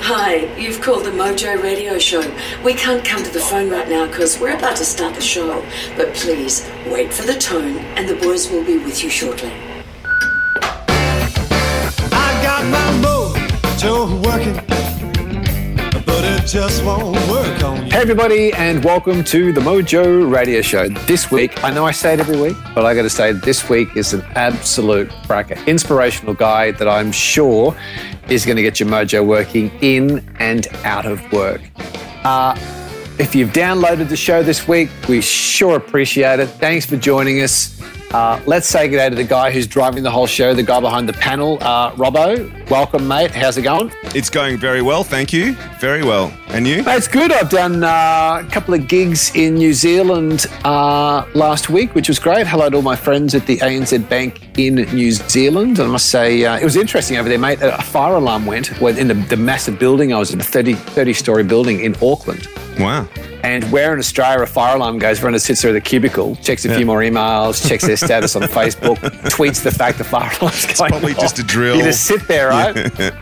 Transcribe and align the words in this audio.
Hi, 0.00 0.56
you've 0.56 0.80
called 0.80 1.04
the 1.04 1.10
Mojo 1.10 1.62
Radio 1.62 1.98
Show. 1.98 2.22
We 2.64 2.72
can't 2.72 3.04
come 3.04 3.22
to 3.22 3.30
the 3.30 3.40
phone 3.40 3.68
right 3.68 3.86
now 3.88 4.06
because 4.06 4.38
we're 4.40 4.56
about 4.56 4.76
to 4.76 4.84
start 4.84 5.14
the 5.14 5.20
show. 5.20 5.62
But 5.96 6.14
please 6.14 6.66
wait 6.86 7.12
for 7.12 7.26
the 7.26 7.34
tone, 7.34 7.76
and 7.96 8.08
the 8.08 8.14
boys 8.14 8.50
will 8.50 8.64
be 8.64 8.78
with 8.78 9.04
you 9.04 9.10
shortly. 9.10 9.52
I 12.10 12.40
got 12.42 12.64
my 12.64 12.92
mojo 13.04 14.24
working, 14.24 14.54
but 16.06 16.24
it 16.24 16.46
just 16.46 16.82
won't 16.82 17.14
work 17.28 17.62
on. 17.62 17.77
Hey, 17.98 18.02
everybody, 18.02 18.52
and 18.52 18.84
welcome 18.84 19.24
to 19.24 19.52
the 19.52 19.60
Mojo 19.60 20.32
Radio 20.32 20.62
Show. 20.62 20.88
This 21.08 21.32
week, 21.32 21.64
I 21.64 21.72
know 21.72 21.84
I 21.84 21.90
say 21.90 22.14
it 22.14 22.20
every 22.20 22.40
week, 22.40 22.56
but 22.72 22.86
I 22.86 22.94
got 22.94 23.02
to 23.02 23.10
say, 23.10 23.32
this 23.32 23.68
week 23.68 23.96
is 23.96 24.14
an 24.14 24.22
absolute 24.36 25.10
cracker. 25.26 25.54
Inspirational 25.66 26.34
guy 26.34 26.70
that 26.70 26.86
I'm 26.86 27.10
sure 27.10 27.76
is 28.28 28.46
going 28.46 28.54
to 28.54 28.62
get 28.62 28.78
your 28.78 28.88
mojo 28.88 29.26
working 29.26 29.72
in 29.80 30.24
and 30.38 30.68
out 30.84 31.06
of 31.06 31.32
work. 31.32 31.60
Uh, 32.22 32.56
if 33.18 33.34
you've 33.34 33.50
downloaded 33.50 34.08
the 34.08 34.16
show 34.16 34.44
this 34.44 34.68
week, 34.68 34.90
we 35.08 35.20
sure 35.20 35.76
appreciate 35.76 36.38
it. 36.38 36.46
Thanks 36.46 36.86
for 36.86 36.96
joining 36.96 37.42
us. 37.42 37.82
Uh, 38.10 38.40
let's 38.46 38.66
say 38.66 38.88
good 38.88 38.96
day 38.96 39.10
to 39.10 39.16
the 39.16 39.24
guy 39.24 39.50
who's 39.50 39.66
driving 39.66 40.02
the 40.02 40.10
whole 40.10 40.26
show, 40.26 40.54
the 40.54 40.62
guy 40.62 40.80
behind 40.80 41.08
the 41.08 41.12
panel, 41.12 41.58
uh, 41.60 41.92
Robbo. 41.92 42.70
Welcome, 42.70 43.06
mate. 43.06 43.30
How's 43.30 43.58
it 43.58 43.62
going? 43.62 43.92
It's 44.14 44.30
going 44.30 44.56
very 44.56 44.80
well, 44.80 45.04
thank 45.04 45.32
you. 45.32 45.54
Very 45.78 46.02
well. 46.02 46.32
And 46.48 46.66
you? 46.66 46.82
Mate, 46.82 46.96
it's 46.96 47.08
good. 47.08 47.30
I've 47.32 47.50
done 47.50 47.84
uh, 47.84 48.42
a 48.46 48.50
couple 48.50 48.72
of 48.72 48.88
gigs 48.88 49.34
in 49.34 49.56
New 49.56 49.74
Zealand 49.74 50.46
uh, 50.64 51.26
last 51.34 51.68
week, 51.68 51.94
which 51.94 52.08
was 52.08 52.18
great. 52.18 52.46
Hello 52.46 52.70
to 52.70 52.76
all 52.76 52.82
my 52.82 52.96
friends 52.96 53.34
at 53.34 53.46
the 53.46 53.58
ANZ 53.58 54.08
Bank 54.08 54.47
in 54.58 54.74
New 54.94 55.12
Zealand. 55.12 55.78
I 55.80 55.86
must 55.86 56.10
say, 56.10 56.44
uh, 56.44 56.58
it 56.58 56.64
was 56.64 56.76
interesting 56.76 57.16
over 57.16 57.28
there, 57.28 57.38
mate. 57.38 57.58
A 57.62 57.80
fire 57.82 58.14
alarm 58.16 58.44
went 58.46 58.70
in 58.80 59.08
the, 59.08 59.14
the 59.14 59.36
massive 59.36 59.78
building. 59.78 60.12
I 60.12 60.18
was 60.18 60.32
in 60.32 60.40
a 60.40 60.44
30, 60.44 60.74
30 60.74 61.12
story 61.12 61.44
building 61.44 61.80
in 61.80 61.94
Auckland. 62.02 62.48
Wow. 62.78 63.08
And 63.44 63.64
where 63.70 63.92
in 63.92 63.98
Australia 63.98 64.42
a 64.42 64.46
fire 64.46 64.76
alarm 64.76 64.98
goes, 64.98 65.18
everyone 65.18 65.38
sits 65.38 65.62
there 65.62 65.70
at 65.70 65.74
the 65.74 65.80
cubicle, 65.80 66.36
checks 66.36 66.64
a 66.64 66.74
few 66.74 66.84
more 66.84 67.00
emails, 67.00 67.66
checks 67.68 67.86
their 67.86 67.96
status 67.96 68.34
on 68.34 68.42
Facebook, 68.42 68.96
tweets 69.30 69.62
the 69.62 69.70
fact 69.70 69.98
the 69.98 70.04
fire 70.04 70.30
alarm's 70.40 70.66
going 70.66 70.90
probably 70.90 71.12
off. 71.14 71.20
just 71.20 71.38
a 71.38 71.44
drill. 71.44 71.76
You 71.76 71.84
just 71.84 72.04
sit 72.04 72.26
there, 72.26 72.48
right? 72.48 72.74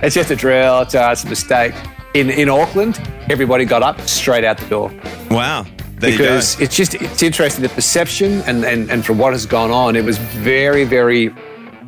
It's 0.03 0.15
just 0.15 0.31
a 0.31 0.37
drill. 0.37 0.81
It's, 0.83 0.95
uh, 0.95 1.11
it's 1.13 1.25
a 1.25 1.29
mistake. 1.29 1.75
In 2.15 2.31
in 2.31 2.49
Auckland, 2.49 2.99
everybody 3.29 3.67
got 3.67 3.83
up 3.83 4.01
straight 4.09 4.43
out 4.43 4.57
the 4.57 4.67
door 4.69 4.91
Wow. 5.31 5.67
There 5.99 6.11
because 6.11 6.61
it's 6.61 6.77
just 6.77 6.95
it's 6.95 7.23
interesting 7.23 7.63
the 7.63 7.69
perception 7.71 8.43
and 8.43 8.65
and 8.65 8.91
and 8.91 9.05
from 9.05 9.19
what 9.19 9.33
has 9.33 9.47
gone 9.47 9.71
on, 9.71 9.97
it 9.97 10.05
was 10.05 10.19
very 10.19 10.85
very. 10.85 11.31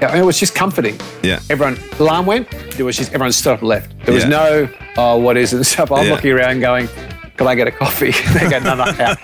I 0.00 0.12
mean, 0.12 0.22
it 0.22 0.26
was 0.26 0.38
just 0.38 0.54
comforting. 0.54 0.96
Yeah. 1.24 1.40
Everyone, 1.50 1.76
alarm 1.98 2.24
went. 2.24 2.48
There 2.76 2.86
was 2.86 2.96
just 2.96 3.12
everyone 3.12 3.32
stood 3.32 3.54
up 3.54 3.58
and 3.60 3.68
left. 3.68 3.92
There 4.04 4.14
was 4.14 4.22
Yeah. 4.24 4.30
no, 4.30 4.68
oh, 4.96 5.16
what 5.18 5.36
is 5.36 5.52
it? 5.52 5.56
and 5.56 5.66
stuff. 5.66 5.90
I'm 5.90 6.06
Yeah. 6.06 6.12
looking 6.14 6.30
around 6.30 6.60
going, 6.60 6.88
can 7.36 7.48
I 7.48 7.56
get 7.56 7.66
a 7.66 7.72
coffee? 7.72 8.12
they 8.32 8.48
go, 8.48 8.60
no, 8.60 8.76
no, 8.76 8.84
out. 8.84 9.18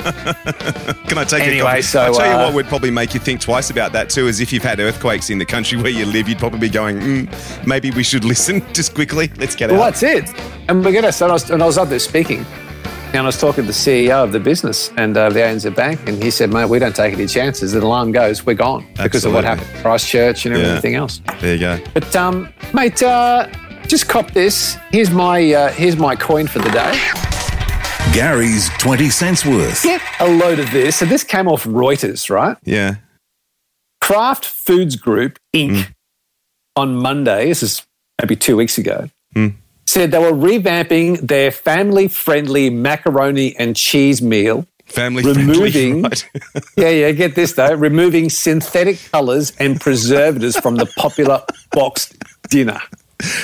Can 1.09 1.17
I 1.19 1.25
take 1.25 1.43
a 1.43 1.45
Anyway, 1.45 1.81
so, 1.81 2.01
I'll 2.03 2.15
tell 2.15 2.27
you 2.27 2.33
uh, 2.33 2.45
what 2.47 2.55
would 2.55 2.67
probably 2.67 2.91
make 2.91 3.15
you 3.15 3.21
think 3.21 3.41
twice 3.41 3.71
about 3.71 3.93
that 3.93 4.11
too 4.11 4.27
is 4.27 4.41
if 4.41 4.53
you've 4.53 4.65
had 4.65 4.81
earthquakes 4.81 5.31
in 5.31 5.39
the 5.39 5.47
country 5.47 5.79
where 5.81 5.93
you 5.93 6.07
live, 6.07 6.29
you'd 6.29 6.39
probably 6.41 6.59
be 6.59 6.69
going, 6.69 6.99
mm, 6.99 7.67
maybe 7.67 7.93
we 7.93 8.03
should 8.03 8.25
listen 8.35 8.61
just 8.73 8.95
quickly. 8.95 9.31
Let's 9.37 9.55
get 9.55 9.71
Well, 9.71 9.81
out. 9.81 9.95
that's 9.95 10.03
it. 10.03 10.29
And 10.69 10.85
we're 10.85 10.91
going 10.91 11.05
to. 11.05 11.13
So 11.13 11.29
I 11.29 11.33
was, 11.33 11.51
and 11.51 11.63
I 11.63 11.67
was 11.67 11.79
up 11.79 11.89
there 11.89 12.01
speaking, 12.01 12.45
and 13.15 13.23
I 13.23 13.27
was 13.27 13.39
talking 13.39 13.63
to 13.63 13.67
the 13.69 13.73
CEO 13.73 14.23
of 14.25 14.33
the 14.33 14.41
business 14.41 14.91
and 14.97 15.17
uh, 15.17 15.31
the 15.31 15.41
ANZ 15.41 15.75
Bank, 15.75 16.09
and 16.09 16.23
he 16.23 16.31
said, 16.31 16.53
"Mate, 16.53 16.69
we 16.69 16.79
don't 16.79 16.95
take 16.95 17.15
any 17.15 17.27
chances. 17.27 17.73
The 17.73 17.81
alarm 17.81 18.13
goes, 18.13 18.45
we're 18.45 18.55
gone 18.55 18.87
because 19.03 19.25
of 19.25 19.33
what 19.33 19.45
happened, 19.45 19.69
Christchurch 19.83 20.47
and 20.47 20.57
Yeah. 20.57 20.63
everything 20.65 20.95
else." 20.97 21.21
There 21.41 21.55
you 21.55 21.61
go. 21.61 21.79
But 21.95 22.15
um, 22.17 22.53
mate, 22.73 23.03
uh, 23.03 23.47
just 23.87 24.09
cop 24.09 24.33
this. 24.33 24.77
Here's 24.91 25.11
my 25.11 25.53
uh, 25.53 25.73
here's 25.73 25.97
my 25.97 26.17
coin 26.17 26.47
for 26.49 26.59
the 26.59 26.71
day. 26.71 27.01
Gary's 28.13 28.69
20 28.79 29.11
cents 29.11 29.45
worth. 29.45 29.83
Get 29.83 30.01
a 30.21 30.29
load 30.29 30.59
of 30.59 30.71
this. 30.71 30.97
So 30.97 31.05
this 31.07 31.25
came 31.25 31.49
off 31.49 31.65
Reuters, 31.65 32.31
right? 32.31 32.57
Yeah. 32.65 32.97
Kraft 34.01 34.45
Foods 34.45 34.97
Group 34.97 35.39
Inc. 35.55 35.93
on 36.77 36.95
Monday, 36.97 37.49
this 37.49 37.63
is 37.63 37.87
maybe 38.21 38.37
two 38.37 38.57
weeks 38.57 38.77
ago, 38.79 39.09
said 39.87 40.11
they 40.11 40.19
were 40.19 40.33
revamping 40.33 41.27
their 41.27 41.51
family 41.51 42.09
friendly 42.09 42.71
macaroni 42.71 43.55
and 43.59 43.77
cheese 43.77 44.23
meal. 44.23 44.67
Family 44.87 45.23
Removing- 45.35 46.03
friendly. 46.03 46.03
Right. 46.03 46.29
Yeah, 46.77 46.89
yeah, 46.91 47.11
get 47.13 47.35
this 47.37 47.53
though 47.53 47.75
removing 47.75 48.29
synthetic 48.31 48.99
colors 49.13 49.53
and 49.59 49.81
preservatives 49.81 50.57
from 50.57 50.75
the 50.77 50.87
popular 50.87 51.43
boxed 51.73 52.17
dinner. 52.51 52.81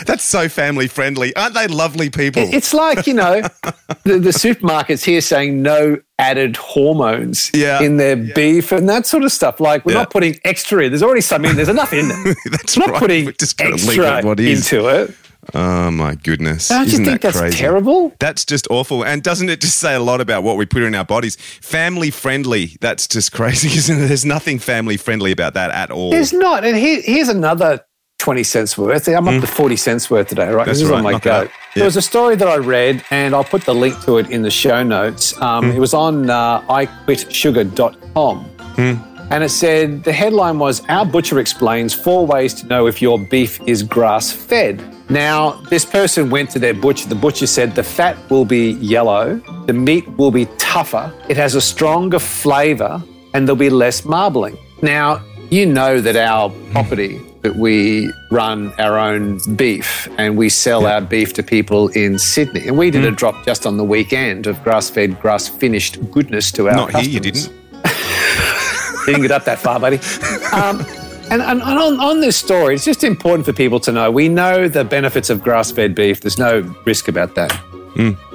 That's 0.05 0.25
so 0.25 0.49
family 0.49 0.89
friendly. 0.89 1.35
Aren't 1.37 1.55
they 1.55 1.69
lovely 1.69 2.11
people? 2.11 2.43
It's 2.53 2.75
like, 2.75 3.07
you 3.07 3.15
know, 3.15 3.41
the, 4.05 4.19
the 4.19 4.31
supermarkets 4.31 5.05
here 5.05 5.21
saying 5.21 5.63
no 5.63 5.99
added 6.19 6.57
hormones 6.57 7.51
Yeah. 7.55 7.81
in 7.81 7.97
their 7.97 8.17
beef 8.17 8.73
and 8.73 8.89
that 8.89 9.07
sort 9.07 9.23
of 9.23 9.31
stuff. 9.33 9.61
Like, 9.61 9.87
we're 9.87 9.93
Yeah. 9.93 10.01
not 10.01 10.11
putting 10.11 10.39
extra 10.45 10.83
in. 10.83 10.91
There's 10.91 11.05
already 11.05 11.21
some 11.21 11.45
in. 11.45 11.55
There's 11.57 11.69
enough 11.69 11.93
in 11.93 12.09
there. 12.09 12.35
That's 12.51 12.77
We're 12.77 12.87
not 12.87 12.93
right. 12.95 12.99
putting 13.01 13.25
We're 13.27 13.33
just 13.33 13.57
gonna 13.57 13.77
leave 13.77 13.85
extra 13.89 14.19
it 14.19 14.25
what 14.25 14.41
is. 14.41 14.71
into 14.73 14.89
it. 14.89 15.15
Oh 15.55 15.91
my 15.91 16.15
goodness. 16.15 16.69
Don't 16.69 16.87
Isn't 16.87 17.01
you 17.01 17.07
think 17.07 17.21
that 17.23 17.29
that's 17.29 17.41
crazy? 17.41 17.59
terrible? 17.59 18.13
That's 18.19 18.45
just 18.45 18.67
awful. 18.71 19.05
And 19.05 19.23
doesn't 19.23 19.49
it 19.49 19.61
just 19.61 19.79
say 19.79 19.95
a 19.95 20.01
lot 20.01 20.21
about 20.21 20.43
what 20.43 20.57
we 20.57 20.67
put 20.67 20.83
in 20.83 20.95
our 20.95 21.05
bodies? 21.05 21.37
Family 21.37 22.11
friendly. 22.11 22.77
That's 22.81 23.07
just 23.07 23.33
crazy, 23.39 23.69
isn't 23.77 24.03
it? 24.03 24.07
There's 24.09 24.25
nothing 24.25 24.59
family 24.59 24.97
friendly 24.97 25.33
about 25.33 25.55
that 25.55 25.71
at 25.71 25.91
all. 25.91 26.11
There's 26.11 26.33
not. 26.33 26.65
And 26.65 26.77
here, 26.77 27.01
here's 27.03 27.29
another 27.29 27.85
20 28.19 28.43
cents 28.45 28.77
worth. 28.77 29.09
I'm 29.09 29.27
up 29.27 29.41
to 29.41 29.47
40 29.47 29.77
cents 29.77 30.11
worth 30.11 30.29
today, 30.29 30.51
right? 30.51 30.67
That's 30.67 30.79
this 30.81 30.85
is 30.85 30.91
right. 30.91 30.99
on 30.99 31.05
my 31.05 31.13
Knock 31.13 31.23
go. 31.23 31.49
There 31.75 31.87
was 31.87 31.97
a 31.97 32.03
story 32.03 32.37
that 32.37 32.47
I 32.49 32.57
read, 32.57 33.03
and 33.11 33.35
I'll 33.35 33.45
put 33.45 33.63
the 33.63 33.75
link 33.75 33.99
to 34.03 34.19
it 34.19 34.31
in 34.31 34.43
the 34.43 34.51
show 34.51 34.83
notes. 34.83 35.41
Um, 35.41 35.71
Hmm. 35.71 35.77
It 35.77 35.81
was 35.81 35.95
on 35.95 36.29
uh, 36.29 36.61
iquitsugar.com. 36.63 38.45
Hmm. 38.45 38.95
And 39.33 39.45
it 39.45 39.49
said 39.51 40.03
the 40.05 40.13
headline 40.13 40.59
was 40.59 40.83
Our 40.89 41.07
butcher 41.07 41.39
explains 41.39 41.95
four 41.95 42.27
ways 42.27 42.53
to 42.55 42.67
know 42.67 42.87
if 42.87 43.01
your 43.01 43.19
beef 43.19 43.61
is 43.67 43.83
grass 43.83 44.33
fed. 44.33 44.83
Now, 45.11 45.53
this 45.71 45.85
person 45.85 46.31
went 46.31 46.51
to 46.51 46.61
their 46.61 46.73
butcher. 46.73 47.09
The 47.09 47.17
butcher 47.17 47.49
said 47.49 47.75
the 47.75 47.83
fat 47.83 48.17
will 48.31 48.45
be 48.45 48.73
yellow, 48.75 49.37
the 49.67 49.73
meat 49.73 50.09
will 50.17 50.31
be 50.31 50.47
tougher, 50.59 51.13
it 51.29 51.37
has 51.37 51.57
a 51.57 51.61
stronger 51.61 52.21
flavour, 52.21 53.03
and 53.35 53.47
there'll 53.47 53.59
be 53.59 53.71
less 53.71 54.05
marbling. 54.05 54.57
Now, 54.83 55.21
you 55.51 55.67
know 55.67 56.01
that 56.01 56.15
our 56.15 56.51
property 56.71 57.21
that 57.43 57.57
we 57.57 58.13
run 58.31 58.73
our 58.79 58.99
own 58.99 59.41
beef 59.57 60.09
and 60.19 60.37
we 60.37 60.49
sell 60.49 60.87
our 60.87 61.01
beef 61.01 61.33
to 61.33 61.43
people 61.43 61.89
in 61.89 62.19
Sydney. 62.19 62.69
And 62.69 62.79
we 62.79 62.91
did 62.91 63.05
a 63.05 63.11
drop 63.11 63.45
just 63.45 63.67
on 63.67 63.79
the 63.79 63.85
weekend 63.85 64.47
of 64.47 64.63
grass 64.63 64.91
fed, 64.91 65.19
grass 65.21 65.49
finished 65.49 65.99
goodness 66.11 66.53
to 66.53 66.69
our 66.69 66.77
Not 66.77 66.91
customers. 66.91 67.07
here, 67.07 67.15
you 67.15 67.21
didn't. 67.21 67.53
Didn't 69.07 69.23
get 69.23 69.31
up 69.31 69.45
that 69.47 69.59
far, 69.59 69.81
buddy. 69.81 69.99
Um, 70.53 70.85
and, 71.31 71.43
and 71.43 71.63
on, 71.63 72.01
on 72.01 72.21
this 72.21 72.37
story, 72.37 72.75
it's 72.75 72.85
just 72.85 73.05
important 73.05 73.47
for 73.47 73.53
people 73.53 73.79
to 73.81 73.93
know 73.93 74.11
we 74.11 74.29
know 74.29 74.69
the 74.69 74.85
benefits 74.85 75.31
of 75.31 75.43
grass 75.43 75.71
fed 75.71 75.95
beef. 75.95 76.21
There's 76.21 76.39
no 76.39 76.61
risk 76.85 77.09
about 77.09 77.35
that. 77.37 77.53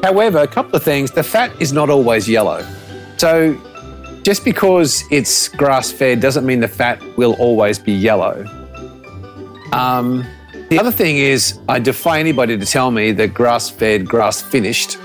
However, 0.04 0.40
a 0.40 0.48
couple 0.48 0.76
of 0.76 0.84
things 0.84 1.12
the 1.12 1.24
fat 1.24 1.52
is 1.62 1.74
not 1.74 1.90
always 1.90 2.28
yellow. 2.30 2.66
So 3.18 3.60
just 4.24 4.44
because 4.44 5.04
it's 5.12 5.50
grass 5.50 5.92
fed 5.92 6.20
doesn't 6.20 6.46
mean 6.46 6.60
the 6.60 6.68
fat 6.68 7.02
will 7.18 7.34
always 7.34 7.80
be 7.80 7.94
yellow. 7.94 8.46
Um, 9.72 10.26
the 10.70 10.80
other 10.80 10.92
thing 10.92 11.18
is, 11.18 11.60
I 11.70 11.80
defy 11.80 12.20
anybody 12.20 12.58
to 12.58 12.66
tell 12.66 12.92
me 12.92 13.12
that 13.12 13.34
grass 13.34 13.70
fed, 13.70 14.08
grass 14.08 14.42
finished 14.42 14.98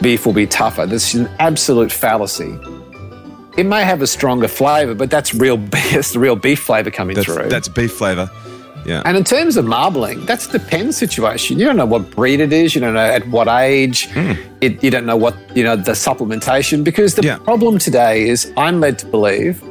beef 0.00 0.26
will 0.26 0.32
be 0.32 0.46
tougher. 0.46 0.86
This 0.86 1.14
is 1.14 1.20
an 1.20 1.30
absolute 1.38 1.92
fallacy. 1.92 2.58
It 3.56 3.64
may 3.66 3.84
have 3.84 4.00
a 4.02 4.06
stronger 4.06 4.48
flavour, 4.48 4.94
but 4.94 5.10
that's 5.10 5.34
real. 5.34 5.56
That's 5.92 6.12
the 6.12 6.18
real 6.18 6.36
beef 6.36 6.60
flavour 6.60 6.90
coming 6.90 7.16
That's, 7.16 7.26
through. 7.26 7.48
that's 7.48 7.68
beef 7.68 7.92
flavour. 7.92 8.30
Yeah. 8.84 9.02
and 9.04 9.16
in 9.16 9.22
terms 9.22 9.56
of 9.56 9.64
marbling, 9.64 10.26
that's 10.26 10.48
the 10.48 10.58
pen 10.58 10.92
situation. 10.92 11.56
You 11.56 11.66
don't 11.66 11.76
know 11.76 11.86
what 11.86 12.10
breed 12.10 12.40
it 12.40 12.52
is. 12.52 12.74
You 12.74 12.80
don't 12.80 12.94
know 12.94 13.00
at 13.00 13.24
what 13.28 13.46
age. 13.46 14.08
It, 14.60 14.82
you 14.82 14.90
don't 14.90 15.06
know 15.06 15.16
what 15.16 15.36
you 15.56 15.62
know 15.62 15.76
the 15.76 15.92
supplementation. 15.92 16.82
Because 16.82 17.14
the 17.14 17.22
Yeah. 17.22 17.38
problem 17.38 17.78
today 17.78 18.28
is, 18.28 18.52
I'm 18.56 18.80
led 18.80 18.98
to 19.00 19.06
believe 19.06 19.62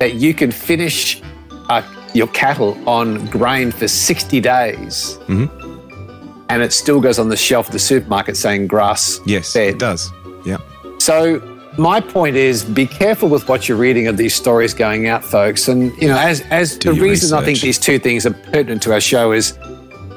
that 0.00 0.14
you 0.16 0.34
can 0.34 0.50
finish 0.52 1.22
uh, 1.70 1.80
your 2.12 2.26
cattle 2.28 2.76
on 2.86 3.24
grain 3.26 3.70
for 3.72 3.88
60 3.88 4.40
days, 4.40 5.18
and 5.28 6.62
it 6.62 6.72
still 6.74 7.00
goes 7.00 7.18
on 7.18 7.28
the 7.30 7.36
shelf 7.36 7.68
of 7.68 7.72
the 7.72 7.78
supermarket 7.78 8.36
saying 8.36 8.66
grass 8.66 9.18
yes, 9.26 9.52
fed. 9.54 9.68
it 9.74 9.78
does. 9.78 10.10
Yeah. 10.44 10.58
So 10.98 11.40
my 11.78 12.00
point 12.00 12.36
is, 12.36 12.64
be 12.64 12.86
careful 12.86 13.28
with 13.28 13.48
what 13.48 13.68
you're 13.68 13.78
reading 13.78 14.06
of 14.06 14.16
these 14.16 14.34
stories 14.34 14.74
going 14.74 15.08
out, 15.08 15.24
folks. 15.24 15.68
And 15.68 15.92
you 16.00 16.08
know, 16.08 16.18
as 16.18 16.40
as 16.50 16.76
Do 16.76 16.94
the 16.94 17.00
reason 17.00 17.36
I 17.36 17.44
think 17.44 17.60
these 17.60 17.78
two 17.78 17.98
things 17.98 18.26
are 18.26 18.32
pertinent 18.32 18.82
to 18.82 18.92
our 18.92 19.00
show 19.00 19.32
is 19.32 19.58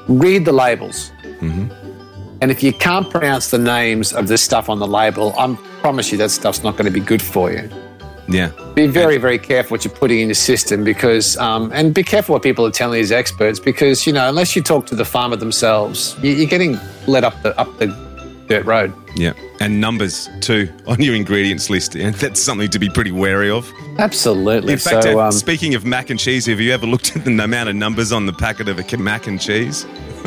read 0.07 0.45
the 0.45 0.51
labels. 0.51 1.11
Mm-hmm. 1.39 1.67
And 2.41 2.51
if 2.51 2.63
you 2.63 2.71
can't 2.71 3.09
pronounce 3.09 3.51
the 3.51 3.57
names 3.57 4.13
of 4.13 4.27
this 4.27 4.41
stuff 4.41 4.69
on 4.69 4.79
the 4.79 4.87
label, 4.87 5.33
I 5.37 5.53
promise 5.81 6.11
you 6.11 6.17
that 6.19 6.31
stuff's 6.31 6.63
not 6.63 6.73
going 6.73 6.85
to 6.85 6.91
be 6.91 7.01
good 7.01 7.21
for 7.21 7.51
you. 7.51 7.69
Yeah. 8.29 8.51
Be 8.75 8.85
very, 8.85 9.17
very 9.17 9.39
careful 9.39 9.75
what 9.75 9.83
you're 9.83 9.93
putting 9.93 10.19
in 10.19 10.27
your 10.27 10.35
system 10.35 10.83
because, 10.83 11.35
um, 11.37 11.71
and 11.73 11.93
be 11.93 12.03
careful 12.03 12.33
what 12.33 12.43
people 12.43 12.65
are 12.65 12.71
telling 12.71 12.99
these 12.99 13.11
experts 13.11 13.59
because, 13.59 14.05
you 14.05 14.13
know, 14.13 14.29
unless 14.29 14.55
you 14.55 14.61
talk 14.61 14.85
to 14.87 14.95
the 14.95 15.03
farmer 15.03 15.35
themselves, 15.35 16.15
you're 16.21 16.47
getting 16.47 16.77
led 17.07 17.23
up 17.23 17.41
the 17.41 17.59
up 17.59 17.75
the 17.79 17.87
dirt 18.47 18.65
road. 18.65 18.93
Yeah. 19.19 19.33
And 19.59 19.81
numbers 19.81 20.29
too 20.39 20.71
on 20.87 21.01
your 21.01 21.15
ingredients 21.15 21.69
list. 21.69 21.95
And 21.95 22.15
that's 22.15 22.41
something 22.41 22.69
to 22.69 22.79
be 22.79 22.89
pretty 22.89 23.11
wary 23.11 23.49
of. 23.49 23.71
Absolutely. 23.97 24.73
In 24.73 24.79
fact, 24.79 25.03
so, 25.03 25.19
uh, 25.19 25.25
um, 25.25 25.31
speaking 25.31 25.75
of 25.75 25.85
mac 25.85 26.09
and 26.09 26.19
cheese, 26.19 26.45
have 26.45 26.59
you 26.59 26.71
ever 26.71 26.85
looked 26.85 27.15
at 27.15 27.25
the 27.25 27.31
amount 27.31 27.69
of 27.69 27.75
numbers 27.75 28.11
on 28.11 28.25
the 28.25 28.33
packet 28.33 28.69
of 28.69 28.79
a 28.79 28.97
mac 28.97 29.27
and 29.27 29.39
cheese? 29.41 29.83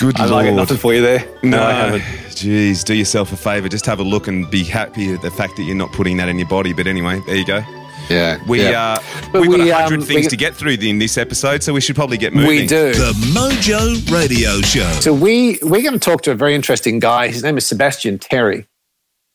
Good 0.00 0.18
I 0.18 0.26
lord. 0.26 0.46
got 0.46 0.54
nothing 0.54 0.76
for 0.78 0.94
you 0.94 1.02
there. 1.02 1.28
No, 1.42 1.62
I 1.62 1.72
haven't. 1.72 2.02
Jeez, 2.30 2.84
do 2.84 2.94
yourself 2.94 3.32
a 3.32 3.36
favour. 3.36 3.68
Just 3.68 3.86
have 3.86 4.00
a 4.00 4.02
look 4.02 4.26
and 4.28 4.50
be 4.50 4.64
happy 4.64 5.12
at 5.12 5.20
the 5.22 5.30
fact 5.30 5.56
that 5.56 5.64
you're 5.64 5.76
not 5.76 5.92
putting 5.92 6.16
that 6.16 6.28
in 6.28 6.38
your 6.38 6.48
body. 6.48 6.72
But 6.72 6.86
anyway, 6.86 7.20
there 7.26 7.36
you 7.36 7.44
go. 7.44 7.62
Yeah. 8.10 8.42
We 8.48 8.62
yeah. 8.62 8.96
uh, 8.98 9.40
we've 9.40 9.50
got 9.50 9.60
we, 9.60 9.70
a 9.70 9.76
hundred 9.76 10.00
um, 10.00 10.06
things 10.06 10.26
we- 10.26 10.30
to 10.30 10.36
get 10.36 10.54
through 10.54 10.72
in 10.72 10.98
this 10.98 11.16
episode, 11.16 11.62
so 11.62 11.72
we 11.72 11.80
should 11.80 11.96
probably 11.96 12.18
get 12.18 12.34
moving. 12.34 12.48
we 12.48 12.66
do. 12.66 12.92
The 12.92 13.12
Mojo 13.32 14.10
Radio 14.12 14.60
Show. 14.62 14.90
So 15.00 15.14
we 15.14 15.58
we're 15.62 15.82
going 15.82 15.94
to 15.94 16.00
talk 16.00 16.22
to 16.22 16.32
a 16.32 16.34
very 16.34 16.54
interesting 16.54 16.98
guy. 16.98 17.28
His 17.28 17.42
name 17.42 17.56
is 17.56 17.66
Sebastian 17.66 18.18
Terry. 18.18 18.66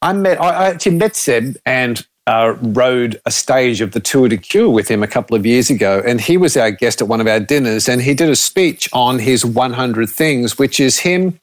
I 0.02 0.14
met 0.14 0.42
I 0.42 0.50
I 0.50 0.66
actually 0.70 0.98
met 0.98 1.16
Seb 1.16 1.56
and 1.66 2.06
uh, 2.28 2.56
rode 2.62 3.22
a 3.26 3.32
stage 3.32 3.82
of 3.82 3.92
the 3.92 4.00
Tour 4.00 4.28
de 4.28 4.38
Cure 4.38 4.70
with 4.70 4.88
him 4.90 5.04
a 5.04 5.08
couple 5.08 5.38
of 5.38 5.46
years 5.46 5.70
ago, 5.70 6.02
and 6.06 6.20
he 6.20 6.38
was 6.38 6.58
our 6.58 6.72
guest 6.72 7.02
at 7.02 7.08
one 7.08 7.22
of 7.22 7.28
our 7.28 7.40
dinners, 7.40 7.88
and 7.88 8.02
he 8.02 8.14
did 8.14 8.30
a 8.30 8.36
speech 8.36 8.90
on 8.94 9.20
his 9.20 9.46
100 9.46 10.10
things, 10.10 10.58
which 10.58 10.80
is 10.80 11.00
him 11.00 11.40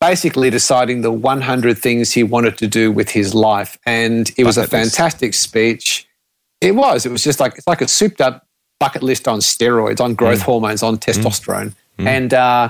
basically 0.00 0.50
deciding 0.50 1.02
the 1.02 1.12
100 1.12 1.78
things 1.78 2.10
he 2.12 2.24
wanted 2.24 2.58
to 2.58 2.66
do 2.66 2.90
with 2.90 3.10
his 3.10 3.32
life, 3.34 3.78
and 3.86 4.32
it 4.36 4.44
was 4.44 4.58
a 4.58 4.62
Bucket 4.62 4.72
list. 4.80 4.96
fantastic 4.96 5.34
speech. 5.34 6.08
It 6.62 6.74
was. 6.76 7.04
It 7.04 7.12
was 7.12 7.24
just 7.24 7.40
like 7.40 7.54
it's 7.58 7.66
like 7.66 7.80
a 7.82 7.88
souped 7.88 8.20
up 8.20 8.46
bucket 8.78 9.02
list 9.02 9.28
on 9.28 9.40
steroids, 9.40 10.00
on 10.00 10.14
growth 10.14 10.40
Mm. 10.40 10.44
hormones, 10.44 10.82
on 10.82 10.96
testosterone, 10.98 11.74
and 11.98 12.32
uh, 12.32 12.68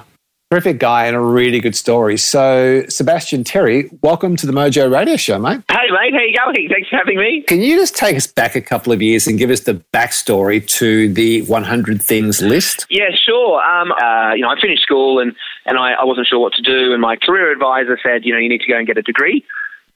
terrific 0.50 0.78
guy 0.78 1.06
and 1.06 1.16
a 1.16 1.20
really 1.20 1.60
good 1.60 1.74
story. 1.76 2.16
So, 2.18 2.84
Sebastian 2.88 3.44
Terry, 3.44 3.88
welcome 4.02 4.36
to 4.36 4.46
the 4.46 4.52
Mojo 4.52 4.90
Radio 4.92 5.16
Show, 5.16 5.38
mate. 5.38 5.60
Hey, 5.70 5.76
mate, 5.90 6.12
how 6.14 6.20
you 6.20 6.34
going? 6.36 6.68
Thanks 6.70 6.88
for 6.90 6.96
having 6.96 7.18
me. 7.18 7.42
Can 7.48 7.60
you 7.60 7.76
just 7.78 7.96
take 7.96 8.16
us 8.16 8.26
back 8.26 8.54
a 8.54 8.60
couple 8.60 8.92
of 8.92 9.00
years 9.00 9.26
and 9.26 9.38
give 9.38 9.48
us 9.50 9.60
the 9.60 9.82
backstory 9.94 10.66
to 10.78 11.12
the 11.12 11.42
100 11.42 12.02
things 12.02 12.42
list? 12.42 12.84
Yeah, 12.90 13.08
sure. 13.26 13.62
Um, 13.62 13.92
uh, 13.92 14.34
you 14.34 14.42
know, 14.42 14.48
I 14.50 14.60
finished 14.60 14.82
school 14.82 15.18
and, 15.20 15.32
and 15.64 15.78
I, 15.78 15.92
I 15.92 16.04
wasn't 16.04 16.26
sure 16.26 16.38
what 16.38 16.52
to 16.54 16.62
do, 16.62 16.92
and 16.92 17.00
my 17.00 17.16
career 17.16 17.50
advisor 17.50 17.98
said, 18.02 18.24
you 18.26 18.32
know, 18.34 18.38
you 18.38 18.48
need 18.50 18.60
to 18.60 18.68
go 18.68 18.76
and 18.76 18.86
get 18.86 18.98
a 18.98 19.02
degree. 19.02 19.44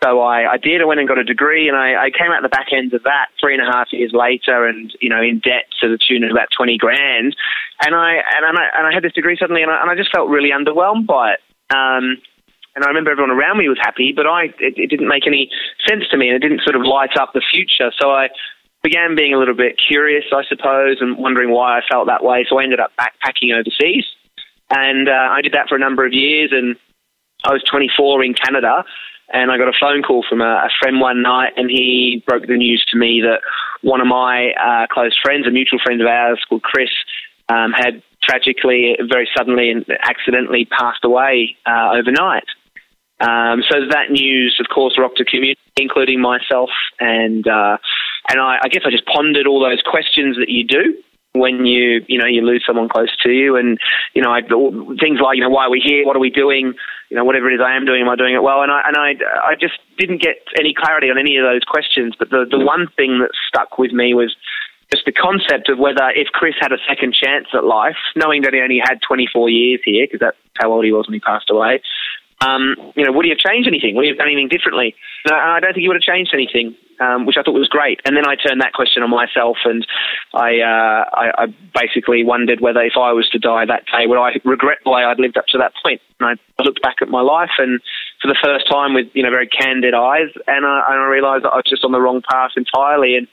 So 0.02 0.20
I, 0.20 0.52
I 0.52 0.56
did. 0.58 0.82
I 0.82 0.84
went 0.84 1.00
and 1.00 1.08
got 1.08 1.18
a 1.18 1.24
degree, 1.24 1.68
and 1.68 1.76
I, 1.76 2.06
I 2.06 2.10
came 2.10 2.30
out 2.30 2.42
the 2.42 2.52
back 2.52 2.68
end 2.70 2.92
of 2.92 3.02
that 3.04 3.28
three 3.40 3.54
and 3.54 3.66
a 3.66 3.70
half 3.70 3.88
years 3.92 4.12
later, 4.12 4.66
and 4.66 4.92
you 5.00 5.08
know, 5.08 5.22
in 5.22 5.40
debt 5.40 5.72
to 5.80 5.88
the 5.88 5.98
tune 5.98 6.22
of 6.22 6.30
about 6.30 6.48
twenty 6.54 6.76
grand. 6.76 7.34
And 7.82 7.94
I 7.94 8.20
and 8.36 8.44
I 8.44 8.64
and 8.76 8.86
I 8.86 8.92
had 8.92 9.02
this 9.02 9.14
degree 9.14 9.38
suddenly, 9.40 9.62
and 9.62 9.70
I, 9.70 9.80
and 9.80 9.90
I 9.90 9.94
just 9.94 10.12
felt 10.14 10.28
really 10.28 10.50
underwhelmed 10.50 11.06
by 11.06 11.32
it. 11.32 11.40
Um, 11.74 12.20
and 12.76 12.84
I 12.84 12.88
remember 12.88 13.10
everyone 13.10 13.32
around 13.32 13.56
me 13.56 13.68
was 13.68 13.80
happy, 13.80 14.12
but 14.14 14.26
I 14.26 14.52
it, 14.60 14.76
it 14.76 14.88
didn't 14.88 15.08
make 15.08 15.26
any 15.26 15.50
sense 15.88 16.04
to 16.10 16.16
me, 16.18 16.28
and 16.28 16.36
it 16.36 16.46
didn't 16.46 16.60
sort 16.60 16.76
of 16.76 16.82
light 16.82 17.16
up 17.18 17.32
the 17.32 17.42
future. 17.50 17.90
So 17.98 18.10
I 18.10 18.28
began 18.82 19.16
being 19.16 19.32
a 19.32 19.38
little 19.38 19.56
bit 19.56 19.80
curious, 19.80 20.24
I 20.30 20.44
suppose, 20.44 20.98
and 21.00 21.16
wondering 21.16 21.50
why 21.50 21.78
I 21.78 21.80
felt 21.90 22.06
that 22.06 22.22
way. 22.22 22.44
So 22.48 22.60
I 22.60 22.64
ended 22.64 22.80
up 22.80 22.92
backpacking 23.00 23.56
overseas, 23.56 24.04
and 24.68 25.08
uh, 25.08 25.32
I 25.32 25.40
did 25.40 25.52
that 25.52 25.68
for 25.68 25.76
a 25.76 25.80
number 25.80 26.04
of 26.04 26.12
years. 26.12 26.52
And 26.52 26.76
I 27.46 27.52
was 27.52 27.62
24 27.70 28.24
in 28.24 28.34
Canada, 28.34 28.84
and 29.32 29.52
I 29.52 29.56
got 29.56 29.68
a 29.68 29.78
phone 29.78 30.02
call 30.02 30.24
from 30.28 30.40
a, 30.40 30.66
a 30.66 30.68
friend 30.80 31.00
one 31.00 31.22
night, 31.22 31.52
and 31.56 31.70
he 31.70 32.22
broke 32.26 32.46
the 32.46 32.56
news 32.56 32.84
to 32.90 32.98
me 32.98 33.22
that 33.22 33.40
one 33.82 34.00
of 34.00 34.08
my 34.08 34.50
uh, 34.58 34.86
close 34.92 35.16
friends, 35.22 35.46
a 35.46 35.50
mutual 35.50 35.78
friend 35.84 36.00
of 36.00 36.08
ours 36.08 36.44
called 36.48 36.62
Chris, 36.62 36.90
um, 37.48 37.70
had 37.72 38.02
tragically, 38.20 38.96
very 39.08 39.28
suddenly, 39.36 39.70
and 39.70 39.86
accidentally 40.02 40.64
passed 40.64 41.04
away 41.04 41.56
uh, 41.66 41.94
overnight. 41.94 42.46
Um, 43.20 43.62
so 43.70 43.78
that 43.90 44.10
news, 44.10 44.58
of 44.60 44.66
course, 44.74 44.98
rocked 44.98 45.18
the 45.18 45.24
community, 45.24 45.60
including 45.76 46.20
myself, 46.20 46.70
and 46.98 47.46
uh, 47.46 47.78
and 48.28 48.40
I, 48.40 48.58
I 48.62 48.68
guess 48.68 48.82
I 48.84 48.90
just 48.90 49.06
pondered 49.06 49.46
all 49.46 49.60
those 49.60 49.82
questions 49.88 50.36
that 50.36 50.48
you 50.48 50.64
do 50.64 50.98
when 51.38 51.66
you 51.66 52.04
you 52.08 52.18
know 52.18 52.26
you 52.26 52.42
lose 52.42 52.64
someone 52.66 52.88
close 52.88 53.14
to 53.22 53.30
you, 53.30 53.56
and 53.56 53.78
you 54.14 54.22
know 54.22 54.30
I, 54.30 54.42
things 55.00 55.20
like 55.22 55.36
you 55.36 55.42
know 55.42 55.50
why 55.50 55.66
are 55.66 55.70
we 55.70 55.80
here, 55.84 56.04
what 56.06 56.16
are 56.16 56.20
we 56.20 56.30
doing, 56.30 56.74
you 57.10 57.16
know 57.16 57.24
whatever 57.24 57.50
it 57.50 57.54
is 57.54 57.60
I 57.64 57.76
am 57.76 57.84
doing, 57.84 58.02
am 58.02 58.08
I 58.08 58.16
doing 58.16 58.34
it 58.34 58.42
well? 58.42 58.62
And 58.62 58.72
I 58.72 58.82
and 58.86 58.96
I 58.96 59.14
I 59.42 59.54
just 59.54 59.78
didn't 59.98 60.22
get 60.22 60.36
any 60.58 60.74
clarity 60.74 61.10
on 61.10 61.18
any 61.18 61.36
of 61.36 61.44
those 61.44 61.62
questions. 61.66 62.14
But 62.18 62.30
the 62.30 62.46
the 62.48 62.58
one 62.58 62.88
thing 62.96 63.20
that 63.20 63.30
stuck 63.48 63.78
with 63.78 63.92
me 63.92 64.14
was 64.14 64.34
just 64.92 65.04
the 65.04 65.12
concept 65.12 65.68
of 65.68 65.78
whether 65.78 66.10
if 66.14 66.28
Chris 66.28 66.54
had 66.60 66.72
a 66.72 66.78
second 66.88 67.14
chance 67.14 67.46
at 67.54 67.64
life, 67.64 67.96
knowing 68.14 68.42
that 68.42 68.54
he 68.54 68.60
only 68.60 68.80
had 68.82 69.00
24 69.02 69.50
years 69.50 69.80
here, 69.84 70.06
because 70.06 70.20
that's 70.20 70.36
how 70.54 70.72
old 70.72 70.84
he 70.84 70.92
was 70.92 71.08
when 71.08 71.14
he 71.14 71.20
passed 71.20 71.50
away. 71.50 71.82
Um, 72.40 72.76
you 72.94 73.04
know, 73.04 73.12
would 73.12 73.24
he 73.24 73.30
have 73.30 73.38
changed 73.38 73.66
anything? 73.66 73.96
Would 73.96 74.04
he 74.04 74.10
have 74.10 74.18
done 74.18 74.28
anything 74.28 74.48
differently? 74.48 74.94
No, 75.28 75.34
I 75.34 75.58
don't 75.58 75.72
think 75.72 75.82
he 75.82 75.88
would 75.88 75.96
have 75.96 76.06
changed 76.06 76.32
anything, 76.34 76.76
um, 77.00 77.26
which 77.26 77.36
I 77.38 77.42
thought 77.42 77.54
was 77.54 77.68
great. 77.68 78.00
And 78.04 78.16
then 78.16 78.26
I 78.26 78.36
turned 78.36 78.60
that 78.60 78.72
question 78.72 79.02
on 79.02 79.10
myself, 79.10 79.58
and 79.64 79.86
I, 80.34 80.60
uh, 80.60 81.04
I, 81.12 81.44
I 81.44 81.46
basically 81.74 82.24
wondered 82.24 82.60
whether 82.60 82.80
if 82.80 82.96
I 82.96 83.12
was 83.12 83.28
to 83.30 83.38
die 83.38 83.66
that 83.66 83.84
day, 83.86 84.06
would 84.06 84.18
I 84.18 84.40
regret 84.44 84.78
way 84.84 85.04
I'd 85.04 85.20
lived 85.20 85.36
up 85.36 85.46
to 85.48 85.58
that 85.58 85.72
point? 85.82 86.00
And 86.20 86.38
I 86.58 86.62
looked 86.62 86.82
back 86.82 86.96
at 87.02 87.08
my 87.08 87.20
life, 87.20 87.56
and 87.58 87.80
for 88.22 88.28
the 88.28 88.38
first 88.42 88.70
time, 88.70 88.94
with 88.94 89.06
you 89.14 89.22
know 89.22 89.30
very 89.30 89.48
candid 89.48 89.94
eyes, 89.94 90.32
and 90.46 90.64
I, 90.64 90.76
and 90.88 91.00
I 91.00 91.06
realised 91.06 91.44
that 91.44 91.52
I 91.52 91.56
was 91.56 91.68
just 91.68 91.84
on 91.84 91.92
the 91.92 92.00
wrong 92.00 92.22
path 92.28 92.52
entirely, 92.56 93.16
and 93.16 93.28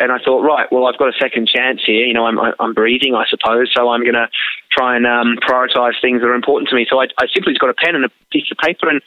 and 0.00 0.10
I 0.10 0.18
thought, 0.18 0.42
right, 0.42 0.66
well, 0.72 0.86
I've 0.86 0.98
got 0.98 1.08
a 1.08 1.18
second 1.20 1.46
chance 1.46 1.80
here. 1.86 2.04
You 2.04 2.14
know, 2.14 2.26
I'm 2.26 2.38
I'm 2.58 2.74
breathing, 2.74 3.14
I 3.14 3.24
suppose, 3.30 3.70
so 3.74 3.88
I'm 3.90 4.02
going 4.02 4.18
to 4.18 4.26
try 4.72 4.96
and 4.96 5.06
um, 5.06 5.38
prioritise 5.38 5.94
things 6.02 6.20
that 6.20 6.26
are 6.26 6.34
important 6.34 6.68
to 6.70 6.74
me. 6.74 6.86
So 6.90 6.98
I, 7.00 7.06
I 7.18 7.26
simply 7.32 7.52
just 7.52 7.60
got 7.60 7.70
a 7.70 7.74
pen 7.74 7.94
and 7.94 8.04
a 8.04 8.10
piece 8.32 8.50
of 8.50 8.58
paper 8.58 8.88
and 8.88 9.00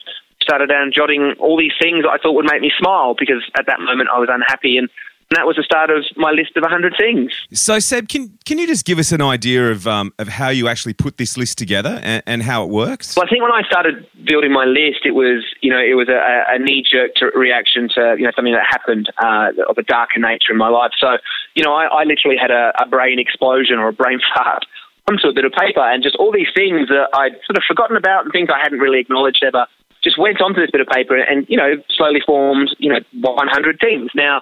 started 0.48 0.70
down 0.70 0.92
jotting 0.96 1.36
all 1.40 1.58
these 1.58 1.76
things 1.82 2.06
I 2.10 2.18
thought 2.18 2.34
would 2.34 2.48
make 2.50 2.62
me 2.62 2.72
smile 2.80 3.16
because 3.18 3.44
at 3.60 3.66
that 3.68 3.80
moment 3.80 4.10
I 4.14 4.20
was 4.20 4.30
unhappy 4.32 4.78
and. 4.78 4.90
And 5.30 5.36
that 5.36 5.46
was 5.46 5.58
the 5.58 5.64
start 5.64 5.90
of 5.90 6.06
my 6.16 6.32
list 6.32 6.56
of 6.56 6.62
100 6.62 6.94
things. 6.98 7.34
So, 7.52 7.80
Seb, 7.80 8.08
can 8.08 8.32
can 8.46 8.58
you 8.60 8.66
just 8.66 8.86
give 8.86 8.98
us 8.98 9.12
an 9.12 9.22
idea 9.22 9.70
of 9.72 9.86
um, 9.86 10.14
of 10.20 10.30
how 10.30 10.48
you 10.48 10.70
actually 10.70 10.94
put 10.94 11.18
this 11.18 11.36
list 11.36 11.58
together 11.58 12.00
and, 12.02 12.24
and 12.26 12.44
how 12.44 12.64
it 12.64 12.70
works? 12.70 13.14
Well, 13.14 13.26
I 13.26 13.30
think 13.30 13.44
when 13.44 13.52
I 13.52 13.62
started 13.64 14.08
building 14.24 14.54
my 14.54 14.64
list, 14.64 15.04
it 15.04 15.12
was 15.12 15.44
you 15.60 15.70
know 15.70 15.80
it 15.80 15.96
was 15.96 16.08
a, 16.08 16.16
a 16.48 16.58
knee 16.60 16.82
jerk 16.90 17.12
reaction 17.36 17.90
to 17.96 18.16
you 18.18 18.24
know 18.24 18.32
something 18.38 18.54
that 18.54 18.68
happened 18.70 19.12
uh, 19.22 19.52
of 19.68 19.78
a 19.78 19.84
darker 19.84 20.18
nature 20.18 20.54
in 20.54 20.58
my 20.58 20.70
life. 20.70 20.92
So 20.98 21.18
you 21.56 21.64
know 21.66 21.74
I, 21.74 21.88
I 21.88 22.04
literally 22.06 22.38
had 22.38 22.52
a, 22.52 22.72
a 22.82 22.88
brain 22.88 23.20
explosion 23.20 23.80
or 23.80 23.90
a 23.90 23.94
brain 23.94 24.22
fart 24.34 24.64
onto 25.10 25.28
a 25.28 25.34
bit 25.34 25.44
of 25.44 25.52
paper, 25.52 25.82
and 25.82 26.04
just 26.04 26.16
all 26.16 26.32
these 26.32 26.52
things 26.56 26.88
that 26.88 27.10
I'd 27.14 27.36
sort 27.44 27.58
of 27.58 27.64
forgotten 27.68 27.98
about 27.98 28.24
and 28.24 28.32
things 28.32 28.48
I 28.48 28.60
hadn't 28.64 28.80
really 28.80 29.00
acknowledged 29.00 29.44
ever 29.44 29.68
just 30.08 30.18
went 30.18 30.42
onto 30.42 30.62
this 30.62 30.72
bit 30.72 30.82
of 30.82 30.88
paper 30.88 31.18
and 31.18 31.46
you 31.50 31.58
know 31.58 31.76
slowly 31.90 32.22
formed 32.26 32.76
you 32.80 32.90
know 32.90 33.00
100 33.20 33.80
things. 33.80 34.12
Now. 34.16 34.42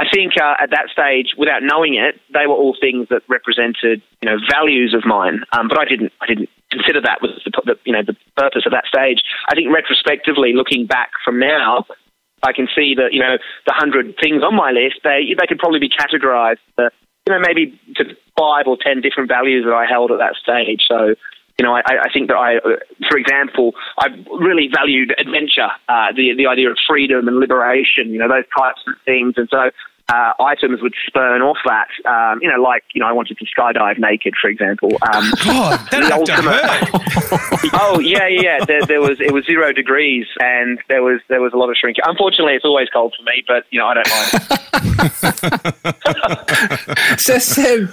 I 0.00 0.06
think 0.14 0.34
uh, 0.40 0.54
at 0.62 0.70
that 0.70 0.94
stage, 0.94 1.34
without 1.36 1.58
knowing 1.66 1.98
it, 1.98 2.20
they 2.32 2.46
were 2.46 2.54
all 2.54 2.76
things 2.80 3.08
that 3.10 3.22
represented, 3.26 4.00
you 4.22 4.30
know, 4.30 4.38
values 4.48 4.94
of 4.94 5.02
mine. 5.04 5.42
Um, 5.50 5.66
but 5.66 5.76
I 5.76 5.86
didn't, 5.90 6.12
I 6.22 6.26
didn't 6.26 6.48
consider 6.70 7.00
that 7.00 7.18
was 7.20 7.34
the, 7.44 7.50
the, 7.66 7.74
you 7.84 7.92
know, 7.92 8.06
the 8.06 8.14
purpose 8.36 8.62
of 8.64 8.70
that 8.70 8.86
stage. 8.86 9.26
I 9.50 9.56
think 9.56 9.74
retrospectively, 9.74 10.52
looking 10.54 10.86
back 10.86 11.10
from 11.24 11.40
now, 11.40 11.82
I 12.42 12.52
can 12.52 12.68
see 12.74 12.94
that 12.94 13.12
you 13.12 13.20
know 13.20 13.38
the 13.66 13.74
hundred 13.74 14.14
things 14.22 14.42
on 14.42 14.54
my 14.54 14.70
list, 14.70 15.02
they 15.02 15.34
they 15.38 15.46
could 15.46 15.58
probably 15.58 15.80
be 15.80 15.90
categorised, 15.90 16.62
uh, 16.78 16.90
you 17.26 17.34
know, 17.34 17.40
maybe 17.40 17.78
to 17.96 18.04
five 18.38 18.66
or 18.66 18.76
ten 18.80 19.00
different 19.00 19.28
values 19.28 19.64
that 19.64 19.74
I 19.74 19.86
held 19.86 20.12
at 20.12 20.18
that 20.18 20.36
stage. 20.38 20.82
So 20.88 21.14
you 21.58 21.64
know, 21.66 21.74
I, 21.74 21.82
I 22.04 22.12
think 22.12 22.28
that 22.28 22.36
I, 22.36 22.58
uh, 22.58 22.76
for 23.10 23.18
example, 23.18 23.74
I 23.98 24.06
really 24.38 24.68
valued 24.72 25.12
adventure, 25.18 25.68
uh, 25.88 26.12
the 26.14 26.34
the 26.36 26.46
idea 26.46 26.70
of 26.70 26.76
freedom 26.88 27.26
and 27.26 27.38
liberation, 27.38 28.10
you 28.10 28.18
know, 28.18 28.28
those 28.28 28.44
types 28.56 28.80
of 28.86 28.94
things, 29.04 29.34
and 29.36 29.48
so. 29.50 29.70
Uh, 30.10 30.32
items 30.40 30.80
would 30.80 30.94
spurn 31.06 31.42
off 31.42 31.58
that, 31.66 31.88
um, 32.08 32.38
you 32.40 32.48
know, 32.50 32.58
like 32.58 32.82
you 32.94 33.00
know, 33.02 33.06
I 33.06 33.12
wanted 33.12 33.36
to 33.36 33.44
skydive 33.44 33.98
naked, 33.98 34.32
for 34.40 34.48
example. 34.48 34.88
Um, 35.02 35.30
God, 35.44 35.78
that 35.90 36.00
the 36.00 36.14
ultimate- 36.14 36.44
hurt. 36.44 36.88
oh 37.74 38.00
yeah, 38.00 38.26
yeah. 38.26 38.40
yeah. 38.40 38.64
There, 38.64 38.80
there 38.86 39.02
was 39.02 39.20
it 39.20 39.32
was 39.34 39.44
zero 39.44 39.70
degrees, 39.70 40.26
and 40.40 40.80
there 40.88 41.02
was 41.02 41.20
there 41.28 41.42
was 41.42 41.52
a 41.52 41.58
lot 41.58 41.68
of 41.68 41.76
shrinking. 41.76 42.04
Unfortunately, 42.06 42.54
it's 42.54 42.64
always 42.64 42.88
cold 42.88 43.14
for 43.18 43.22
me, 43.24 43.44
but 43.46 43.66
you 43.68 43.78
know, 43.78 43.86
I 43.86 43.94
don't 43.96 44.08
mind. 44.08 44.30
So, 47.18 47.38
Seb, 47.38 47.92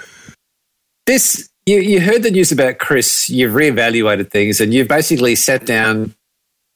this 1.06 1.50
you, 1.66 1.80
you 1.80 2.00
heard 2.00 2.24
the 2.24 2.32
news 2.32 2.52
about 2.52 2.78
Chris. 2.78 3.30
You've 3.30 3.54
reevaluated 3.54 4.30
things, 4.30 4.62
and 4.62 4.74
you've 4.74 4.88
basically 4.88 5.36
sat 5.36 5.66
down, 5.66 6.14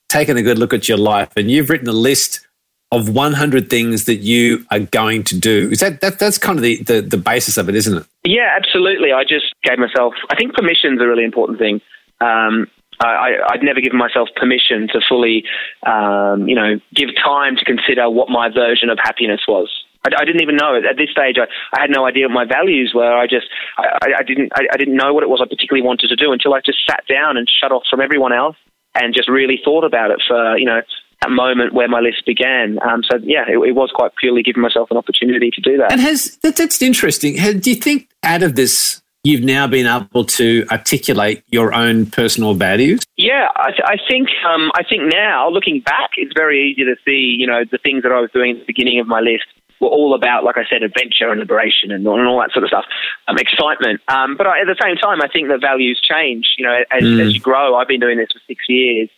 taken 0.10 0.38
a 0.38 0.42
good 0.42 0.58
look 0.58 0.74
at 0.74 0.90
your 0.90 0.98
life, 0.98 1.32
and 1.36 1.50
you've 1.50 1.70
written 1.70 1.88
a 1.88 1.94
list 1.94 2.48
of 2.92 3.10
100 3.10 3.70
things 3.70 4.06
that 4.06 4.18
you 4.18 4.66
are 4.72 4.80
going 4.80 5.24
to 5.24 5.40
do. 5.40 5.70
Is 5.72 5.80
that, 5.80 6.02
that 6.02 6.18
that's 6.18 6.40
kind 6.40 6.58
of 6.58 6.64
the, 6.64 6.82
the 6.84 7.02
the 7.02 7.18
basis 7.18 7.58
of 7.58 7.70
it, 7.70 7.76
isn't 7.76 8.00
it? 8.00 8.06
Yeah, 8.24 8.56
absolutely. 8.56 9.12
I 9.12 9.24
just 9.24 9.54
gave 9.64 9.78
myself. 9.78 10.14
I 10.30 10.36
think 10.36 10.56
permission's 10.56 11.00
a 11.02 11.06
really 11.06 11.24
important 11.24 11.60
thing. 11.60 11.82
Um, 12.20 12.68
I, 13.02 13.36
I'd 13.52 13.64
never 13.64 13.80
given 13.80 13.98
myself 13.98 14.28
permission 14.36 14.90
to 14.92 15.00
fully, 15.08 15.46
um, 15.86 16.50
you 16.50 16.56
know, 16.56 16.82
give 16.94 17.10
time 17.16 17.56
to 17.56 17.64
consider 17.64 18.10
what 18.10 18.30
my 18.30 18.50
version 18.50 18.90
of 18.90 18.98
happiness 19.02 19.42
was. 19.48 19.70
I, 20.06 20.22
I 20.22 20.26
didn't 20.26 20.42
even 20.42 20.56
know 20.56 20.78
at 20.78 20.98
this 20.98 21.12
stage. 21.12 21.38
I, 21.38 21.48
I 21.76 21.82
had 21.82 21.90
no 21.90 22.06
idea 22.06 22.28
what 22.28 22.34
my 22.34 22.46
values 22.46 22.92
were. 22.94 23.18
I 23.18 23.28
just, 23.28 23.48
I, 23.78 24.20
I 24.20 24.24
didn't, 24.24 24.52
I, 24.56 24.68
I 24.74 24.78
didn't 24.78 24.96
know 24.96 25.14
what 25.14 25.24
it 25.24 25.30
was 25.30 25.42
I 25.42 25.48
particularly 25.48 25.86
wanted 25.86 26.08
to 26.10 26.16
do 26.16 26.32
until 26.32 26.54
I 26.54 26.62
just 26.66 26.80
sat 26.88 27.04
down 27.08 27.38
and 27.38 27.50
shut 27.50 27.72
off 27.72 27.84
from 27.90 28.02
everyone 28.02 28.34
else 28.34 28.56
and 28.96 29.14
just 29.14 29.30
really 29.30 29.60
thought 29.64 29.84
about 29.84 30.12
it 30.12 30.22
for, 30.28 30.58
you 30.58 30.66
know, 30.66 30.82
that 31.22 31.32
moment 31.32 31.74
where 31.74 31.88
my 31.88 32.00
list 32.00 32.26
began. 32.26 32.80
Um, 32.82 33.04
so 33.10 33.18
yeah, 33.24 33.44
it, 33.48 33.58
it, 33.58 33.76
was 33.76 33.92
quite 33.94 34.12
purely 34.20 34.42
giving 34.42 34.62
myself 34.62 34.90
an 34.92 34.98
opportunity 34.98 35.52
to 35.52 35.62
do 35.62 35.78
that. 35.78 35.92
And 35.92 36.02
has 36.02 36.38
that, 36.44 36.56
that's 36.56 36.82
interesting. 36.82 37.36
do 37.60 37.70
you 37.70 37.76
think 37.76 38.10
out 38.24 38.42
of 38.42 38.56
this 38.56 39.02
you've 39.24 39.44
now 39.44 39.68
been 39.68 39.86
able 39.86 40.24
to 40.24 40.66
articulate 40.72 41.44
your 41.48 41.74
own 41.74 42.06
personal 42.06 42.54
values? 42.54 43.02
Yeah, 43.18 43.50
I, 43.56 43.72
th- 43.72 43.84
I 43.84 43.98
think 44.10 44.30
um, 44.48 44.72
I 44.76 44.84
think 44.84 45.14
now 45.14 45.50
looking 45.50 45.82
back, 45.82 46.12
it's 46.16 46.34
very 46.36 46.72
easy 46.72 46.86
to 46.86 46.96
see 47.06 47.36
you 47.38 47.48
know 47.48 47.64
the 47.70 47.80
things 47.80 48.04
that 48.04 48.14
I 48.14 48.22
was 48.22 48.30
doing 48.32 48.52
at 48.52 48.60
the 48.60 48.66
beginning 48.66 49.00
of 49.00 49.08
my 49.08 49.20
list 49.20 49.46
were 49.80 49.88
all 49.88 50.14
about, 50.14 50.44
like 50.44 50.58
I 50.58 50.66
said, 50.70 50.84
adventure 50.84 51.30
and 51.30 51.40
liberation 51.40 51.92
and, 51.92 52.06
and 52.06 52.28
all 52.28 52.40
that 52.40 52.52
sort 52.52 52.64
of 52.64 52.70
stuff, 52.70 52.86
um, 53.28 53.38
excitement. 53.38 54.02
Um, 54.08 54.36
but 54.38 54.48
I, 54.48 54.62
at 54.62 54.68
the 54.68 54.78
same 54.82 54.96
time, 54.96 55.22
I 55.22 55.28
think 55.28 55.48
that 55.50 55.62
values 55.62 56.00
change. 56.02 56.56
You 56.58 56.66
know, 56.66 56.84
as, 56.92 57.04
mm. 57.04 57.26
as 57.26 57.34
you 57.34 57.40
grow, 57.40 57.76
I've 57.76 57.88
been 57.88 58.00
doing 58.00 58.18
this 58.18 58.30
for 58.32 58.40
six 58.48 58.66
years, 58.68 59.10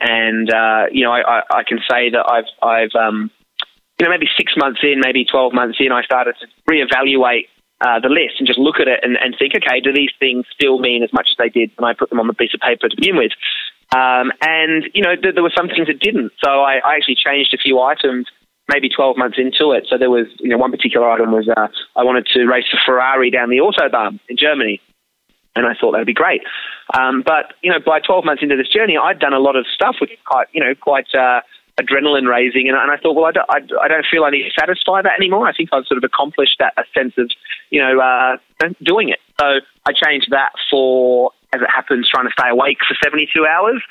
and 0.00 0.52
uh, 0.52 0.86
you 0.90 1.04
know, 1.04 1.12
I, 1.12 1.20
I, 1.38 1.42
I, 1.50 1.62
can 1.64 1.78
say 1.88 2.10
that 2.10 2.24
I've 2.28 2.50
I've 2.62 2.94
um, 2.94 3.30
you 3.98 4.06
know 4.06 4.10
maybe 4.10 4.28
six 4.36 4.52
months 4.56 4.80
in, 4.82 5.00
maybe 5.00 5.24
twelve 5.24 5.52
months 5.52 5.78
in, 5.80 5.92
I 5.92 6.02
started 6.02 6.36
to 6.40 6.46
reevaluate 6.70 7.46
uh, 7.82 7.98
the 7.98 8.08
list 8.08 8.38
and 8.38 8.46
just 8.46 8.58
look 8.58 8.78
at 8.78 8.86
it 8.86 9.00
and, 9.02 9.18
and, 9.20 9.34
think, 9.36 9.54
okay, 9.56 9.80
do 9.80 9.92
these 9.92 10.12
things 10.20 10.46
still 10.54 10.78
mean 10.78 11.02
as 11.02 11.12
much 11.12 11.26
as 11.30 11.36
they 11.36 11.48
did 11.48 11.70
when 11.76 11.90
I 11.90 11.94
put 11.94 12.10
them 12.10 12.20
on 12.20 12.28
the 12.28 12.34
piece 12.34 12.54
of 12.54 12.60
paper 12.60 12.88
to 12.88 12.94
begin 12.94 13.16
with? 13.16 13.32
Um, 13.90 14.30
and, 14.40 14.88
you 14.94 15.02
know, 15.02 15.16
th- 15.16 15.34
there 15.34 15.42
were 15.42 15.52
some 15.54 15.66
things 15.66 15.88
that 15.88 15.98
didn't. 15.98 16.30
So 16.42 16.48
I, 16.62 16.78
I, 16.78 16.94
actually 16.94 17.16
changed 17.16 17.52
a 17.52 17.58
few 17.58 17.80
items 17.80 18.26
maybe 18.68 18.88
12 18.88 19.16
months 19.16 19.38
into 19.38 19.72
it. 19.72 19.86
So 19.88 19.98
there 19.98 20.10
was, 20.10 20.26
you 20.38 20.48
know, 20.48 20.58
one 20.58 20.70
particular 20.70 21.10
item 21.10 21.32
was 21.32 21.48
uh, 21.48 21.68
I 21.96 22.04
wanted 22.04 22.26
to 22.34 22.46
race 22.46 22.66
a 22.72 22.78
Ferrari 22.84 23.30
down 23.30 23.50
the 23.50 23.58
Autobahn 23.58 24.20
in 24.28 24.36
Germany. 24.36 24.80
And 25.54 25.66
I 25.66 25.74
thought 25.78 25.92
that 25.92 25.98
would 25.98 26.06
be 26.06 26.14
great. 26.14 26.40
Um, 26.98 27.22
but, 27.24 27.52
you 27.62 27.70
know, 27.70 27.78
by 27.84 28.00
12 28.00 28.24
months 28.24 28.42
into 28.42 28.56
this 28.56 28.68
journey, 28.68 28.96
I'd 28.96 29.18
done 29.18 29.34
a 29.34 29.38
lot 29.38 29.56
of 29.56 29.66
stuff 29.74 29.96
which 30.00 30.10
is 30.10 30.18
quite, 30.24 30.46
you 30.52 30.60
know, 30.60 30.74
quite, 30.74 31.06
uh, 31.14 31.40
adrenaline 31.80 32.28
raising. 32.28 32.68
And, 32.68 32.76
and 32.76 32.90
I 32.90 32.96
thought, 32.96 33.14
well, 33.14 33.26
I 33.26 33.32
don't, 33.32 33.48
I, 33.50 33.84
I, 33.84 33.88
don't 33.88 34.06
feel 34.10 34.24
I 34.24 34.30
need 34.30 34.44
to 34.44 34.50
satisfy 34.58 35.02
that 35.02 35.12
anymore. 35.18 35.46
I 35.46 35.52
think 35.52 35.70
I've 35.72 35.86
sort 35.86 35.98
of 35.98 36.04
accomplished 36.04 36.56
that 36.58 36.72
a 36.76 36.84
sense 36.96 37.14
of, 37.18 37.30
you 37.70 37.80
know, 37.80 38.00
uh, 38.00 38.36
doing 38.82 39.08
it. 39.10 39.18
So 39.40 39.60
I 39.86 39.92
changed 39.92 40.28
that 40.30 40.52
for, 40.70 41.32
as 41.52 41.60
it 41.60 41.68
happens, 41.68 42.08
trying 42.08 42.26
to 42.26 42.32
stay 42.38 42.48
awake 42.48 42.78
for 42.86 42.96
72 43.02 43.46
hours. 43.46 43.82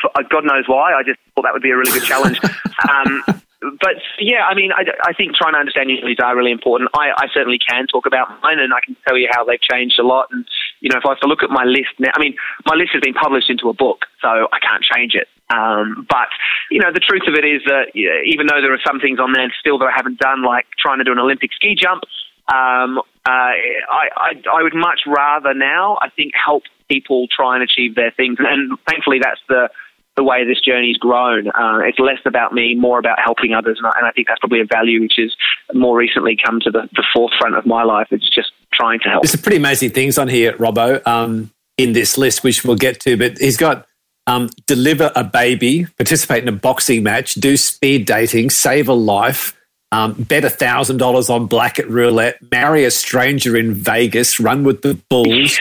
For, 0.00 0.10
uh, 0.14 0.22
God 0.28 0.44
knows 0.44 0.64
why. 0.66 0.92
I 0.92 1.02
just 1.02 1.18
thought 1.34 1.42
that 1.42 1.52
would 1.52 1.62
be 1.62 1.70
a 1.70 1.76
really 1.76 1.92
good 1.92 2.04
challenge. 2.06 2.38
um, 2.88 3.24
but 3.62 3.94
yeah, 4.18 4.42
I 4.50 4.54
mean, 4.54 4.70
I, 4.74 4.82
I, 5.06 5.12
think 5.12 5.34
trying 5.36 5.54
to 5.54 5.58
understand 5.58 5.90
your 5.90 6.02
needs 6.04 6.18
are 6.18 6.36
really 6.36 6.50
important. 6.50 6.90
I, 6.94 7.10
I, 7.16 7.26
certainly 7.32 7.58
can 7.58 7.86
talk 7.86 8.06
about 8.06 8.28
mine, 8.42 8.58
and 8.58 8.74
I 8.74 8.80
can 8.84 8.96
tell 9.06 9.16
you 9.16 9.28
how 9.30 9.44
they've 9.44 9.60
changed 9.60 9.98
a 10.00 10.02
lot. 10.02 10.28
And 10.32 10.44
you 10.80 10.90
know, 10.90 10.98
if 10.98 11.06
I 11.06 11.10
was 11.10 11.20
to 11.20 11.28
look 11.28 11.42
at 11.42 11.50
my 11.50 11.64
list 11.64 11.94
now, 11.98 12.10
I 12.14 12.18
mean, 12.18 12.34
my 12.66 12.74
list 12.74 12.90
has 12.94 13.00
been 13.00 13.14
published 13.14 13.50
into 13.50 13.68
a 13.68 13.74
book, 13.74 14.06
so 14.20 14.28
I 14.28 14.58
can't 14.58 14.82
change 14.82 15.14
it. 15.14 15.28
Um, 15.54 16.06
but 16.08 16.28
you 16.70 16.80
know, 16.80 16.90
the 16.92 17.00
truth 17.00 17.22
of 17.28 17.34
it 17.34 17.44
is 17.44 17.62
that 17.66 17.94
you 17.94 18.10
even 18.26 18.46
though 18.46 18.60
there 18.60 18.74
are 18.74 18.82
some 18.84 18.98
things 18.98 19.20
on 19.20 19.32
there 19.32 19.46
still 19.60 19.78
that 19.78 19.86
I 19.86 19.94
haven't 19.94 20.18
done, 20.18 20.42
like 20.42 20.66
trying 20.78 20.98
to 20.98 21.04
do 21.04 21.12
an 21.12 21.18
Olympic 21.18 21.52
ski 21.54 21.76
jump, 21.78 22.02
um, 22.48 22.98
uh, 22.98 23.54
I, 23.86 24.10
I, 24.16 24.30
I 24.50 24.62
would 24.62 24.74
much 24.74 25.06
rather 25.06 25.54
now, 25.54 25.98
I 26.02 26.10
think, 26.10 26.32
help 26.34 26.64
people 26.90 27.28
try 27.30 27.54
and 27.54 27.62
achieve 27.62 27.94
their 27.94 28.10
things, 28.10 28.38
and 28.40 28.76
thankfully, 28.88 29.20
that's 29.22 29.40
the 29.48 29.70
the 30.16 30.22
way 30.22 30.44
this 30.44 30.60
journey's 30.60 30.98
grown. 30.98 31.48
Uh, 31.48 31.78
it's 31.84 31.98
less 31.98 32.18
about 32.26 32.52
me, 32.52 32.74
more 32.74 32.98
about 32.98 33.18
helping 33.22 33.54
others, 33.54 33.78
and 33.78 33.86
I, 33.86 33.92
and 33.96 34.06
I, 34.06 34.10
think 34.12 34.28
that's 34.28 34.40
probably 34.40 34.60
a 34.60 34.66
value 34.66 35.00
which 35.00 35.14
has 35.16 35.34
more 35.74 35.96
recently 35.96 36.36
come 36.42 36.60
to 36.60 36.70
the, 36.70 36.88
the 36.94 37.04
forefront 37.14 37.56
of 37.56 37.64
my 37.64 37.82
life. 37.82 38.08
It's 38.10 38.28
just 38.28 38.52
trying 38.72 39.00
to 39.00 39.08
help. 39.08 39.22
There's 39.22 39.32
some 39.32 39.42
pretty 39.42 39.56
amazing 39.56 39.90
things 39.90 40.18
on 40.18 40.28
here, 40.28 40.52
Robbo, 40.54 41.06
um, 41.06 41.50
in 41.78 41.92
this 41.92 42.18
list, 42.18 42.44
which 42.44 42.64
we'll 42.64 42.76
get 42.76 43.00
to. 43.00 43.16
But 43.16 43.38
he's 43.38 43.56
got 43.56 43.86
um, 44.26 44.50
deliver 44.66 45.10
a 45.16 45.24
baby, 45.24 45.86
participate 45.96 46.42
in 46.42 46.48
a 46.48 46.52
boxing 46.52 47.02
match, 47.02 47.34
do 47.34 47.56
speed 47.56 48.06
dating, 48.06 48.50
save 48.50 48.88
a 48.88 48.94
life. 48.94 49.58
Um, 49.92 50.14
bet 50.14 50.50
thousand 50.50 50.96
dollars 50.96 51.28
on 51.28 51.46
black 51.48 51.78
at 51.78 51.86
roulette, 51.86 52.38
marry 52.50 52.84
a 52.86 52.90
stranger 52.90 53.54
in 53.58 53.74
Vegas, 53.74 54.40
run 54.40 54.64
with 54.64 54.80
the 54.80 54.94
bulls, 55.10 55.58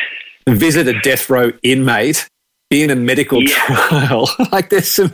visit 0.47 0.87
a 0.87 0.97
death 1.01 1.29
row 1.29 1.51
inmate, 1.63 2.29
be 2.71 2.81
in 2.81 2.89
a 2.89 2.95
medical 2.95 3.43
yeah. 3.43 3.53
trial. 3.67 4.29
like 4.51 4.69
there's 4.69 4.89
some 4.89 5.11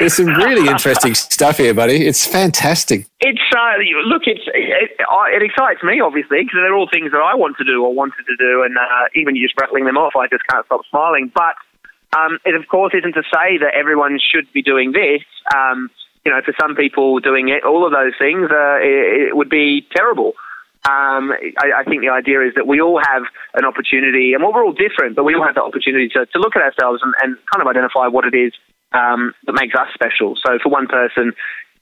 there's 0.00 0.14
some 0.14 0.26
really 0.26 0.66
interesting 0.66 1.14
stuff 1.14 1.58
here, 1.58 1.74
buddy. 1.74 2.06
It's 2.06 2.26
fantastic. 2.26 3.06
It's 3.20 3.38
uh, 3.54 3.76
look, 4.08 4.22
it's 4.26 4.42
it, 4.48 4.90
it 4.98 5.42
excites 5.42 5.82
me 5.84 6.00
obviously 6.00 6.42
because 6.42 6.56
they're 6.56 6.74
all 6.74 6.88
things 6.90 7.12
that 7.12 7.20
I 7.20 7.36
want 7.36 7.56
to 7.58 7.64
do 7.64 7.84
or 7.84 7.94
wanted 7.94 8.24
to 8.26 8.36
do, 8.36 8.64
and 8.64 8.76
uh, 8.76 9.06
even 9.14 9.36
just 9.36 9.54
rattling 9.60 9.84
them 9.84 9.96
off, 9.96 10.16
I 10.16 10.26
just 10.26 10.42
can't 10.48 10.64
stop 10.66 10.80
smiling. 10.90 11.30
But 11.32 11.54
um, 12.18 12.38
it 12.44 12.56
of 12.56 12.66
course 12.68 12.94
isn't 12.96 13.12
to 13.12 13.22
say 13.22 13.58
that 13.58 13.74
everyone 13.74 14.18
should 14.18 14.50
be 14.52 14.62
doing 14.62 14.92
this. 14.92 15.22
Um, 15.54 15.90
you 16.24 16.32
know, 16.32 16.40
for 16.44 16.54
some 16.58 16.74
people, 16.74 17.20
doing 17.20 17.50
it, 17.50 17.62
all 17.62 17.86
of 17.86 17.92
those 17.92 18.12
things, 18.18 18.50
uh, 18.50 18.82
it, 18.82 19.28
it 19.28 19.36
would 19.36 19.48
be 19.48 19.86
terrible. 19.94 20.32
Um, 20.86 21.34
I, 21.58 21.82
I, 21.82 21.84
think 21.84 22.02
the 22.02 22.14
idea 22.14 22.46
is 22.46 22.54
that 22.54 22.66
we 22.66 22.80
all 22.80 23.02
have 23.02 23.24
an 23.54 23.64
opportunity, 23.64 24.34
and 24.34 24.42
well, 24.42 24.52
we're 24.54 24.64
all 24.64 24.76
different, 24.76 25.16
but 25.16 25.24
we 25.24 25.34
all 25.34 25.42
have 25.42 25.56
the 25.56 25.62
opportunity 25.62 26.06
to, 26.14 26.26
to 26.26 26.38
look 26.38 26.54
at 26.54 26.62
ourselves 26.62 27.02
and, 27.02 27.12
and 27.22 27.36
kind 27.50 27.58
of 27.58 27.66
identify 27.66 28.06
what 28.06 28.24
it 28.24 28.38
is 28.38 28.52
um, 28.92 29.34
that 29.46 29.54
makes 29.58 29.74
us 29.74 29.88
special. 29.94 30.38
So 30.38 30.58
for 30.62 30.68
one 30.68 30.86
person, 30.86 31.34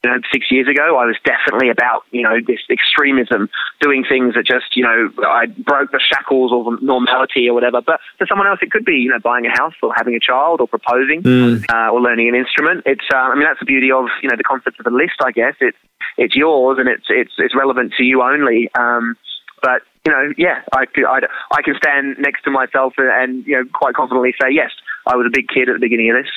you 0.04 0.10
know, 0.10 0.20
six 0.30 0.52
years 0.52 0.68
ago, 0.68 0.98
I 1.00 1.06
was 1.06 1.16
definitely 1.24 1.70
about, 1.70 2.04
you 2.10 2.22
know, 2.22 2.36
this 2.46 2.60
extremism, 2.68 3.48
doing 3.80 4.04
things 4.04 4.34
that 4.34 4.44
just, 4.44 4.76
you 4.76 4.84
know, 4.84 5.08
I 5.26 5.46
broke 5.46 5.92
the 5.92 6.00
shackles 6.00 6.52
of 6.52 6.82
normality 6.82 7.48
or 7.48 7.54
whatever. 7.54 7.80
But 7.80 8.00
for 8.18 8.26
someone 8.26 8.46
else, 8.46 8.60
it 8.60 8.70
could 8.70 8.84
be, 8.84 9.00
you 9.00 9.08
know, 9.08 9.18
buying 9.18 9.46
a 9.46 9.50
house 9.50 9.72
or 9.82 9.94
having 9.96 10.14
a 10.14 10.20
child 10.20 10.60
or 10.60 10.68
proposing 10.68 11.22
mm. 11.22 11.64
uh, 11.72 11.90
or 11.90 12.02
learning 12.02 12.28
an 12.28 12.34
instrument. 12.34 12.82
It's, 12.84 13.08
uh, 13.12 13.16
I 13.16 13.34
mean, 13.34 13.44
that's 13.44 13.60
the 13.60 13.66
beauty 13.66 13.90
of, 13.90 14.04
you 14.22 14.28
know, 14.28 14.36
the 14.36 14.44
concept 14.44 14.78
of 14.78 14.86
a 14.86 14.94
list, 14.94 15.24
I 15.24 15.32
guess. 15.32 15.54
It's, 15.60 15.78
it's 16.18 16.36
yours 16.36 16.76
and 16.78 16.88
it's, 16.88 17.06
it's, 17.08 17.32
it's 17.38 17.56
relevant 17.56 17.94
to 17.96 18.04
you 18.04 18.20
only. 18.20 18.68
Um, 18.78 19.16
but 19.62 19.80
you 20.04 20.12
know, 20.12 20.34
yeah, 20.36 20.60
I, 20.74 20.84
I, 21.08 21.20
I 21.50 21.62
can 21.62 21.74
stand 21.80 22.16
next 22.18 22.42
to 22.44 22.50
myself 22.50 22.92
and, 22.98 23.08
and 23.08 23.46
you 23.46 23.56
know 23.56 23.64
quite 23.72 23.94
confidently 23.94 24.34
say 24.38 24.52
yes, 24.52 24.70
I 25.06 25.16
was 25.16 25.24
a 25.26 25.32
big 25.32 25.48
kid 25.48 25.70
at 25.70 25.72
the 25.72 25.80
beginning 25.80 26.10
of 26.10 26.16
this 26.20 26.30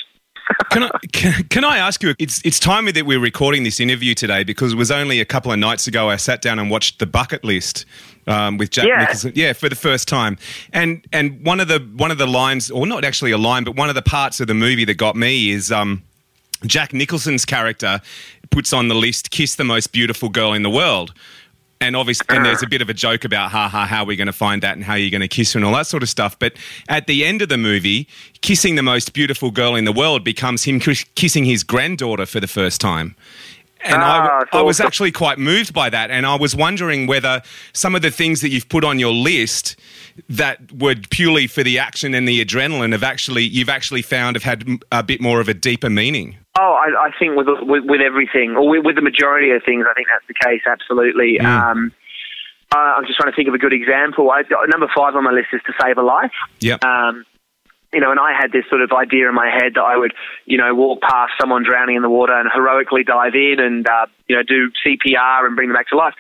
can, 0.72 0.84
I, 0.84 0.90
can, 1.12 1.44
can, 1.46 1.64
I 1.64 1.78
ask 1.78 2.02
you? 2.04 2.16
It's 2.20 2.42
it's 2.46 2.60
timely 2.60 2.92
that 2.94 3.06
we're 3.06 3.20
recording 3.20 3.64
this 3.64 3.80
interview 3.80 4.14
today 4.14 4.44
because 4.44 4.74
it 4.74 4.76
was 4.76 4.92
only 4.92 5.20
a 5.20 5.26
couple 5.26 5.52
of 5.52 5.60
nights 5.60 5.88
ago 5.88 6.10
I 6.10 6.16
sat 6.16 6.42
down 6.42 6.60
and 6.60 6.70
watched 6.70 7.00
the 7.00 7.06
bucket 7.06 7.44
list 7.44 7.86
um, 8.28 8.58
with 8.58 8.72
Jack 8.72 8.88
yeah. 8.88 9.00
Nicholson. 9.00 9.32
Yeah, 9.36 9.54
for 9.54 9.70
the 9.70 9.76
first 9.76 10.08
time. 10.08 10.38
And 10.74 11.06
and 11.12 11.44
one 11.46 11.60
of 11.60 11.68
the 11.68 11.80
one 11.96 12.12
of 12.12 12.18
the 12.18 12.28
lines, 12.28 12.70
or 12.72 12.86
not 12.86 13.04
actually 13.04 13.32
a 13.32 13.38
line, 13.38 13.64
but 13.64 13.76
one 13.76 13.90
of 13.90 13.96
the 13.96 14.02
parts 14.02 14.40
of 14.40 14.48
the 14.48 14.54
movie 14.54 14.86
that 14.86 14.96
got 14.96 15.16
me 15.16 15.52
is. 15.52 15.72
Um, 15.72 16.04
Jack 16.66 16.92
Nicholson's 16.92 17.46
character 17.46 18.02
puts 18.50 18.74
on 18.74 18.88
the 18.88 18.96
list 18.96 19.30
"Kiss 19.30 19.58
the 19.58 19.64
most 19.64 19.92
beautiful 19.92 20.28
girl 20.28 20.54
in 20.54 20.64
the 20.64 20.72
world," 20.72 21.14
and 21.80 21.96
obviously, 21.96 22.26
and 22.36 22.46
there's 22.46 22.64
a 22.64 22.68
bit 22.68 22.82
of 22.82 22.90
a 22.90 22.94
joke 22.94 23.24
about, 23.24 23.52
ha 23.52 23.68
ha, 23.68 23.86
how 23.86 24.04
are 24.04 24.06
we 24.06 24.16
going 24.16 24.28
to 24.28 24.34
find 24.34 24.64
that 24.64 24.76
and 24.76 24.84
how 24.84 24.96
you're 24.96 25.12
going 25.12 25.22
to 25.22 25.28
kiss 25.28 25.54
her 25.54 25.58
and 25.60 25.66
all 25.66 25.74
that 25.74 25.88
sort 25.88 26.04
of 26.04 26.10
stuff. 26.10 26.38
But 26.38 26.54
at 26.90 27.08
the 27.08 27.26
end 27.26 27.42
of 27.42 27.50
the 27.50 27.58
movie, 27.58 28.08
kissing 28.42 28.76
the 28.76 28.84
most 28.84 29.14
beautiful 29.14 29.52
girl 29.52 29.76
in 29.76 29.86
the 29.86 29.92
world 29.92 30.24
becomes 30.24 30.64
him 30.64 30.80
kissing 30.80 31.46
his 31.46 31.64
granddaughter 31.64 32.26
for 32.26 32.40
the 32.40 32.48
first 32.48 32.82
time. 32.82 33.16
And 33.84 34.02
ah, 34.02 34.44
I, 34.52 34.60
I 34.60 34.62
was 34.62 34.80
actually 34.80 35.12
quite 35.12 35.38
moved 35.38 35.74
by 35.74 35.90
that. 35.90 36.10
And 36.10 36.26
I 36.26 36.36
was 36.36 36.56
wondering 36.56 37.08
whether 37.08 37.42
some 37.74 37.96
of 37.96 38.02
the 38.02 38.12
things 38.12 38.42
that 38.42 38.50
you've 38.50 38.70
put 38.70 38.84
on 38.84 39.00
your 39.00 39.14
list 39.14 39.76
that 40.30 40.72
were 40.72 40.96
purely 41.10 41.46
for 41.48 41.64
the 41.64 41.78
action 41.78 42.14
and 42.14 42.28
the 42.28 42.44
adrenaline 42.44 42.92
have 42.92 43.04
actually, 43.04 43.44
you've 43.44 43.70
actually 43.70 44.02
found 44.02 44.36
have 44.36 44.44
had 44.44 44.80
a 44.92 45.04
bit 45.04 45.22
more 45.22 45.40
of 45.40 45.48
a 45.48 45.54
deeper 45.54 45.90
meaning. 45.90 46.38
Oh, 46.60 46.74
I, 46.74 47.08
I 47.08 47.12
think 47.20 47.36
with, 47.36 47.48
with, 47.62 47.84
with 47.86 48.02
everything, 48.02 48.56
or 48.56 48.68
with, 48.68 48.86
with, 48.86 48.96
the 48.96 49.02
majority 49.02 49.52
of 49.52 49.62
things, 49.64 49.86
I 49.90 49.94
think 49.94 50.08
that's 50.10 50.26
the 50.28 50.34
case. 50.34 50.62
Absolutely. 50.66 51.38
Mm. 51.40 51.46
Um, 51.46 51.92
uh, 52.74 52.98
I'm 52.98 53.06
just 53.06 53.18
trying 53.18 53.32
to 53.32 53.36
think 53.36 53.48
of 53.48 53.54
a 53.54 53.58
good 53.58 53.74
example. 53.74 54.32
I, 54.32 54.44
number 54.68 54.88
five 54.96 55.16
on 55.16 55.24
my 55.24 55.32
list 55.32 55.50
is 55.54 55.62
to 55.68 55.74
save 55.82 55.98
a 55.98 56.02
life. 56.02 56.32
Yeah. 56.60 56.78
Um, 56.84 57.26
you 57.94 58.02
know, 58.02 58.12
and 58.12 58.20
I 58.20 58.34
had 58.38 58.52
this 58.52 58.66
sort 58.70 58.82
of 58.82 58.92
idea 58.92 59.30
in 59.30 59.36
my 59.36 59.50
head 59.50 59.74
that 59.76 59.84
I 59.84 59.96
would, 59.96 60.14
you 60.46 60.58
know, 60.58 60.76
walk 60.76 61.02
past 61.02 61.34
someone 61.40 61.64
drowning 61.64 61.96
in 61.96 62.02
the 62.02 62.10
water 62.10 62.34
and 62.34 62.50
heroically 62.54 63.04
dive 63.04 63.34
in 63.34 63.60
and, 63.60 63.88
uh, 63.88 64.08
you 64.28 64.36
know, 64.36 64.44
do 64.44 64.72
CPR 64.86 65.46
and 65.46 65.56
bring 65.56 65.70
them 65.70 65.76
back 65.76 65.88
to 65.90 65.98
life. 65.98 66.14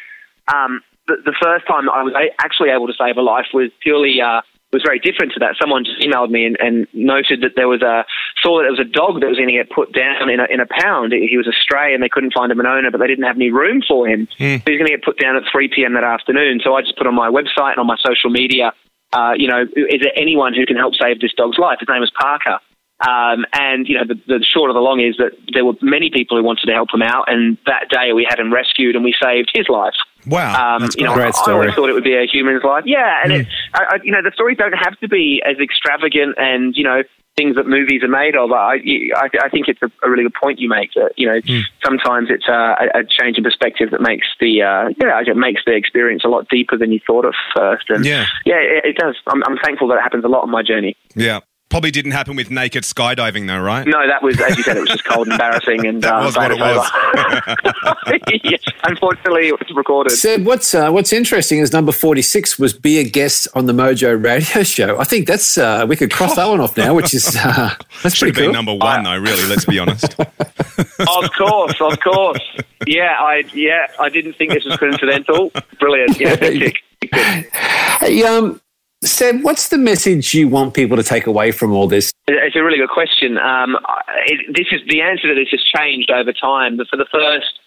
Um, 0.53 0.82
the, 1.08 1.17
the, 1.25 1.36
first 1.41 1.67
time 1.67 1.89
I 1.89 2.03
was 2.03 2.13
actually 2.39 2.70
able 2.70 2.88
to 2.88 2.94
save 2.98 3.17
a 3.17 3.22
life 3.22 3.48
was 3.53 3.70
purely 3.82 4.22
uh, 4.22 4.41
was 4.74 4.84
very 4.84 5.00
different 5.00 5.32
to 5.34 5.40
that. 5.40 5.56
Someone 5.60 5.86
just 5.86 6.00
emailed 6.04 6.30
me 6.30 6.46
and, 6.46 6.58
and 6.60 6.88
noted 6.92 7.42
that 7.42 7.56
there 7.56 7.68
was 7.68 7.82
a 7.82 8.04
saw 8.44 8.60
that 8.60 8.68
there 8.68 8.76
was 8.76 8.84
a 8.84 8.92
dog 8.92 9.22
that 9.22 9.28
was 9.28 9.40
going 9.40 9.48
to 9.48 9.56
get 9.56 9.72
put 9.72 9.94
down 9.96 10.30
in 10.30 10.40
a, 10.40 10.48
in 10.52 10.60
a 10.60 10.68
pound. 10.68 11.14
He 11.14 11.38
was 11.38 11.48
a 11.48 11.56
stray 11.56 11.94
and 11.94 12.04
they 12.04 12.12
couldn't 12.12 12.36
find 12.36 12.52
him 12.52 12.60
an 12.60 12.68
owner, 12.68 12.92
but 12.92 13.00
they 13.00 13.08
didn't 13.08 13.24
have 13.24 13.40
any 13.40 13.52
room 13.52 13.82
for 13.88 14.08
him. 14.08 14.28
Mm. 14.40 14.60
So 14.60 14.68
he's 14.68 14.80
going 14.80 14.92
to 14.92 14.96
get 14.96 15.04
put 15.04 15.18
down 15.18 15.36
at 15.36 15.44
3 15.52 15.72
p.m. 15.72 15.94
that 15.96 16.04
afternoon. 16.04 16.60
So 16.64 16.76
I 16.76 16.82
just 16.82 16.98
put 16.98 17.08
on 17.08 17.16
my 17.16 17.32
website 17.32 17.80
and 17.80 17.80
on 17.80 17.88
my 17.88 17.98
social 18.04 18.30
media, 18.30 18.74
uh, 19.14 19.34
you 19.38 19.48
know, 19.48 19.64
is 19.64 20.04
there 20.04 20.16
anyone 20.20 20.54
who 20.54 20.66
can 20.66 20.76
help 20.76 20.96
save 21.00 21.20
this 21.24 21.34
dog's 21.34 21.58
life? 21.58 21.80
His 21.80 21.88
name 21.88 22.04
is 22.04 22.12
Parker. 22.12 22.60
Um, 23.00 23.46
and 23.54 23.88
you 23.88 23.96
know, 23.96 24.06
the, 24.08 24.20
the 24.28 24.44
short 24.44 24.72
of 24.72 24.74
the 24.74 24.82
long 24.82 25.00
is 25.00 25.16
that 25.18 25.32
there 25.54 25.64
were 25.64 25.78
many 25.82 26.10
people 26.10 26.36
who 26.36 26.44
wanted 26.44 26.66
to 26.66 26.74
help 26.74 26.90
him 26.92 27.04
out, 27.04 27.26
and 27.28 27.58
that 27.68 27.90
day 27.90 28.12
we 28.12 28.26
had 28.28 28.40
him 28.40 28.52
rescued 28.52 28.96
and 28.96 29.06
we 29.06 29.14
saved 29.22 29.52
his 29.54 29.70
life. 29.70 29.94
Wow, 30.28 30.76
Um, 30.78 30.90
you 30.98 31.06
know, 31.06 31.14
great 31.14 31.28
I 31.28 31.32
story. 31.32 31.54
always 31.56 31.74
thought 31.76 31.90
it 31.90 31.94
would 31.94 32.04
be 32.04 32.16
a 32.16 32.26
human's 32.28 32.64
life. 32.64 32.84
Yeah, 32.86 33.22
and 33.24 33.34
it, 33.34 33.48
I, 33.74 33.84
I, 33.84 33.96
you 34.04 34.12
know, 34.12 34.22
the 34.22 34.32
stories 34.34 34.58
don't 34.58 34.74
have 34.74 34.98
to 35.00 35.08
be 35.08 35.42
as 35.46 35.58
extravagant 35.60 36.36
and 36.38 36.76
you 36.76 36.84
know 36.84 37.04
things 37.38 37.56
that 37.56 37.68
movies 37.68 38.02
are 38.02 38.08
made 38.08 38.36
of. 38.36 38.52
I, 38.52 38.78
I, 39.16 39.30
I 39.44 39.50
think 39.50 39.68
it's 39.68 39.80
a, 39.84 39.92
a 40.04 40.10
really 40.10 40.24
good 40.24 40.34
point 40.34 40.60
you 40.60 40.68
make 40.68 40.94
that 40.96 41.12
you 41.18 41.28
know 41.28 41.40
sometimes 41.86 42.30
it's 42.32 42.48
a, 42.48 42.76
a 42.96 43.04
change 43.08 43.38
in 43.38 43.44
perspective 43.44 43.92
that 43.92 44.02
makes 44.02 44.26
the 44.40 44.62
uh, 44.64 44.90
yeah 45.00 45.22
it 45.26 45.38
makes 45.38 45.62
the 45.66 45.74
experience 45.76 46.24
a 46.26 46.30
lot 46.30 46.48
deeper 46.50 46.78
than 46.78 46.92
you 46.92 47.00
thought 47.06 47.26
at 47.26 47.34
first. 47.56 47.90
And 47.90 48.04
Yeah. 48.06 48.26
yeah, 48.46 48.56
it, 48.58 48.86
it 48.86 48.98
does. 48.98 49.16
I'm, 49.28 49.44
I'm 49.46 49.58
thankful 49.64 49.88
that 49.90 49.96
it 50.00 50.02
happens 50.02 50.26
a 50.26 50.28
lot 50.28 50.44
on 50.44 50.50
my 50.50 50.64
journey. 50.64 50.96
yeah. 51.16 51.40
Probably 51.70 51.92
didn't 51.92 52.12
happen 52.12 52.38
with 52.38 52.50
naked 52.50 52.84
skydiving 52.84 53.46
though, 53.48 53.60
right? 53.60 53.86
No, 53.86 54.08
that 54.08 54.24
was 54.24 54.40
as 54.40 54.56
you 54.56 54.64
said, 54.64 54.78
it 54.78 54.80
was 54.80 54.90
just 54.90 55.04
cold, 55.04 55.28
and 55.28 55.34
embarrassing, 55.34 55.86
and 55.86 56.02
That 56.02 56.14
uh, 56.14 56.26
was 56.26 56.38
what 56.38 56.52
it 56.52 56.60
it's 56.62 58.14
over. 58.14 58.40
yes, 58.44 58.62
unfortunately, 58.84 59.50
it 59.50 59.60
was 59.60 59.70
recorded. 59.76 60.14
Seb, 60.14 60.46
what's 60.46 60.74
uh, 60.74 60.90
what's 60.92 61.12
interesting 61.12 61.60
is 61.60 61.74
number 61.74 61.92
forty 61.92 62.22
six 62.22 62.58
was 62.58 62.72
be 62.72 63.00
a 63.00 63.04
guest 63.04 63.50
on 63.54 63.66
the 63.66 63.74
Mojo 63.74 64.24
Radio 64.24 64.64
Show. 64.64 64.98
I 64.98 65.04
think 65.04 65.28
that's 65.28 65.58
uh, 65.58 65.86
we 65.88 65.98
could 65.98 66.10
cross 66.12 66.38
that 66.38 66.48
one 66.48 66.62
off 66.62 66.78
now, 66.78 66.94
which 66.94 67.14
is 67.14 67.36
uh, 67.36 67.76
that's 68.02 68.16
Should 68.16 68.30
have 68.30 68.34
pretty 68.34 68.34
been 68.34 68.46
cool. 68.46 68.54
number 68.54 68.74
one 68.76 69.04
though, 69.04 69.18
really, 69.18 69.46
let's 69.48 69.66
be 69.66 69.78
honest. 69.78 70.18
of 70.20 71.32
course, 71.38 71.76
of 71.82 72.00
course. 72.00 72.40
Yeah, 72.86 73.14
I 73.20 73.44
yeah, 73.54 73.88
I 74.00 74.08
didn't 74.08 74.34
think 74.38 74.54
this 74.54 74.64
was 74.64 74.78
coincidental. 74.78 75.52
Brilliant. 75.80 76.18
Yeah, 76.18 76.38
big 76.38 76.60
tick. 76.62 77.14
Hey, 77.14 78.24
um, 78.24 78.62
Seb, 79.04 79.44
what's 79.44 79.70
the 79.70 79.77
message 79.77 80.34
you 80.34 80.48
want 80.48 80.74
people 80.74 80.98
to 80.98 81.04
take 81.04 81.27
away 81.27 81.51
from 81.51 81.72
all 81.72 81.88
this? 81.88 82.12
It's 82.27 82.56
a 82.56 82.63
really 82.63 82.77
good 82.77 82.89
question. 82.89 83.38
Um, 83.38 83.77
it, 84.25 84.56
this 84.56 84.68
is 84.72 84.82
the 84.89 85.01
answer 85.01 85.27
to 85.27 85.36
this 85.36 85.50
has 85.51 85.63
changed 85.63 86.10
over 86.10 86.34
time. 86.34 86.77
But 86.77 86.88
for 86.89 86.98
the 86.98 87.06
first 87.12 87.60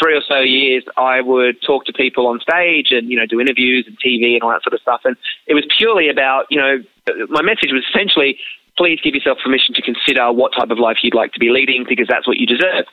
three 0.00 0.16
or 0.16 0.22
so 0.26 0.40
years, 0.40 0.82
I 0.96 1.20
would 1.20 1.62
talk 1.62 1.84
to 1.86 1.92
people 1.92 2.26
on 2.26 2.40
stage 2.40 2.88
and 2.90 3.08
you 3.08 3.16
know 3.16 3.26
do 3.26 3.40
interviews 3.40 3.86
and 3.86 3.96
TV 4.00 4.34
and 4.34 4.42
all 4.42 4.50
that 4.50 4.62
sort 4.64 4.74
of 4.74 4.80
stuff. 4.80 5.02
And 5.04 5.16
it 5.46 5.54
was 5.54 5.64
purely 5.78 6.08
about 6.08 6.46
you 6.50 6.58
know 6.58 6.82
my 7.28 7.42
message 7.42 7.70
was 7.70 7.84
essentially 7.88 8.38
please 8.76 8.98
give 9.04 9.14
yourself 9.14 9.38
permission 9.44 9.74
to 9.74 9.82
consider 9.82 10.32
what 10.32 10.52
type 10.56 10.70
of 10.70 10.78
life 10.78 10.96
you'd 11.02 11.14
like 11.14 11.32
to 11.32 11.38
be 11.38 11.50
leading 11.50 11.84
because 11.88 12.06
that's 12.08 12.26
what 12.26 12.38
you 12.38 12.46
deserve. 12.46 12.86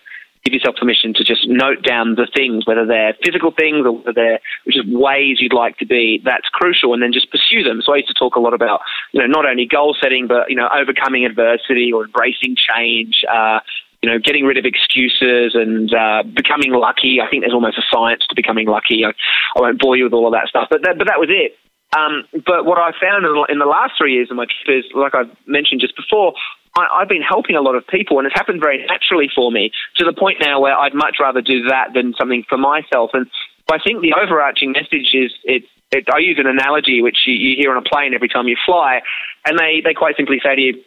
Give 0.46 0.54
yourself 0.54 0.76
permission 0.76 1.14
to 1.16 1.24
just 1.24 1.48
note 1.48 1.84
down 1.84 2.16
the 2.16 2.28
things, 2.34 2.66
whether 2.66 2.86
they're 2.86 3.14
physical 3.24 3.52
things 3.52 3.86
or 3.86 3.98
whether 3.98 4.14
they're 4.14 4.40
just 4.72 4.88
ways 4.88 5.38
you'd 5.40 5.54
like 5.54 5.78
to 5.80 5.86
be. 5.86 6.22
That's 6.24 6.48
crucial, 6.54 6.94
and 6.94 7.04
then 7.04 7.12
just 7.12 7.30
pursue 7.30 7.64
them. 7.64 7.82
So 7.84 7.94
I 7.94 7.98
used 7.98 8.08
to 8.08 8.14
talk 8.14 8.36
a 8.36 8.40
lot 8.40 8.54
about, 8.54 8.80
you 9.12 9.20
know, 9.20 9.28
not 9.28 9.46
only 9.46 9.66
goal 9.66 9.96
setting, 10.02 10.28
but 10.28 10.50
you 10.50 10.56
know, 10.56 10.70
overcoming 10.74 11.26
adversity 11.26 11.92
or 11.92 12.06
embracing 12.06 12.56
change. 12.56 13.24
Uh, 13.30 13.60
you 14.02 14.10
know, 14.10 14.18
getting 14.18 14.46
rid 14.46 14.58
of 14.58 14.64
excuses 14.64 15.56
and 15.56 15.94
uh, 15.94 16.24
becoming 16.24 16.72
lucky. 16.72 17.20
I 17.20 17.30
think 17.30 17.44
there's 17.44 17.54
almost 17.54 17.78
a 17.78 17.84
science 17.92 18.24
to 18.30 18.36
becoming 18.36 18.68
lucky. 18.68 19.04
I, 19.04 19.10
I 19.58 19.60
won't 19.60 19.80
bore 19.80 19.98
you 19.98 20.06
with 20.06 20.14
all 20.14 20.26
of 20.26 20.32
that 20.32 20.48
stuff, 20.48 20.70
but 20.72 20.84
that, 20.84 20.98
but 20.98 21.08
that 21.08 21.20
was 21.20 21.28
it. 21.30 21.60
Um, 21.98 22.24
but 22.46 22.66
what 22.66 22.78
I 22.78 22.92
found 23.02 23.26
in 23.50 23.58
the, 23.58 23.66
last 23.66 23.94
three 23.98 24.14
years 24.14 24.30
of 24.30 24.38
my 24.38 24.46
trip 24.46 24.86
is, 24.86 24.92
like 24.94 25.16
I've 25.16 25.36
mentioned 25.48 25.82
just 25.82 25.96
before, 25.96 26.34
I, 26.76 26.88
I've 27.02 27.10
been 27.10 27.22
helping 27.22 27.56
a 27.56 27.62
lot 27.62 27.76
of 27.76 27.86
people, 27.88 28.20
and 28.20 28.28
it's 28.28 28.36
happened 28.36 28.62
very 28.62 28.86
naturally 28.86 29.30
for 29.34 29.52
me 29.52 29.72
to 29.98 30.06
the 30.06 30.14
point 30.14 30.38
now 30.42 30.60
where 30.60 30.78
I'd 30.78 30.94
much 30.94 31.18
rather 31.20 31.42
do 31.42 31.64
that 31.70 31.94
than 31.94 32.14
something 32.18 32.44
for 32.48 32.58
myself. 32.58 33.12
And 33.14 33.28
I 33.72 33.78
think 33.80 34.02
the 34.02 34.14
overarching 34.14 34.72
message 34.72 35.14
is 35.14 35.32
it. 35.44 35.64
it 35.92 36.06
I 36.14 36.20
use 36.20 36.38
an 36.40 36.48
analogy 36.48 37.02
which 37.02 37.18
you, 37.26 37.34
you 37.34 37.56
hear 37.58 37.72
on 37.72 37.78
a 37.78 37.88
plane 37.88 38.14
every 38.14 38.30
time 38.30 38.48
you 38.48 38.58
fly, 38.66 39.02
and 39.46 39.58
they, 39.58 39.82
they 39.84 39.94
quite 39.94 40.16
simply 40.18 40.40
say 40.44 40.56
to 40.56 40.62
you, 40.62 40.84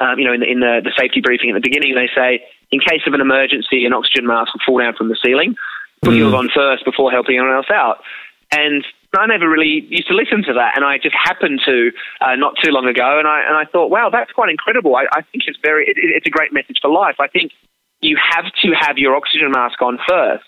um, 0.00 0.18
you 0.18 0.24
know, 0.24 0.32
in, 0.32 0.40
the, 0.40 0.50
in 0.50 0.60
the, 0.60 0.80
the 0.82 0.92
safety 0.98 1.20
briefing 1.20 1.50
at 1.50 1.54
the 1.54 1.60
beginning, 1.60 1.94
they 1.94 2.10
say, 2.14 2.42
in 2.72 2.80
case 2.80 3.02
of 3.06 3.14
an 3.14 3.20
emergency, 3.20 3.84
an 3.84 3.92
oxygen 3.92 4.26
mask 4.26 4.52
will 4.52 4.60
fall 4.66 4.78
down 4.80 4.94
from 4.96 5.08
the 5.08 5.16
ceiling. 5.22 5.54
Put 6.02 6.14
yours 6.14 6.34
on 6.34 6.50
first 6.54 6.84
before 6.84 7.10
helping 7.10 7.36
anyone 7.36 7.54
else 7.54 7.70
out. 7.72 8.02
And 8.50 8.84
I 9.18 9.26
never 9.26 9.48
really 9.48 9.86
used 9.88 10.08
to 10.08 10.14
listen 10.14 10.42
to 10.44 10.54
that, 10.54 10.76
and 10.76 10.84
I 10.84 10.98
just 10.98 11.14
happened 11.14 11.60
to 11.66 11.90
uh, 12.20 12.36
not 12.36 12.54
too 12.62 12.70
long 12.70 12.86
ago, 12.86 13.18
and 13.18 13.28
I 13.28 13.42
and 13.46 13.56
I 13.56 13.64
thought, 13.70 13.90
wow, 13.90 14.08
that's 14.10 14.32
quite 14.32 14.50
incredible. 14.50 14.96
I, 14.96 15.04
I 15.12 15.22
think 15.22 15.44
it's 15.46 15.58
very, 15.62 15.84
it, 15.84 15.96
it's 15.96 16.26
a 16.26 16.30
great 16.30 16.52
message 16.52 16.78
for 16.80 16.90
life. 16.90 17.16
I 17.20 17.28
think 17.28 17.52
you 18.00 18.16
have 18.20 18.46
to 18.62 18.68
have 18.78 18.98
your 18.98 19.16
oxygen 19.16 19.50
mask 19.50 19.80
on 19.82 19.98
first. 20.08 20.44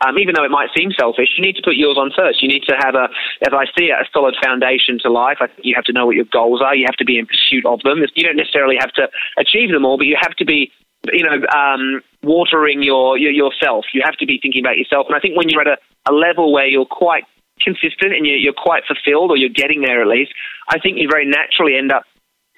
Um, 0.00 0.16
even 0.16 0.34
though 0.34 0.44
it 0.44 0.50
might 0.50 0.70
seem 0.74 0.92
selfish, 0.98 1.28
you 1.36 1.44
need 1.44 1.56
to 1.56 1.62
put 1.62 1.76
yours 1.76 1.98
on 1.98 2.10
first. 2.16 2.40
You 2.40 2.48
need 2.48 2.62
to 2.64 2.74
have 2.80 2.94
a, 2.94 3.12
as 3.44 3.52
I 3.52 3.66
see 3.76 3.92
it, 3.92 4.00
a 4.00 4.08
solid 4.14 4.34
foundation 4.42 4.98
to 5.02 5.12
life. 5.12 5.38
I 5.42 5.46
think 5.48 5.60
you 5.60 5.74
have 5.74 5.84
to 5.84 5.92
know 5.92 6.06
what 6.06 6.16
your 6.16 6.24
goals 6.32 6.62
are. 6.64 6.74
You 6.74 6.86
have 6.88 6.96
to 6.96 7.04
be 7.04 7.18
in 7.18 7.26
pursuit 7.26 7.66
of 7.66 7.80
them. 7.84 8.00
You 8.14 8.24
don't 8.24 8.36
necessarily 8.36 8.76
have 8.80 8.92
to 8.94 9.08
achieve 9.36 9.70
them 9.70 9.84
all, 9.84 9.98
but 9.98 10.06
you 10.06 10.16
have 10.18 10.34
to 10.36 10.46
be, 10.46 10.72
you 11.12 11.22
know, 11.22 11.44
um, 11.52 12.00
watering 12.22 12.82
your, 12.82 13.18
your 13.18 13.30
yourself. 13.30 13.84
You 13.92 14.00
have 14.02 14.16
to 14.16 14.26
be 14.26 14.38
thinking 14.40 14.64
about 14.64 14.78
yourself. 14.78 15.04
And 15.06 15.16
I 15.16 15.20
think 15.20 15.36
when 15.36 15.50
you're 15.50 15.60
at 15.60 15.68
a, 15.68 15.76
a 16.08 16.14
level 16.14 16.50
where 16.50 16.66
you're 16.66 16.86
quite 16.86 17.24
consistent 17.62 18.12
and 18.12 18.26
you're, 18.26 18.52
quite 18.52 18.82
fulfilled, 18.86 19.30
or 19.30 19.36
you're 19.36 19.48
getting 19.48 19.80
there 19.82 20.02
at 20.02 20.08
least, 20.08 20.32
I 20.68 20.78
think 20.78 20.98
you 20.98 21.08
very 21.10 21.26
naturally 21.26 21.76
end 21.76 21.92
up 21.92 22.04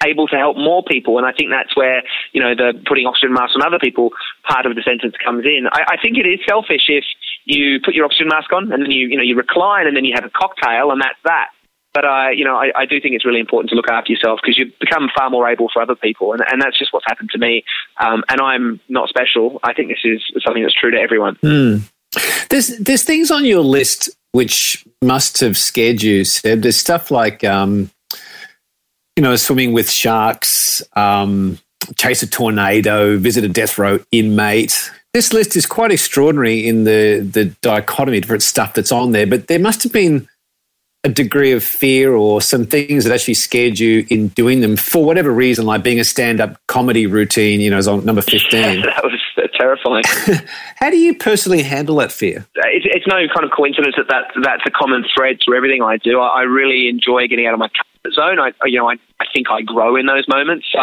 able 0.05 0.27
to 0.27 0.35
help 0.35 0.57
more 0.57 0.83
people. 0.83 1.17
And 1.17 1.25
I 1.25 1.31
think 1.31 1.49
that's 1.49 1.75
where, 1.75 2.03
you 2.33 2.41
know, 2.41 2.55
the 2.55 2.73
putting 2.87 3.05
oxygen 3.05 3.33
masks 3.33 3.55
on 3.55 3.65
other 3.65 3.79
people 3.79 4.11
part 4.47 4.65
of 4.65 4.75
the 4.75 4.83
sentence 4.83 5.15
comes 5.23 5.45
in. 5.45 5.67
I, 5.71 5.95
I 5.95 5.97
think 6.01 6.17
it 6.17 6.27
is 6.27 6.39
selfish 6.47 6.87
if 6.87 7.05
you 7.45 7.79
put 7.83 7.93
your 7.93 8.05
oxygen 8.05 8.27
mask 8.27 8.51
on 8.51 8.71
and 8.71 8.83
then 8.83 8.91
you, 8.91 9.07
you 9.07 9.17
know, 9.17 9.23
you 9.23 9.35
recline 9.35 9.87
and 9.87 9.95
then 9.95 10.03
you 10.05 10.13
have 10.15 10.25
a 10.25 10.29
cocktail 10.29 10.91
and 10.91 11.01
that's 11.01 11.19
that. 11.23 11.49
But 11.93 12.05
I, 12.05 12.31
you 12.31 12.43
know, 12.43 12.55
I, 12.55 12.71
I 12.75 12.85
do 12.85 12.99
think 12.99 13.13
it's 13.13 13.25
really 13.25 13.39
important 13.39 13.69
to 13.69 13.75
look 13.75 13.87
after 13.87 14.11
yourself 14.11 14.39
because 14.41 14.57
you 14.57 14.71
become 14.79 15.09
far 15.15 15.29
more 15.29 15.47
able 15.47 15.69
for 15.71 15.79
other 15.79 15.93
people, 15.93 16.33
and, 16.33 16.41
and 16.51 16.59
that's 16.59 16.77
just 16.77 16.91
what's 16.91 17.05
happened 17.07 17.29
to 17.33 17.37
me. 17.37 17.63
Um, 17.99 18.23
and 18.29 18.41
I'm 18.41 18.81
not 18.89 19.09
special. 19.09 19.59
I 19.63 19.73
think 19.73 19.89
this 19.89 19.99
is 20.03 20.23
something 20.43 20.63
that's 20.63 20.73
true 20.73 20.89
to 20.89 20.97
everyone. 20.97 21.37
There's 22.49 22.79
there's 22.79 23.03
things 23.03 23.29
on 23.29 23.45
your 23.45 23.61
list 23.61 24.09
which 24.33 24.85
must 25.01 25.39
have 25.39 25.57
scared 25.57 26.01
you, 26.01 26.25
Seb. 26.25 26.61
There's 26.61 26.77
stuff 26.77 27.09
like 27.09 27.43
um, 27.43 27.89
you 29.15 29.23
know, 29.23 29.35
swimming 29.35 29.73
with 29.73 29.89
sharks, 29.89 30.81
um, 30.95 31.59
chase 31.95 32.23
a 32.23 32.27
tornado, 32.27 33.17
visit 33.17 33.43
a 33.43 33.49
death 33.49 33.77
row 33.77 33.99
inmate. 34.11 34.91
This 35.13 35.31
list 35.31 35.55
is 35.55 35.65
quite 35.65 35.91
extraordinary 35.91 36.67
in 36.67 36.83
the 36.83 37.19
the 37.19 37.45
dichotomy 37.61 38.19
different 38.19 38.43
stuff 38.43 38.73
that's 38.73 38.91
on 38.91 39.11
there, 39.11 39.27
but 39.27 39.47
there 39.47 39.59
must 39.59 39.83
have 39.83 39.93
been 39.93 40.27
a 41.05 41.09
degree 41.09 41.51
of 41.51 41.63
fear 41.63 42.13
or 42.13 42.41
some 42.41 42.65
things 42.65 43.03
that 43.03 43.13
actually 43.13 43.33
scared 43.33 43.77
you 43.77 44.05
in 44.09 44.29
doing 44.29 44.61
them 44.61 44.77
for 44.77 45.03
whatever 45.03 45.31
reason, 45.31 45.65
like 45.65 45.83
being 45.83 45.99
a 45.99 46.03
stand-up 46.03 46.57
comedy 46.67 47.07
routine, 47.07 47.59
you 47.59 47.69
know, 47.69 47.77
is 47.77 47.89
on 47.89 48.05
number 48.05 48.21
15. 48.31 48.81
that 48.81 49.03
was 49.03 49.19
uh, 49.37 49.41
terrifying. 49.57 50.03
How 50.77 50.89
do 50.89 50.97
you 50.97 51.13
personally 51.13 51.61
handle 51.61 51.97
that 51.97 52.11
fear? 52.11 52.45
it's, 52.55 52.85
it's 52.89 53.07
no 53.07 53.17
kind 53.35 53.43
of 53.43 53.51
coincidence 53.51 53.95
that, 53.97 54.07
that 54.07 54.31
that's 54.41 54.63
a 54.65 54.71
common 54.71 55.03
thread 55.13 55.39
through 55.43 55.57
everything 55.57 55.81
I 55.81 55.97
do. 55.97 56.21
I, 56.21 56.39
I 56.39 56.41
really 56.43 56.87
enjoy 56.87 57.27
getting 57.27 57.47
out 57.47 57.53
of 57.53 57.59
my 57.59 57.67
comfort 57.67 58.15
zone. 58.15 58.39
I, 58.39 58.51
you 58.65 58.79
know, 58.79 58.89
I, 58.89 58.93
I 59.19 59.25
think 59.33 59.47
I 59.51 59.61
grow 59.61 59.97
in 59.97 60.05
those 60.05 60.25
moments. 60.29 60.67
So, 60.71 60.79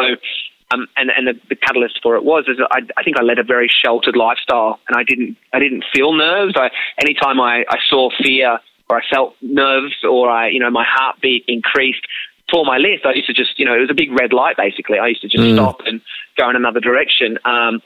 um, 0.73 0.87
and 0.97 1.11
and 1.17 1.27
the, 1.27 1.41
the 1.49 1.57
catalyst 1.57 1.99
for 2.03 2.15
it 2.15 2.25
was 2.25 2.45
is 2.47 2.59
that 2.59 2.69
I, 2.71 2.81
I 2.97 3.03
think 3.03 3.19
I 3.19 3.23
led 3.23 3.39
a 3.39 3.43
very 3.43 3.69
sheltered 3.69 4.17
lifestyle, 4.17 4.79
and 4.87 4.97
I 4.97 5.03
didn't 5.03 5.37
I 5.53 5.59
didn't 5.59 5.85
feel 5.93 6.13
nerves. 6.13 6.55
I 6.57 6.71
anytime 7.01 7.41
I, 7.41 7.65
I 7.69 7.79
saw 7.89 8.11
fear 8.23 8.61
or 8.91 8.99
I 8.99 9.03
felt 9.09 9.37
nerves 9.41 9.95
or 10.05 10.29
I 10.29 10.49
you 10.49 10.59
know 10.59 10.71
my 10.71 10.85
heartbeat 10.87 11.45
increased. 11.49 12.07
For 12.51 12.65
my 12.65 12.79
list, 12.79 13.07
I 13.07 13.13
used 13.15 13.29
to 13.29 13.33
just, 13.33 13.61
you 13.61 13.65
know, 13.65 13.77
it 13.77 13.79
was 13.79 13.91
a 13.91 13.95
big 13.95 14.11
red 14.11 14.33
light 14.33 14.57
basically. 14.57 14.99
I 14.99 15.07
used 15.07 15.23
to 15.23 15.29
just 15.29 15.55
stop 15.55 15.83
and 15.87 16.01
go 16.37 16.51
in 16.51 16.57
another 16.57 16.81
direction. 16.81 17.39
Um, 17.45 17.81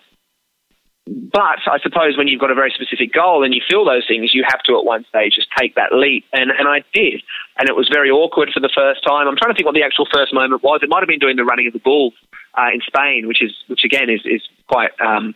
but 1.07 1.61
I 1.69 1.77
suppose 1.83 2.17
when 2.17 2.29
you've 2.29 2.41
got 2.41 2.51
a 2.51 2.55
very 2.55 2.73
specific 2.73 3.13
goal 3.13 3.45
and 3.45 3.53
you 3.53 3.61
feel 3.69 3.85
those 3.85 4.09
things, 4.09 4.33
you 4.33 4.43
have 4.49 4.63
to 4.65 4.79
at 4.79 4.87
one 4.87 5.05
stage 5.05 5.35
just 5.35 5.49
take 5.59 5.75
that 5.75 5.93
leap. 5.93 6.25
And, 6.33 6.51
and 6.51 6.67
I 6.67 6.81
did. 6.95 7.21
And 7.59 7.69
it 7.69 7.77
was 7.77 7.91
very 7.93 8.09
awkward 8.09 8.51
for 8.55 8.61
the 8.61 8.73
first 8.75 9.05
time. 9.05 9.29
I'm 9.29 9.37
trying 9.37 9.53
to 9.53 9.55
think 9.55 9.67
what 9.67 9.75
the 9.75 9.85
actual 9.85 10.09
first 10.09 10.33
moment 10.33 10.63
was. 10.63 10.81
It 10.83 10.89
might 10.89 11.01
have 11.01 11.09
been 11.09 11.21
doing 11.21 11.37
the 11.37 11.45
running 11.45 11.67
of 11.67 11.75
the 11.75 11.79
bull 11.79 12.13
uh, 12.57 12.73
in 12.73 12.81
Spain, 12.81 13.29
which 13.29 13.43
is, 13.43 13.53
which 13.67 13.85
again 13.85 14.09
is, 14.09 14.25
is 14.25 14.41
quite 14.67 14.97
um, 14.99 15.35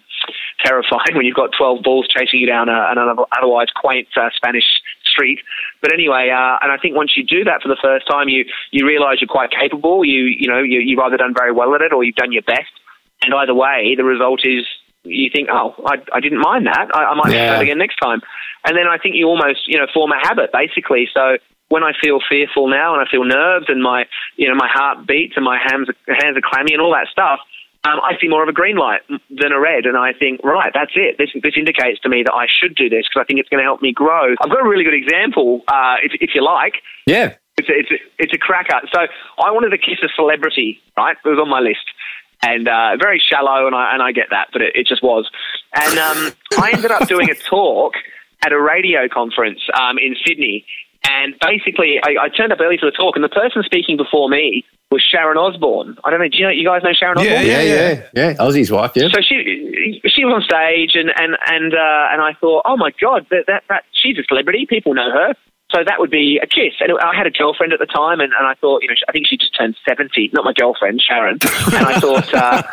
terrifying 0.65 1.13
when 1.15 1.27
you've 1.27 1.37
got 1.37 1.51
12 1.53 1.83
bulls 1.83 2.09
chasing 2.09 2.41
you 2.41 2.47
down 2.47 2.71
a, 2.71 2.89
an 2.89 2.97
otherwise 3.37 3.69
quaint 3.77 4.09
uh, 4.17 4.31
Spanish 4.35 4.65
street. 5.19 5.41
But 5.83 5.93
anyway, 5.93 6.31
uh, 6.31 6.63
and 6.63 6.71
I 6.71 6.79
think 6.81 6.95
once 6.95 7.13
you 7.17 7.25
do 7.25 7.43
that 7.45 7.63
for 7.63 7.69
the 7.69 7.77
first 7.83 8.07
time, 8.07 8.29
you, 8.29 8.45
you 8.71 8.87
realize 8.87 9.19
you're 9.21 9.29
quite 9.29 9.51
capable. 9.51 10.05
You, 10.05 10.25
you 10.31 10.47
know, 10.49 10.63
you, 10.63 10.79
you've 10.81 11.01
either 11.01 11.17
done 11.17 11.35
very 11.35 11.53
well 11.53 11.75
at 11.75 11.83
it 11.83 11.93
or 11.93 12.05
you've 12.05 12.17
done 12.17 12.33
your 12.33 12.43
best. 12.43 12.71
And 13.23 13.35
either 13.35 13.55
way, 13.55 13.95
the 13.97 14.05
result 14.05 14.41
is 14.45 14.63
you 15.03 15.31
think, 15.35 15.49
oh, 15.51 15.75
I, 15.87 15.97
I 16.15 16.21
didn't 16.21 16.41
mind 16.41 16.67
that. 16.67 16.87
I, 16.95 17.05
I 17.11 17.15
might 17.15 17.33
Yeah. 17.33 17.47
do 17.47 17.51
that 17.55 17.63
again 17.63 17.79
next 17.79 17.97
time. 17.97 18.21
And 18.67 18.77
then 18.77 18.87
I 18.87 18.99
think 18.99 19.17
you 19.17 19.27
almost, 19.27 19.67
you 19.67 19.79
know, 19.79 19.87
form 19.93 20.13
a 20.13 20.19
habit 20.27 20.51
basically. 20.53 21.09
So 21.13 21.39
when 21.69 21.83
I 21.83 21.93
feel 22.01 22.19
fearful 22.29 22.69
now 22.69 22.95
and 22.95 23.03
I 23.03 23.11
feel 23.11 23.25
nerves 23.25 23.67
and 23.69 23.83
my, 23.83 24.07
you 24.37 24.49
know, 24.49 24.55
my 24.55 24.69
heart 24.69 25.07
beats 25.07 25.35
and 25.37 25.45
my 25.45 25.59
hands 25.59 25.89
hands 26.07 26.37
are 26.37 26.43
clammy 26.45 26.73
and 26.75 26.83
all 26.83 26.93
that 26.93 27.09
stuff, 27.11 27.41
um, 27.89 28.01
I 28.05 28.13
see 28.21 28.29
more 28.29 28.43
of 28.43 28.49
a 28.49 28.53
green 28.53 28.77
light 28.77 29.01
than 29.09 29.53
a 29.53 29.59
red, 29.59 29.87
and 29.87 29.97
I 29.97 30.13
think, 30.13 30.41
right, 30.45 30.71
that's 30.75 30.93
it. 30.95 31.17
This 31.17 31.31
this 31.43 31.55
indicates 31.57 32.01
to 32.01 32.09
me 32.09 32.23
that 32.23 32.35
I 32.35 32.47
should 32.47 32.75
do 32.77 32.89
this 32.89 33.05
because 33.09 33.23
I 33.23 33.25
think 33.25 33.41
it's 33.41 33.49
going 33.49 33.63
to 33.63 33.69
help 33.71 33.81
me 33.81 33.93
grow. 33.93 34.35
I've 34.41 34.51
got 34.51 34.61
a 34.61 34.69
really 34.69 34.85
good 34.85 34.95
example, 34.95 35.63
uh, 35.69 35.97
if 36.03 36.13
if 36.21 36.31
you 36.35 36.43
like. 36.45 36.75
Yeah. 37.07 37.35
It's 37.57 37.69
a, 37.69 37.73
it's 37.75 37.91
a, 37.91 37.99
it's 38.19 38.35
a 38.35 38.39
cracker. 38.39 38.81
So 38.95 39.01
I 39.01 39.51
wanted 39.51 39.71
to 39.71 39.79
kiss 39.79 39.99
a 40.05 40.09
celebrity, 40.15 40.81
right? 40.97 41.17
It 41.25 41.29
was 41.29 41.41
on 41.41 41.49
my 41.49 41.61
list. 41.61 41.87
and 42.43 42.69
uh, 42.69 42.97
very 43.01 43.21
shallow, 43.21 43.67
and 43.67 43.75
I 43.75 43.93
and 43.95 44.03
I 44.03 44.13
get 44.13 44.29
that, 44.31 44.49
but 44.53 44.63
it, 44.63 44.77
it 44.77 44.87
just 44.87 45.03
was. 45.03 45.29
And 45.75 45.99
um, 45.99 46.33
I 46.59 46.71
ended 46.73 46.91
up 46.91 47.09
doing 47.09 47.31
a 47.31 47.35
talk 47.35 47.95
at 48.45 48.53
a 48.53 48.61
radio 48.61 49.09
conference 49.09 49.61
um, 49.81 49.99
in 49.99 50.15
Sydney, 50.25 50.65
and 51.09 51.35
basically 51.41 51.97
I, 52.05 52.27
I 52.27 52.29
turned 52.29 52.53
up 52.53 52.61
early 52.61 52.77
for 52.79 52.87
the 52.87 52.97
talk, 52.97 53.17
and 53.17 53.25
the 53.25 53.29
person 53.29 53.63
speaking 53.65 53.97
before 53.97 54.29
me 54.29 54.65
was 54.91 55.03
Sharon 55.03 55.37
Osbourne. 55.37 55.97
I 56.05 56.11
don't 56.11 56.21
know. 56.21 56.29
Do 56.29 56.37
you 56.37 56.45
know? 56.45 56.51
You 56.51 56.65
guys 56.65 56.83
know 56.83 56.93
Sharon 56.93 57.19
Yeah, 57.19 57.33
Osbourne? 57.33 57.47
Yeah, 57.47 57.63
yeah, 57.63 58.07
yeah. 58.15 58.35
Ozzy's 58.35 58.71
wife, 58.71 58.93
yeah. 58.95 59.09
So 59.13 59.21
she 59.21 60.01
she 60.07 60.25
was 60.25 60.35
on 60.35 60.43
stage, 60.43 60.93
and 60.95 61.11
and 61.17 61.37
and 61.47 61.75
uh, 61.75 62.13
and 62.13 62.23
I 62.23 62.33
thought, 62.41 62.63
oh 62.65 62.77
my 62.77 62.93
god, 63.01 63.27
that, 63.31 63.45
that 63.47 63.65
that 63.69 63.85
she's 63.93 64.19
a 64.19 64.25
celebrity. 64.29 64.67
People 64.69 64.95
know 64.95 65.11
her. 65.11 65.35
So 65.71 65.85
that 65.85 66.01
would 66.01 66.11
be 66.11 66.41
a 66.43 66.47
kiss. 66.47 66.73
And 66.81 66.91
I 66.99 67.15
had 67.15 67.27
a 67.27 67.31
girlfriend 67.31 67.75
at 67.75 67.79
the 67.79 67.85
time, 67.85 68.21
and, 68.21 68.33
and 68.33 68.47
I 68.47 68.55
thought, 68.55 68.81
you 68.81 68.89
know, 68.89 68.95
I 69.07 69.13
think 69.13 69.27
she 69.29 69.37
just 69.37 69.55
turned 69.55 69.77
seventy. 69.87 70.31
Not 70.33 70.45
my 70.47 70.55
girlfriend, 70.55 71.03
Sharon. 71.03 71.39
And 71.69 71.85
I 71.87 72.01
thought, 72.01 72.33
uh, 72.33 72.63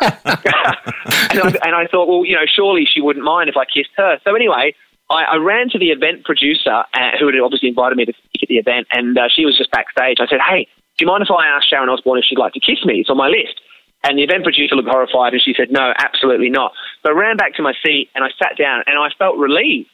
and, 1.30 1.40
I, 1.42 1.58
and 1.66 1.74
I 1.76 1.86
thought, 1.90 2.08
well, 2.08 2.24
you 2.24 2.34
know, 2.34 2.46
surely 2.48 2.86
she 2.86 3.02
wouldn't 3.02 3.24
mind 3.24 3.50
if 3.50 3.56
I 3.56 3.66
kissed 3.66 3.92
her. 3.98 4.18
So 4.24 4.34
anyway, 4.34 4.74
I, 5.10 5.24
I 5.24 5.36
ran 5.36 5.70
to 5.70 5.78
the 5.78 5.90
event 5.90 6.24
producer, 6.24 6.82
uh, 6.94 7.10
who 7.18 7.26
had 7.26 7.34
obviously 7.38 7.68
invited 7.68 7.96
me 7.96 8.04
to 8.06 8.12
speak 8.12 8.42
at 8.42 8.48
the 8.48 8.58
event, 8.58 8.86
and 8.90 9.16
uh, 9.16 9.28
she 9.30 9.44
was 9.44 9.56
just 9.56 9.70
backstage. 9.70 10.18
I 10.20 10.26
said, 10.26 10.40
hey, 10.42 10.66
do 10.98 11.04
you 11.04 11.06
mind 11.06 11.22
if 11.22 11.30
I 11.30 11.46
ask 11.46 11.68
Sharon 11.68 11.88
Osbourne 11.88 12.18
if 12.18 12.24
she'd 12.24 12.38
like 12.38 12.54
to 12.54 12.60
kiss 12.60 12.84
me? 12.84 13.00
It's 13.00 13.10
on 13.10 13.16
my 13.16 13.28
list. 13.28 13.60
And 14.04 14.18
the 14.18 14.24
event 14.24 14.44
producer 14.44 14.74
looked 14.74 14.88
horrified, 14.88 15.32
and 15.32 15.42
she 15.42 15.54
said, 15.56 15.70
no, 15.70 15.92
absolutely 15.98 16.50
not. 16.50 16.72
So 17.02 17.10
I 17.10 17.14
ran 17.14 17.36
back 17.36 17.54
to 17.56 17.62
my 17.62 17.74
seat, 17.84 18.10
and 18.14 18.24
I 18.24 18.28
sat 18.38 18.58
down, 18.58 18.82
and 18.86 18.98
I 18.98 19.08
felt 19.18 19.36
relieved. 19.38 19.90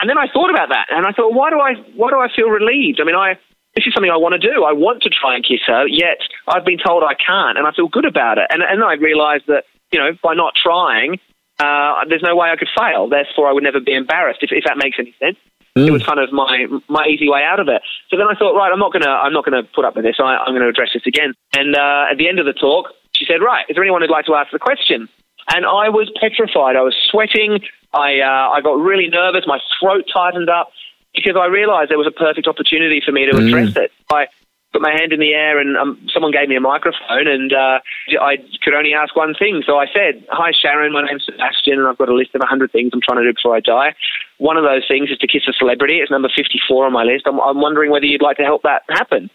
And 0.00 0.08
then 0.08 0.16
I 0.16 0.26
thought 0.32 0.50
about 0.50 0.70
that, 0.70 0.86
and 0.90 1.04
I 1.04 1.12
thought, 1.12 1.34
why 1.34 1.50
do 1.50 1.60
I, 1.60 1.74
why 1.94 2.08
do 2.08 2.18
I 2.18 2.28
feel 2.34 2.48
relieved? 2.48 3.00
I 3.00 3.04
mean, 3.04 3.16
I 3.16 3.36
this 3.76 3.86
is 3.86 3.94
something 3.94 4.10
I 4.10 4.16
want 4.16 4.34
to 4.34 4.42
do. 4.42 4.64
I 4.64 4.72
want 4.72 5.02
to 5.02 5.10
try 5.10 5.36
and 5.36 5.44
kiss 5.46 5.60
her, 5.66 5.86
yet 5.86 6.18
I've 6.48 6.64
been 6.64 6.78
told 6.78 7.04
I 7.04 7.14
can't, 7.14 7.56
and 7.56 7.66
I 7.66 7.72
feel 7.72 7.88
good 7.88 8.04
about 8.04 8.38
it. 8.38 8.46
And 8.50 8.62
and 8.62 8.82
I 8.82 8.94
realised 8.94 9.44
that 9.46 9.64
you 9.92 9.98
know 9.98 10.10
by 10.22 10.34
not 10.34 10.54
trying, 10.60 11.20
uh, 11.60 12.04
there's 12.08 12.22
no 12.22 12.34
way 12.34 12.48
I 12.48 12.56
could 12.56 12.72
fail. 12.76 13.08
Therefore, 13.08 13.48
I 13.48 13.52
would 13.52 13.62
never 13.62 13.80
be 13.80 13.94
embarrassed. 13.94 14.40
If, 14.42 14.50
if 14.52 14.64
that 14.64 14.78
makes 14.78 14.96
any 14.98 15.14
sense, 15.20 15.36
it 15.76 15.92
was 15.92 16.02
kind 16.02 16.18
of 16.18 16.32
my 16.32 16.66
my 16.88 17.06
easy 17.06 17.28
way 17.28 17.42
out 17.44 17.60
of 17.60 17.68
it. 17.68 17.82
So 18.08 18.16
then 18.16 18.26
I 18.26 18.34
thought, 18.34 18.56
right, 18.56 18.70
I'm 18.72 18.78
not 18.78 18.92
gonna 18.92 19.10
I'm 19.10 19.32
not 19.32 19.44
gonna 19.44 19.62
put 19.62 19.84
up 19.84 19.94
with 19.94 20.04
this. 20.04 20.16
I, 20.18 20.36
I'm 20.36 20.52
going 20.52 20.62
to 20.62 20.68
address 20.68 20.90
this 20.94 21.06
again. 21.06 21.32
And 21.52 21.76
uh, 21.76 22.10
at 22.10 22.18
the 22.18 22.28
end 22.28 22.38
of 22.38 22.46
the 22.46 22.52
talk, 22.52 22.90
she 23.14 23.24
said, 23.24 23.42
right, 23.42 23.64
is 23.68 23.74
there 23.74 23.84
anyone 23.84 24.02
who'd 24.02 24.10
like 24.10 24.26
to 24.26 24.34
ask 24.34 24.50
the 24.50 24.58
question? 24.58 25.08
And 25.52 25.64
I 25.64 25.88
was 25.88 26.10
petrified. 26.20 26.76
I 26.76 26.82
was 26.82 26.96
sweating. 27.10 27.60
I 27.92 28.20
uh, 28.20 28.50
I 28.50 28.60
got 28.62 28.78
really 28.78 29.08
nervous. 29.08 29.44
My 29.46 29.58
throat 29.80 30.04
tightened 30.12 30.50
up 30.50 30.70
because 31.14 31.36
I 31.36 31.46
realised 31.46 31.90
there 31.90 31.98
was 31.98 32.06
a 32.06 32.18
perfect 32.18 32.46
opportunity 32.46 33.02
for 33.04 33.12
me 33.12 33.26
to 33.30 33.36
address 33.36 33.76
it. 33.76 33.90
I 34.12 34.26
put 34.72 34.82
my 34.82 34.90
hand 34.90 35.12
in 35.12 35.18
the 35.18 35.34
air 35.34 35.58
and 35.58 35.76
um, 35.76 35.98
someone 36.14 36.30
gave 36.30 36.48
me 36.48 36.56
a 36.56 36.60
microphone 36.60 37.26
and 37.26 37.52
uh, 37.52 37.78
I 38.22 38.38
could 38.62 38.74
only 38.74 38.94
ask 38.94 39.14
one 39.16 39.34
thing. 39.34 39.62
So 39.66 39.78
I 39.78 39.86
said, 39.90 40.24
Hi 40.30 40.52
Sharon, 40.54 40.92
my 40.92 41.02
name's 41.02 41.26
Sebastian 41.26 41.78
and 41.78 41.88
I've 41.88 41.98
got 41.98 42.08
a 42.08 42.14
list 42.14 42.34
of 42.34 42.40
100 42.40 42.70
things 42.70 42.90
I'm 42.94 43.02
trying 43.02 43.18
to 43.18 43.26
do 43.26 43.34
before 43.34 43.56
I 43.56 43.60
die. 43.60 43.94
One 44.38 44.56
of 44.56 44.64
those 44.64 44.86
things 44.86 45.10
is 45.10 45.18
to 45.18 45.26
kiss 45.26 45.42
a 45.48 45.52
celebrity. 45.52 45.98
It's 45.98 46.10
number 46.10 46.30
54 46.34 46.86
on 46.86 46.92
my 46.92 47.02
list. 47.02 47.26
I'm, 47.26 47.40
I'm 47.40 47.60
wondering 47.60 47.90
whether 47.90 48.06
you'd 48.06 48.22
like 48.22 48.38
to 48.38 48.46
help 48.46 48.62
that 48.62 48.82
happen. 48.88 49.28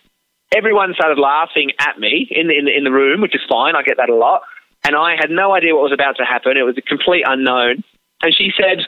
Everyone 0.56 0.94
started 0.96 1.20
laughing 1.20 1.72
at 1.80 2.00
me 2.00 2.28
in 2.32 2.48
the, 2.48 2.56
in, 2.58 2.66
the, 2.66 2.74
in 2.78 2.84
the 2.84 2.92
room, 2.92 3.20
which 3.20 3.36
is 3.36 3.42
fine. 3.50 3.76
I 3.76 3.84
get 3.84 3.98
that 3.98 4.10
a 4.10 4.16
lot. 4.16 4.42
And 4.86 4.96
I 4.96 5.16
had 5.20 5.30
no 5.30 5.54
idea 5.54 5.74
what 5.74 5.84
was 5.84 5.92
about 5.92 6.16
to 6.18 6.24
happen. 6.24 6.56
It 6.56 6.64
was 6.64 6.78
a 6.78 6.82
complete 6.82 7.24
unknown. 7.28 7.84
And 8.22 8.34
she 8.34 8.52
said, 8.56 8.86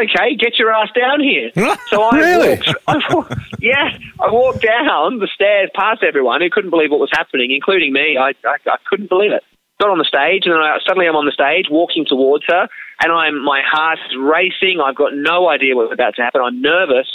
okay, 0.00 0.36
get 0.36 0.58
your 0.58 0.72
ass 0.72 0.88
down 0.98 1.20
here. 1.20 1.50
So 1.90 2.02
I 2.02 2.16
Really? 2.16 2.48
walked, 2.56 2.74
I 2.88 3.14
walked, 3.14 3.34
yeah, 3.60 3.96
I 4.20 4.30
walked 4.30 4.62
down 4.62 5.18
the 5.18 5.28
stairs 5.32 5.70
past 5.74 6.02
everyone 6.02 6.40
who 6.40 6.50
couldn't 6.50 6.70
believe 6.70 6.90
what 6.90 7.00
was 7.00 7.10
happening, 7.12 7.50
including 7.52 7.92
me. 7.92 8.16
I, 8.18 8.30
I, 8.44 8.56
I 8.66 8.76
couldn't 8.88 9.08
believe 9.08 9.30
it. 9.32 9.42
Got 9.80 9.90
on 9.90 9.98
the 9.98 10.04
stage, 10.08 10.42
and 10.46 10.54
then 10.54 10.60
I, 10.60 10.78
suddenly 10.86 11.06
I'm 11.06 11.16
on 11.16 11.26
the 11.26 11.32
stage 11.36 11.66
walking 11.70 12.06
towards 12.08 12.44
her, 12.48 12.66
and 13.02 13.12
I'm 13.12 13.44
my 13.44 13.60
heart's 13.64 14.02
racing. 14.18 14.80
I've 14.82 14.96
got 14.96 15.12
no 15.14 15.48
idea 15.50 15.76
what's 15.76 15.92
about 15.92 16.14
to 16.16 16.22
happen. 16.22 16.40
I'm 16.40 16.60
nervous, 16.62 17.06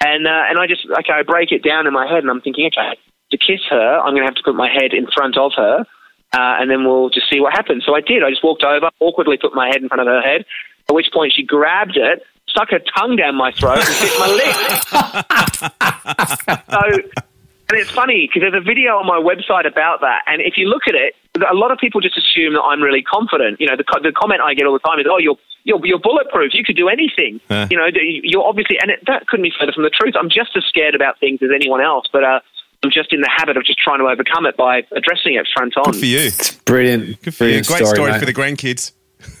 and 0.00 0.26
uh, 0.26 0.42
and 0.48 0.58
I 0.58 0.66
just 0.68 0.86
okay, 0.86 1.12
I 1.12 1.22
break 1.22 1.50
it 1.52 1.62
down 1.64 1.86
in 1.88 1.92
my 1.92 2.06
head, 2.06 2.22
and 2.22 2.30
I'm 2.30 2.40
thinking, 2.40 2.66
okay, 2.70 2.96
to 3.32 3.36
kiss 3.36 3.60
her, 3.68 3.98
I'm 3.98 4.14
going 4.14 4.22
to 4.22 4.30
have 4.30 4.36
to 4.36 4.44
put 4.44 4.54
my 4.54 4.70
head 4.70 4.94
in 4.94 5.06
front 5.12 5.36
of 5.36 5.52
her, 5.56 5.80
uh, 6.32 6.54
and 6.60 6.70
then 6.70 6.84
we'll 6.84 7.10
just 7.10 7.28
see 7.28 7.40
what 7.40 7.52
happens. 7.52 7.84
So 7.84 7.96
I 7.96 8.00
did. 8.00 8.22
I 8.22 8.30
just 8.30 8.44
walked 8.44 8.62
over, 8.64 8.90
awkwardly 9.00 9.36
put 9.36 9.54
my 9.54 9.66
head 9.66 9.82
in 9.82 9.88
front 9.88 10.00
of 10.00 10.06
her 10.06 10.22
head, 10.22 10.44
at 10.88 10.94
which 10.94 11.08
point 11.12 11.32
she 11.34 11.42
grabbed 11.42 11.96
it, 11.96 12.22
stuck 12.48 12.70
her 12.70 12.80
tongue 12.96 13.16
down 13.16 13.34
my 13.34 13.52
throat, 13.52 13.78
and 13.78 13.96
bit 14.00 14.18
my 14.18 14.28
lip. 14.28 14.56
so, 16.70 16.80
and 17.70 17.78
it's 17.80 17.90
funny 17.90 18.28
because 18.28 18.42
there's 18.42 18.60
a 18.60 18.64
video 18.64 18.96
on 18.98 19.06
my 19.06 19.18
website 19.18 19.66
about 19.66 20.00
that, 20.00 20.22
and 20.26 20.40
if 20.42 20.56
you 20.56 20.68
look 20.68 20.82
at 20.86 20.94
it, 20.94 21.14
a 21.50 21.54
lot 21.54 21.72
of 21.72 21.78
people 21.78 22.00
just 22.00 22.16
assume 22.16 22.54
that 22.54 22.62
I'm 22.62 22.82
really 22.82 23.02
confident. 23.02 23.60
You 23.60 23.66
know, 23.66 23.76
the, 23.76 23.84
co- 23.84 24.02
the 24.02 24.12
comment 24.12 24.40
I 24.42 24.54
get 24.54 24.66
all 24.66 24.72
the 24.72 24.78
time 24.86 25.00
is, 25.00 25.06
"Oh, 25.10 25.18
you're 25.18 25.36
you're, 25.64 25.84
you're 25.84 25.98
bulletproof. 25.98 26.54
You 26.54 26.62
could 26.62 26.76
do 26.76 26.88
anything." 26.88 27.40
Yeah. 27.50 27.66
You 27.70 27.76
know, 27.76 27.88
you're 28.22 28.44
obviously, 28.44 28.78
and 28.80 28.90
it, 28.90 29.00
that 29.06 29.26
couldn't 29.26 29.42
be 29.42 29.52
further 29.58 29.72
from 29.72 29.82
the 29.82 29.90
truth. 29.90 30.14
I'm 30.18 30.28
just 30.28 30.56
as 30.56 30.64
scared 30.68 30.94
about 30.94 31.18
things 31.18 31.40
as 31.42 31.50
anyone 31.54 31.80
else, 31.80 32.06
but 32.12 32.22
uh, 32.22 32.40
I'm 32.84 32.90
just 32.90 33.12
in 33.12 33.20
the 33.20 33.30
habit 33.34 33.56
of 33.56 33.64
just 33.64 33.78
trying 33.78 33.98
to 33.98 34.06
overcome 34.06 34.46
it 34.46 34.56
by 34.56 34.82
addressing 34.92 35.34
it 35.34 35.48
front 35.56 35.76
on. 35.76 35.92
Good 35.92 36.00
for 36.00 36.06
you. 36.06 36.18
It's 36.18 36.52
Brilliant. 36.68 37.22
Good 37.22 37.34
for 37.34 37.46
you. 37.46 37.64
Great 37.64 37.86
story, 37.86 38.12
mate. 38.12 38.20
for 38.20 38.26
the 38.26 38.34
grandkids. 38.34 38.92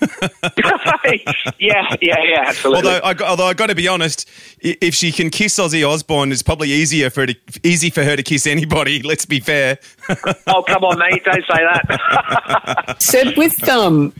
yeah, 1.58 1.96
yeah, 2.00 2.16
yeah, 2.22 2.44
absolutely. 2.46 2.88
Although 2.90 3.00
I, 3.04 3.14
got- 3.14 3.28
although 3.28 3.46
I 3.46 3.54
got 3.54 3.68
to 3.68 3.74
be 3.74 3.88
honest, 3.88 4.28
if 4.60 4.94
she 4.94 5.12
can 5.12 5.30
kiss 5.30 5.58
Ozzy 5.58 5.88
Osbourne, 5.88 6.32
it's 6.32 6.42
probably 6.42 6.70
easier 6.70 7.10
for 7.10 7.20
her 7.22 7.26
to, 7.28 7.36
easy 7.62 7.90
for 7.90 8.04
her 8.04 8.16
to 8.16 8.22
kiss 8.22 8.46
anybody. 8.46 9.02
Let's 9.02 9.26
be 9.26 9.40
fair. 9.40 9.78
oh, 10.46 10.62
come 10.66 10.84
on, 10.84 10.98
mate, 10.98 11.24
don't 11.24 11.44
say 11.50 11.62
that. 11.62 12.96
Seb, 13.00 13.36
with 13.36 13.68
um, 13.68 14.12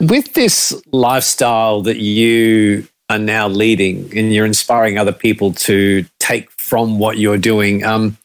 with 0.00 0.34
this 0.34 0.80
lifestyle 0.92 1.82
that 1.82 1.98
you 1.98 2.86
are 3.08 3.18
now 3.18 3.48
leading, 3.48 4.16
and 4.18 4.32
you're 4.34 4.46
inspiring 4.46 4.98
other 4.98 5.12
people 5.12 5.52
to 5.52 6.04
take 6.18 6.50
from 6.52 6.98
what 6.98 7.18
you're 7.18 7.38
doing. 7.38 7.84
Um, 7.84 8.16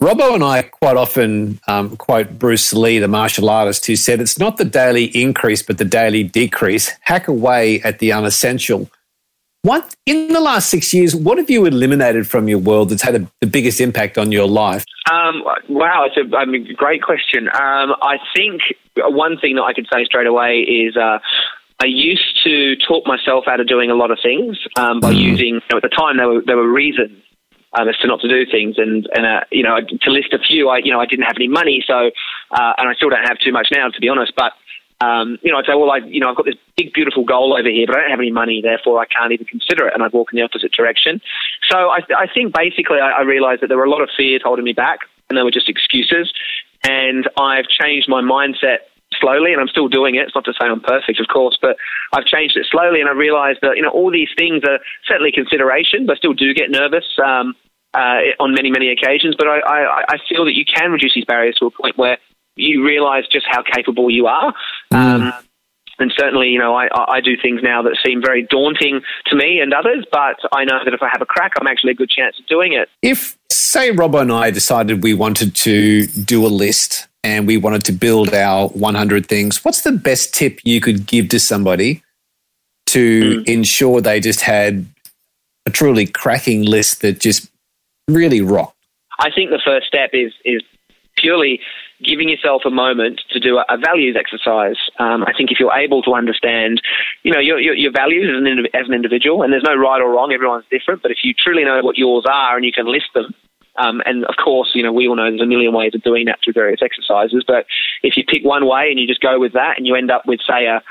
Robbo 0.00 0.32
and 0.34 0.44
I 0.44 0.62
quite 0.62 0.96
often 0.96 1.58
um, 1.66 1.96
quote 1.96 2.38
Bruce 2.38 2.72
Lee, 2.72 3.00
the 3.00 3.08
martial 3.08 3.50
artist, 3.50 3.86
who 3.86 3.96
said, 3.96 4.20
"It's 4.20 4.38
not 4.38 4.56
the 4.56 4.64
daily 4.64 5.06
increase, 5.06 5.62
but 5.62 5.78
the 5.78 5.84
daily 5.84 6.22
decrease. 6.22 6.92
Hack 7.00 7.26
away 7.26 7.80
at 7.82 7.98
the 7.98 8.12
unessential." 8.12 8.88
What 9.62 9.96
in 10.06 10.28
the 10.28 10.40
last 10.40 10.70
six 10.70 10.94
years? 10.94 11.16
What 11.16 11.36
have 11.38 11.50
you 11.50 11.66
eliminated 11.66 12.28
from 12.28 12.46
your 12.46 12.58
world 12.58 12.90
that's 12.90 13.02
had 13.02 13.16
a, 13.16 13.30
the 13.40 13.48
biggest 13.48 13.80
impact 13.80 14.16
on 14.16 14.30
your 14.30 14.46
life? 14.46 14.84
Um, 15.10 15.42
wow, 15.68 16.06
it's 16.06 16.16
a 16.16 16.36
I 16.36 16.44
mean, 16.44 16.72
great 16.76 17.02
question. 17.02 17.48
Um, 17.48 17.94
I 18.00 18.18
think 18.36 18.62
one 18.96 19.36
thing 19.40 19.56
that 19.56 19.62
I 19.62 19.72
could 19.72 19.88
say 19.92 20.04
straight 20.04 20.28
away 20.28 20.60
is 20.60 20.96
uh, 20.96 21.18
I 21.82 21.86
used 21.86 22.38
to 22.44 22.76
talk 22.86 23.04
myself 23.04 23.44
out 23.48 23.58
of 23.58 23.66
doing 23.66 23.90
a 23.90 23.94
lot 23.94 24.12
of 24.12 24.18
things 24.22 24.56
um, 24.76 25.00
by 25.00 25.10
using. 25.10 25.54
You 25.54 25.60
know, 25.72 25.76
at 25.78 25.82
the 25.82 25.88
time, 25.88 26.18
there 26.18 26.28
were 26.28 26.42
there 26.46 26.56
were 26.56 26.72
reasons 26.72 27.18
um, 27.76 27.88
as 27.88 27.96
to 27.98 28.06
not 28.06 28.20
to 28.20 28.28
do 28.28 28.44
things, 28.50 28.76
and 28.78 29.08
and 29.14 29.26
uh, 29.26 29.40
you 29.50 29.62
know 29.62 29.78
to 29.80 30.10
list 30.10 30.32
a 30.32 30.38
few, 30.38 30.68
I 30.68 30.78
you 30.78 30.92
know 30.92 31.00
I 31.00 31.06
didn't 31.06 31.26
have 31.26 31.36
any 31.36 31.48
money, 31.48 31.82
so 31.86 32.10
uh, 32.50 32.72
and 32.78 32.88
I 32.88 32.94
still 32.94 33.10
don't 33.10 33.26
have 33.26 33.38
too 33.38 33.52
much 33.52 33.68
now, 33.72 33.88
to 33.88 34.00
be 34.00 34.08
honest, 34.08 34.32
but. 34.36 34.52
Um, 35.00 35.38
you 35.42 35.52
know, 35.52 35.58
I'd 35.58 35.64
say, 35.64 35.76
well, 35.76 35.92
I, 35.92 35.98
you 35.98 36.18
know, 36.18 36.28
I've 36.28 36.34
got 36.34 36.46
this 36.46 36.58
big, 36.76 36.92
beautiful 36.92 37.22
goal 37.24 37.56
over 37.56 37.70
here, 37.70 37.86
but 37.86 37.94
I 37.94 38.00
don't 38.00 38.10
have 38.10 38.18
any 38.18 38.32
money, 38.32 38.60
therefore 38.60 38.98
I 38.98 39.06
can't 39.06 39.30
even 39.30 39.46
consider 39.46 39.86
it, 39.86 39.94
and 39.94 40.02
I'd 40.02 40.12
walk 40.12 40.32
in 40.32 40.38
the 40.38 40.42
opposite 40.42 40.72
direction. 40.72 41.20
So 41.70 41.78
I, 41.78 42.00
I 42.18 42.26
think 42.26 42.52
basically 42.52 42.98
I, 42.98 43.10
I 43.10 43.22
realised 43.22 43.62
that 43.62 43.68
there 43.68 43.76
were 43.78 43.84
a 43.84 43.90
lot 43.90 44.02
of 44.02 44.08
fears 44.16 44.42
holding 44.42 44.64
me 44.64 44.72
back, 44.72 44.98
and 45.28 45.38
they 45.38 45.44
were 45.44 45.52
just 45.52 45.68
excuses. 45.68 46.32
And 46.82 47.30
I've 47.38 47.66
changed 47.68 48.08
my 48.08 48.22
mindset 48.22 48.87
slowly, 49.20 49.52
and 49.52 49.60
I'm 49.60 49.68
still 49.68 49.88
doing 49.88 50.14
it. 50.14 50.26
It's 50.26 50.34
not 50.34 50.44
to 50.44 50.52
say 50.52 50.66
I'm 50.66 50.80
perfect, 50.80 51.20
of 51.20 51.26
course, 51.28 51.58
but 51.60 51.76
I've 52.12 52.24
changed 52.24 52.56
it 52.56 52.66
slowly, 52.70 53.00
and 53.00 53.08
I 53.08 53.12
realised 53.12 53.60
that 53.62 53.76
you 53.76 53.82
know 53.82 53.90
all 53.90 54.10
these 54.10 54.30
things 54.36 54.62
are 54.64 54.78
certainly 55.06 55.32
consideration, 55.32 56.06
but 56.06 56.16
I 56.16 56.18
still 56.18 56.34
do 56.34 56.54
get 56.54 56.70
nervous. 56.70 57.04
Um, 57.24 57.54
uh, 57.94 58.36
on 58.38 58.52
many, 58.52 58.70
many 58.70 58.90
occasions, 58.90 59.34
but 59.36 59.48
I, 59.48 59.60
I, 59.60 60.04
I 60.10 60.16
feel 60.28 60.44
that 60.44 60.54
you 60.54 60.64
can 60.66 60.92
reduce 60.92 61.14
these 61.14 61.24
barriers 61.24 61.56
to 61.56 61.66
a 61.66 61.70
point 61.70 61.96
where 61.96 62.18
you 62.54 62.84
realise 62.84 63.24
just 63.32 63.46
how 63.48 63.62
capable 63.62 64.10
you 64.10 64.26
are. 64.26 64.52
Um, 64.90 65.32
and 65.98 66.12
certainly, 66.16 66.48
you 66.48 66.58
know, 66.58 66.74
I, 66.74 66.88
I 67.08 67.20
do 67.20 67.36
things 67.40 67.60
now 67.62 67.82
that 67.82 67.96
seem 68.04 68.22
very 68.22 68.46
daunting 68.48 69.00
to 69.26 69.36
me 69.36 69.60
and 69.60 69.74
others, 69.74 70.04
but 70.12 70.36
I 70.52 70.64
know 70.64 70.78
that 70.84 70.94
if 70.94 71.02
I 71.02 71.08
have 71.10 71.22
a 71.22 71.26
crack, 71.26 71.52
I'm 71.60 71.66
actually 71.66 71.92
a 71.92 71.94
good 71.94 72.10
chance 72.10 72.38
of 72.38 72.46
doing 72.46 72.72
it. 72.72 72.88
if 73.02 73.36
say 73.50 73.90
Robbo 73.90 74.20
and 74.20 74.32
I 74.32 74.50
decided 74.50 75.02
we 75.02 75.14
wanted 75.14 75.54
to 75.56 76.06
do 76.06 76.46
a 76.46 76.48
list 76.48 77.07
and 77.28 77.46
we 77.46 77.58
wanted 77.58 77.84
to 77.84 77.92
build 77.92 78.32
our 78.32 78.68
100 78.68 79.26
things, 79.26 79.62
what's 79.64 79.82
the 79.82 79.92
best 79.92 80.32
tip 80.32 80.60
you 80.64 80.80
could 80.80 81.06
give 81.06 81.28
to 81.28 81.38
somebody 81.38 82.02
to 82.86 83.44
ensure 83.46 84.00
they 84.00 84.18
just 84.18 84.40
had 84.40 84.86
a 85.66 85.70
truly 85.70 86.06
cracking 86.06 86.62
list 86.64 87.02
that 87.02 87.20
just 87.20 87.50
really 88.08 88.40
rocked? 88.40 88.74
I 89.20 89.30
think 89.30 89.50
the 89.50 89.60
first 89.62 89.86
step 89.86 90.10
is 90.14 90.32
is 90.44 90.62
purely 91.16 91.60
giving 92.02 92.28
yourself 92.28 92.62
a 92.64 92.70
moment 92.70 93.20
to 93.30 93.40
do 93.40 93.58
a, 93.58 93.64
a 93.68 93.76
values 93.76 94.16
exercise. 94.18 94.76
Um, 94.98 95.24
I 95.24 95.32
think 95.36 95.50
if 95.50 95.58
you're 95.60 95.74
able 95.74 96.00
to 96.02 96.14
understand, 96.14 96.80
you 97.24 97.32
know, 97.32 97.40
your, 97.40 97.58
your, 97.58 97.74
your 97.74 97.90
values 97.90 98.30
as 98.30 98.38
an, 98.38 98.46
indiv- 98.46 98.72
as 98.72 98.86
an 98.86 98.94
individual, 98.94 99.42
and 99.42 99.52
there's 99.52 99.66
no 99.66 99.74
right 99.74 100.00
or 100.00 100.12
wrong, 100.12 100.32
everyone's 100.32 100.64
different, 100.70 101.02
but 101.02 101.10
if 101.10 101.18
you 101.24 101.34
truly 101.34 101.64
know 101.64 101.80
what 101.82 101.98
yours 101.98 102.24
are 102.30 102.56
and 102.56 102.64
you 102.64 102.70
can 102.70 102.86
list 102.86 103.10
them, 103.14 103.34
Um, 103.78 104.02
and 104.04 104.24
of 104.24 104.34
course, 104.42 104.70
you 104.74 104.82
know, 104.82 104.92
we 104.92 105.08
all 105.08 105.16
know 105.16 105.30
there's 105.30 105.40
a 105.40 105.46
million 105.46 105.72
ways 105.72 105.94
of 105.94 106.02
doing 106.02 106.26
that 106.26 106.38
through 106.42 106.54
various 106.54 106.80
exercises. 106.82 107.44
But 107.46 107.66
if 108.02 108.16
you 108.16 108.24
pick 108.24 108.44
one 108.44 108.66
way 108.66 108.88
and 108.90 108.98
you 108.98 109.06
just 109.06 109.20
go 109.20 109.38
with 109.38 109.52
that, 109.52 109.74
and 109.76 109.86
you 109.86 109.94
end 109.94 110.10
up 110.10 110.26
with 110.26 110.40
say 110.48 110.66
a 110.66 110.82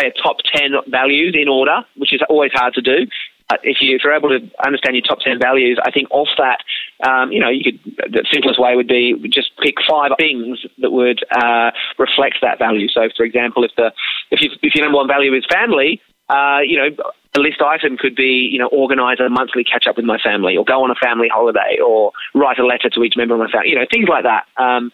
a 0.00 0.10
top 0.20 0.38
ten 0.52 0.72
values 0.88 1.36
in 1.40 1.48
order, 1.48 1.82
which 1.96 2.12
is 2.12 2.20
always 2.28 2.50
hard 2.52 2.74
to 2.74 2.82
do. 2.82 3.06
But 3.48 3.60
if, 3.62 3.76
you, 3.80 3.98
you're 4.02 4.12
able 4.12 4.30
to 4.30 4.40
understand 4.64 4.96
your 4.96 5.04
top 5.04 5.20
10 5.20 5.38
values, 5.38 5.78
I 5.84 5.90
think 5.90 6.10
off 6.10 6.28
that, 6.38 6.64
um, 7.06 7.30
you 7.30 7.40
know, 7.40 7.50
you 7.50 7.62
could, 7.62 7.78
the 8.10 8.24
simplest 8.32 8.58
way 8.58 8.74
would 8.74 8.88
be 8.88 9.14
just 9.28 9.50
pick 9.62 9.74
five 9.88 10.12
things 10.18 10.64
that 10.78 10.90
would 10.90 11.20
uh, 11.30 11.70
reflect 11.98 12.36
that 12.40 12.58
value. 12.58 12.88
So, 12.88 13.08
for 13.16 13.24
example, 13.24 13.62
if 13.64 13.72
the 13.76 13.92
if, 14.30 14.40
you, 14.40 14.50
if 14.62 14.74
your 14.74 14.84
number 14.84 14.96
one 14.96 15.08
value 15.08 15.34
is 15.34 15.44
family, 15.52 16.00
uh, 16.28 16.60
you 16.64 16.78
know, 16.78 16.88
a 17.36 17.40
list 17.40 17.60
item 17.60 17.96
could 17.96 18.14
be, 18.14 18.48
you 18.50 18.58
know, 18.58 18.68
organise 18.68 19.18
a 19.20 19.28
monthly 19.28 19.64
catch 19.64 19.86
up 19.88 19.96
with 19.96 20.04
my 20.04 20.18
family, 20.18 20.56
or 20.56 20.64
go 20.64 20.84
on 20.84 20.90
a 20.90 20.94
family 20.94 21.28
holiday, 21.28 21.78
or 21.84 22.12
write 22.34 22.58
a 22.58 22.66
letter 22.66 22.88
to 22.90 23.02
each 23.02 23.14
member 23.16 23.34
of 23.34 23.40
my 23.40 23.50
family, 23.50 23.70
you 23.70 23.76
know, 23.76 23.86
things 23.90 24.08
like 24.08 24.24
that. 24.24 24.46
Um, 24.56 24.92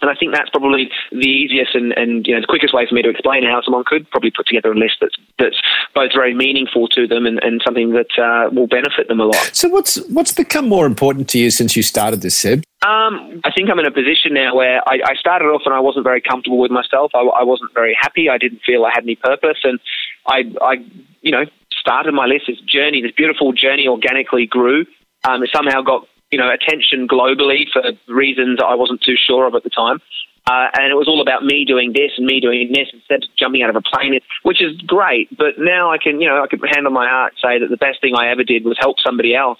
and 0.00 0.10
I 0.10 0.14
think 0.14 0.32
that's 0.32 0.50
probably 0.50 0.90
the 1.10 1.28
easiest 1.28 1.74
and, 1.74 1.92
and 1.92 2.26
you 2.26 2.34
know 2.34 2.40
the 2.40 2.46
quickest 2.46 2.72
way 2.72 2.86
for 2.88 2.94
me 2.94 3.02
to 3.02 3.10
explain 3.10 3.44
how 3.44 3.60
someone 3.62 3.84
could 3.86 4.08
probably 4.10 4.30
put 4.30 4.46
together 4.46 4.72
a 4.72 4.74
list 4.74 4.96
that's 5.00 5.16
that's 5.38 5.60
both 5.94 6.10
very 6.14 6.34
meaningful 6.34 6.88
to 6.88 7.06
them 7.06 7.26
and, 7.26 7.42
and 7.42 7.60
something 7.64 7.92
that 7.92 8.10
uh, 8.16 8.50
will 8.50 8.66
benefit 8.66 9.08
them 9.08 9.20
a 9.20 9.24
lot. 9.24 9.50
So 9.52 9.68
what's 9.68 9.96
what's 10.08 10.32
become 10.32 10.68
more 10.68 10.86
important 10.86 11.28
to 11.30 11.38
you 11.38 11.50
since 11.50 11.76
you 11.76 11.82
started 11.82 12.22
this, 12.22 12.36
Seb? 12.36 12.62
Um, 12.82 13.42
I 13.44 13.52
think 13.54 13.68
I'm 13.68 13.78
in 13.78 13.86
a 13.86 13.90
position 13.90 14.32
now 14.32 14.54
where 14.54 14.80
I, 14.88 15.00
I 15.04 15.14
started 15.16 15.46
off 15.46 15.62
and 15.66 15.74
I 15.74 15.80
wasn't 15.80 16.04
very 16.04 16.22
comfortable 16.22 16.58
with 16.58 16.70
myself. 16.70 17.10
I, 17.14 17.20
I 17.20 17.42
wasn't 17.42 17.74
very 17.74 17.96
happy. 18.00 18.30
I 18.30 18.38
didn't 18.38 18.62
feel 18.64 18.86
I 18.86 18.90
had 18.94 19.04
any 19.04 19.16
purpose, 19.16 19.58
and 19.64 19.78
I, 20.26 20.44
I 20.62 20.76
you 21.20 21.30
know, 21.30 21.44
started 21.80 22.12
my 22.12 22.26
list. 22.26 22.44
This 22.46 22.60
journey, 22.60 23.02
this 23.02 23.12
beautiful 23.16 23.52
journey, 23.52 23.88
organically 23.88 24.46
grew. 24.46 24.84
Um, 25.28 25.42
it 25.42 25.50
somehow 25.52 25.82
got 25.82 26.06
you 26.30 26.38
know, 26.38 26.50
attention 26.50 27.08
globally 27.08 27.64
for 27.72 27.82
reasons 28.06 28.60
I 28.64 28.74
wasn't 28.74 29.02
too 29.02 29.16
sure 29.16 29.46
of 29.46 29.54
at 29.54 29.64
the 29.64 29.70
time. 29.70 29.98
Uh, 30.46 30.68
and 30.74 30.90
it 30.90 30.94
was 30.94 31.06
all 31.06 31.20
about 31.20 31.44
me 31.44 31.64
doing 31.64 31.92
this 31.92 32.12
and 32.16 32.26
me 32.26 32.40
doing 32.40 32.72
this 32.72 32.88
instead 32.92 33.22
of 33.22 33.28
jumping 33.38 33.62
out 33.62 33.70
of 33.70 33.76
a 33.76 33.82
plane, 33.82 34.18
which 34.42 34.62
is 34.62 34.80
great. 34.86 35.28
But 35.36 35.58
now 35.58 35.92
I 35.92 35.98
can, 35.98 36.20
you 36.20 36.28
know, 36.28 36.42
I 36.42 36.46
can 36.46 36.60
hand 36.60 36.86
on 36.86 36.92
my 36.92 37.08
heart 37.08 37.34
say 37.42 37.58
that 37.58 37.68
the 37.68 37.76
best 37.76 38.00
thing 38.00 38.14
I 38.16 38.30
ever 38.30 38.42
did 38.42 38.64
was 38.64 38.76
help 38.80 38.96
somebody 39.04 39.34
else. 39.34 39.58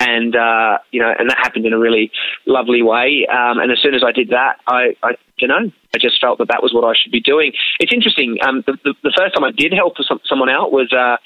And, 0.00 0.34
uh, 0.36 0.78
you 0.92 1.00
know, 1.00 1.12
and 1.18 1.28
that 1.28 1.38
happened 1.38 1.66
in 1.66 1.72
a 1.72 1.78
really 1.78 2.10
lovely 2.46 2.82
way. 2.82 3.26
Um, 3.30 3.58
and 3.58 3.70
as 3.72 3.78
soon 3.82 3.94
as 3.94 4.02
I 4.06 4.12
did 4.12 4.30
that, 4.30 4.56
I, 4.66 4.94
I 5.02 5.12
don't 5.38 5.48
know, 5.48 5.72
I 5.94 5.98
just 5.98 6.20
felt 6.20 6.38
that 6.38 6.48
that 6.48 6.62
was 6.62 6.72
what 6.72 6.84
I 6.84 6.94
should 7.00 7.12
be 7.12 7.20
doing. 7.20 7.52
It's 7.80 7.92
interesting. 7.92 8.38
Um, 8.46 8.62
the, 8.66 8.78
the, 8.84 8.94
the 9.02 9.14
first 9.16 9.34
time 9.34 9.44
I 9.44 9.50
did 9.50 9.72
help 9.72 9.94
some, 10.06 10.20
someone 10.28 10.50
out 10.50 10.72
was, 10.72 10.92
uh, 10.92 11.16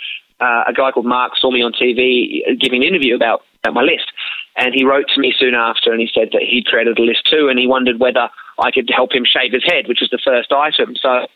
uh, 0.43 0.65
a 0.67 0.73
guy 0.73 0.91
called 0.91 1.07
Mark 1.07 1.33
saw 1.39 1.51
me 1.51 1.63
on 1.63 1.73
TV 1.73 2.43
giving 2.59 2.83
an 2.83 2.89
interview 2.89 3.15
about, 3.15 3.43
about 3.63 3.75
my 3.75 3.83
list. 3.83 4.11
And 4.57 4.75
he 4.75 4.85
wrote 4.85 5.07
to 5.15 5.21
me 5.21 5.33
soon 5.39 5.55
after 5.55 5.93
and 5.93 6.01
he 6.01 6.11
said 6.13 6.31
that 6.33 6.43
he'd 6.43 6.67
created 6.67 6.99
a 6.99 7.03
list 7.03 7.31
too 7.31 7.49
and 7.49 7.59
he 7.59 7.67
wondered 7.67 8.01
whether 8.01 8.29
I 8.59 8.71
could 8.71 8.91
help 8.95 9.15
him 9.15 9.25
shave 9.25 9.53
his 9.53 9.65
head, 9.65 9.87
which 9.87 10.01
was 10.01 10.11
the 10.11 10.21
first 10.23 10.53
item. 10.53 10.97
So 11.01 11.27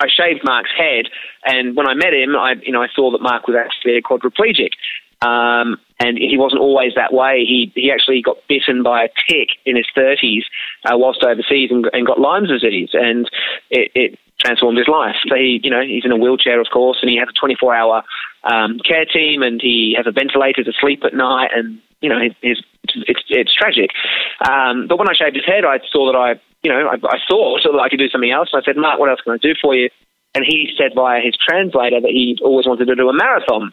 I 0.00 0.06
shaved 0.10 0.40
Mark's 0.44 0.74
head 0.76 1.06
and 1.46 1.76
when 1.76 1.86
I 1.86 1.94
met 1.94 2.12
him, 2.12 2.36
I, 2.36 2.54
you 2.62 2.72
know, 2.72 2.82
I 2.82 2.88
saw 2.94 3.10
that 3.12 3.22
Mark 3.22 3.46
was 3.46 3.56
actually 3.56 3.96
a 3.96 4.02
quadriplegic. 4.02 4.74
Um, 5.20 5.78
and 5.98 6.16
he 6.16 6.36
wasn't 6.38 6.62
always 6.62 6.92
that 6.94 7.12
way. 7.12 7.44
He 7.44 7.72
he 7.74 7.90
actually 7.90 8.22
got 8.22 8.36
bitten 8.48 8.84
by 8.84 9.04
a 9.04 9.08
tick 9.28 9.48
in 9.66 9.74
his 9.74 9.86
30s 9.96 10.42
uh, 10.84 10.96
whilst 10.96 11.24
overseas 11.24 11.70
and, 11.72 11.90
and, 11.92 12.06
got 12.06 12.20
Lyme's 12.20 12.50
disease, 12.50 12.90
and 12.92 13.28
it, 13.68 13.90
it, 13.96 14.18
transformed 14.40 14.78
his 14.78 14.88
life. 14.88 15.16
So 15.28 15.34
he, 15.34 15.60
you 15.62 15.70
know, 15.70 15.82
he's 15.82 16.04
in 16.04 16.12
a 16.12 16.16
wheelchair, 16.16 16.60
of 16.60 16.68
course, 16.72 16.98
and 17.02 17.10
he 17.10 17.16
has 17.18 17.28
a 17.28 17.46
24-hour 17.46 18.02
um, 18.44 18.78
care 18.78 19.04
team, 19.04 19.42
and 19.42 19.60
he 19.60 19.94
has 19.96 20.06
a 20.06 20.12
ventilator 20.12 20.64
to 20.64 20.72
sleep 20.80 21.02
at 21.04 21.14
night, 21.14 21.50
and 21.54 21.80
you 22.00 22.08
know, 22.08 22.18
it's, 22.42 22.62
it's, 22.94 23.20
it's 23.28 23.54
tragic. 23.54 23.90
Um, 24.48 24.86
but 24.86 24.98
when 24.98 25.08
I 25.08 25.14
shaved 25.14 25.34
his 25.34 25.44
head, 25.44 25.64
I 25.64 25.80
saw 25.90 26.12
that 26.12 26.18
I, 26.18 26.40
you 26.62 26.70
know, 26.70 26.86
I, 26.86 26.94
I 26.94 27.18
thought 27.28 27.60
that 27.64 27.80
I 27.80 27.88
could 27.88 27.98
do 27.98 28.08
something 28.08 28.30
else. 28.30 28.50
And 28.52 28.62
I 28.62 28.64
said, 28.64 28.76
Mark, 28.76 29.00
what 29.00 29.10
else 29.10 29.20
can 29.20 29.32
I 29.32 29.38
do 29.38 29.54
for 29.60 29.74
you? 29.74 29.90
And 30.34 30.44
he 30.46 30.70
said 30.78 30.92
via 30.94 31.20
his 31.20 31.34
translator 31.36 32.00
that 32.00 32.10
he 32.10 32.38
always 32.42 32.66
wanted 32.66 32.86
to 32.86 32.94
do 32.94 33.08
a 33.08 33.12
marathon, 33.12 33.72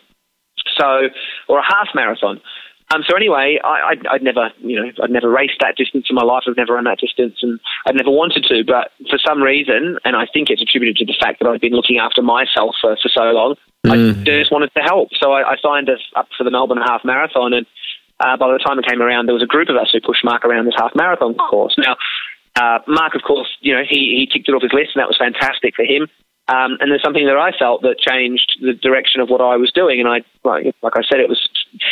so 0.78 1.10
or 1.48 1.60
a 1.60 1.64
half 1.64 1.90
marathon. 1.94 2.42
Um, 2.94 3.02
so 3.10 3.16
anyway, 3.16 3.58
I, 3.64 3.92
I'd, 3.92 4.08
I'd, 4.08 4.24
never, 4.24 4.52
you 4.60 4.80
know, 4.80 4.92
I'd 5.02 5.10
never 5.10 5.30
raced 5.30 5.58
that 5.62 5.76
distance 5.76 6.06
in 6.10 6.16
my 6.16 6.24
life. 6.24 6.44
I've 6.48 6.56
never 6.56 6.74
run 6.74 6.84
that 6.84 7.00
distance, 7.00 7.40
and 7.42 7.60
I'd 7.88 7.96
never 7.96 8.12
wanted 8.12 8.46
to. 8.46 8.64
But 8.64 8.92
for 9.10 9.18
some 9.18 9.42
reason, 9.42 9.98
and 10.06 10.16
I 10.16 10.26
think 10.32 10.50
it's 10.50 10.62
attributed 10.62 10.98
to 10.98 11.06
the 11.06 11.18
fact 11.20 11.40
that 11.40 11.50
I've 11.50 11.62
been 11.62 11.74
looking 11.74 11.98
after 11.98 12.22
myself 12.22 12.76
for, 12.80 12.96
for 13.02 13.10
so 13.10 13.24
long, 13.34 13.56
mm. 13.86 13.92
I 13.92 14.24
just 14.24 14.52
wanted 14.52 14.72
to 14.78 14.82
help. 14.82 15.10
So 15.20 15.34
I, 15.34 15.54
I 15.54 15.56
signed 15.62 15.90
us 15.90 16.02
up 16.16 16.28
for 16.38 16.44
the 16.44 16.52
Melbourne 16.52 16.78
Half 16.78 17.02
Marathon, 17.04 17.54
and 17.54 17.66
uh, 18.20 18.38
by 18.38 18.52
the 18.52 18.60
time 18.60 18.78
it 18.80 18.86
came 18.86 19.02
around, 19.02 19.26
there 19.26 19.34
was 19.36 19.44
a 19.44 19.48
group 19.50 19.70
of 19.70 19.76
us 19.76 19.90
who 19.92 20.00
pushed 20.00 20.24
Mark 20.24 20.46
around 20.46 20.66
this 20.66 20.76
half 20.78 20.96
marathon 20.96 21.34
course. 21.36 21.76
Now, 21.78 21.98
uh, 22.56 22.80
Mark, 22.88 23.16
of 23.16 23.22
course, 23.24 23.50
you 23.60 23.74
know, 23.74 23.82
he, 23.88 24.16
he 24.16 24.30
ticked 24.32 24.48
it 24.48 24.54
off 24.54 24.62
his 24.62 24.74
list, 24.74 24.92
and 24.96 25.02
that 25.02 25.08
was 25.08 25.18
fantastic 25.18 25.76
for 25.76 25.84
him. 25.84 26.08
Um, 26.48 26.78
and 26.80 26.92
there's 26.92 27.02
something 27.02 27.26
that 27.26 27.38
I 27.38 27.52
felt 27.58 27.82
that 27.82 27.98
changed 27.98 28.60
the 28.62 28.74
direction 28.74 29.20
of 29.20 29.30
what 29.30 29.42
I 29.42 29.58
was 29.58 29.72
doing. 29.72 30.00
And 30.00 30.08
I, 30.08 30.22
like, 30.44 30.76
like 30.84 30.94
I 30.96 31.02
said, 31.10 31.20
it 31.20 31.30
was 31.30 31.42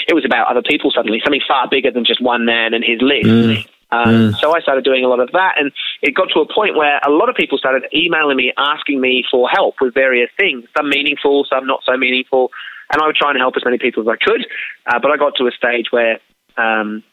it 0.08 0.14
was 0.14 0.26
about 0.26 0.48
other 0.48 0.62
people 0.62 0.92
suddenly, 0.92 1.22
something 1.24 1.42
far 1.48 1.68
bigger 1.68 1.92
than 1.92 2.06
just 2.06 2.22
one 2.22 2.46
man 2.46 2.74
and 2.74 2.84
his 2.84 3.02
list. 3.02 3.26
Mm. 3.26 3.68
Um, 3.92 4.10
mm. 4.10 4.40
So 4.40 4.56
I 4.56 4.62
started 4.62 4.84
doing 4.84 5.04
a 5.04 5.08
lot 5.08 5.20
of 5.20 5.32
that, 5.32 5.56
and 5.58 5.72
it 6.02 6.14
got 6.14 6.30
to 6.34 6.42
a 6.42 6.54
point 6.54 6.76
where 6.76 7.00
a 7.06 7.10
lot 7.10 7.30
of 7.30 7.36
people 7.36 7.58
started 7.58 7.84
emailing 7.94 8.38
me, 8.38 8.54
asking 8.58 9.02
me 9.02 9.24
for 9.30 9.50
help 9.50 9.76
with 9.82 9.94
various 9.94 10.30
things, 10.38 10.66
some 10.78 10.90
meaningful, 10.90 11.46
some 11.50 11.66
not 11.66 11.82
so 11.86 11.98
meaningful 11.98 12.52
and 12.94 13.02
I 13.02 13.08
would 13.08 13.16
try 13.16 13.32
and 13.32 13.40
help 13.40 13.56
as 13.58 13.66
many 13.66 13.78
people 13.78 14.04
as 14.04 14.08
I 14.08 14.24
could. 14.24 14.46
Uh, 14.86 15.00
but 15.00 15.12
I 15.12 15.18
got 15.18 15.36
to 15.38 15.48
a 15.48 15.52
stage 15.52 15.88
where 15.92 16.20
um, 16.58 17.04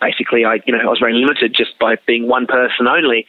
basically 0.00 0.44
I, 0.44 0.60
you 0.66 0.76
know, 0.76 0.80
I 0.84 0.90
was 0.90 0.98
very 1.00 1.14
limited 1.14 1.54
just 1.56 1.78
by 1.80 1.96
being 2.06 2.28
one 2.28 2.46
person 2.46 2.86
only. 2.86 3.26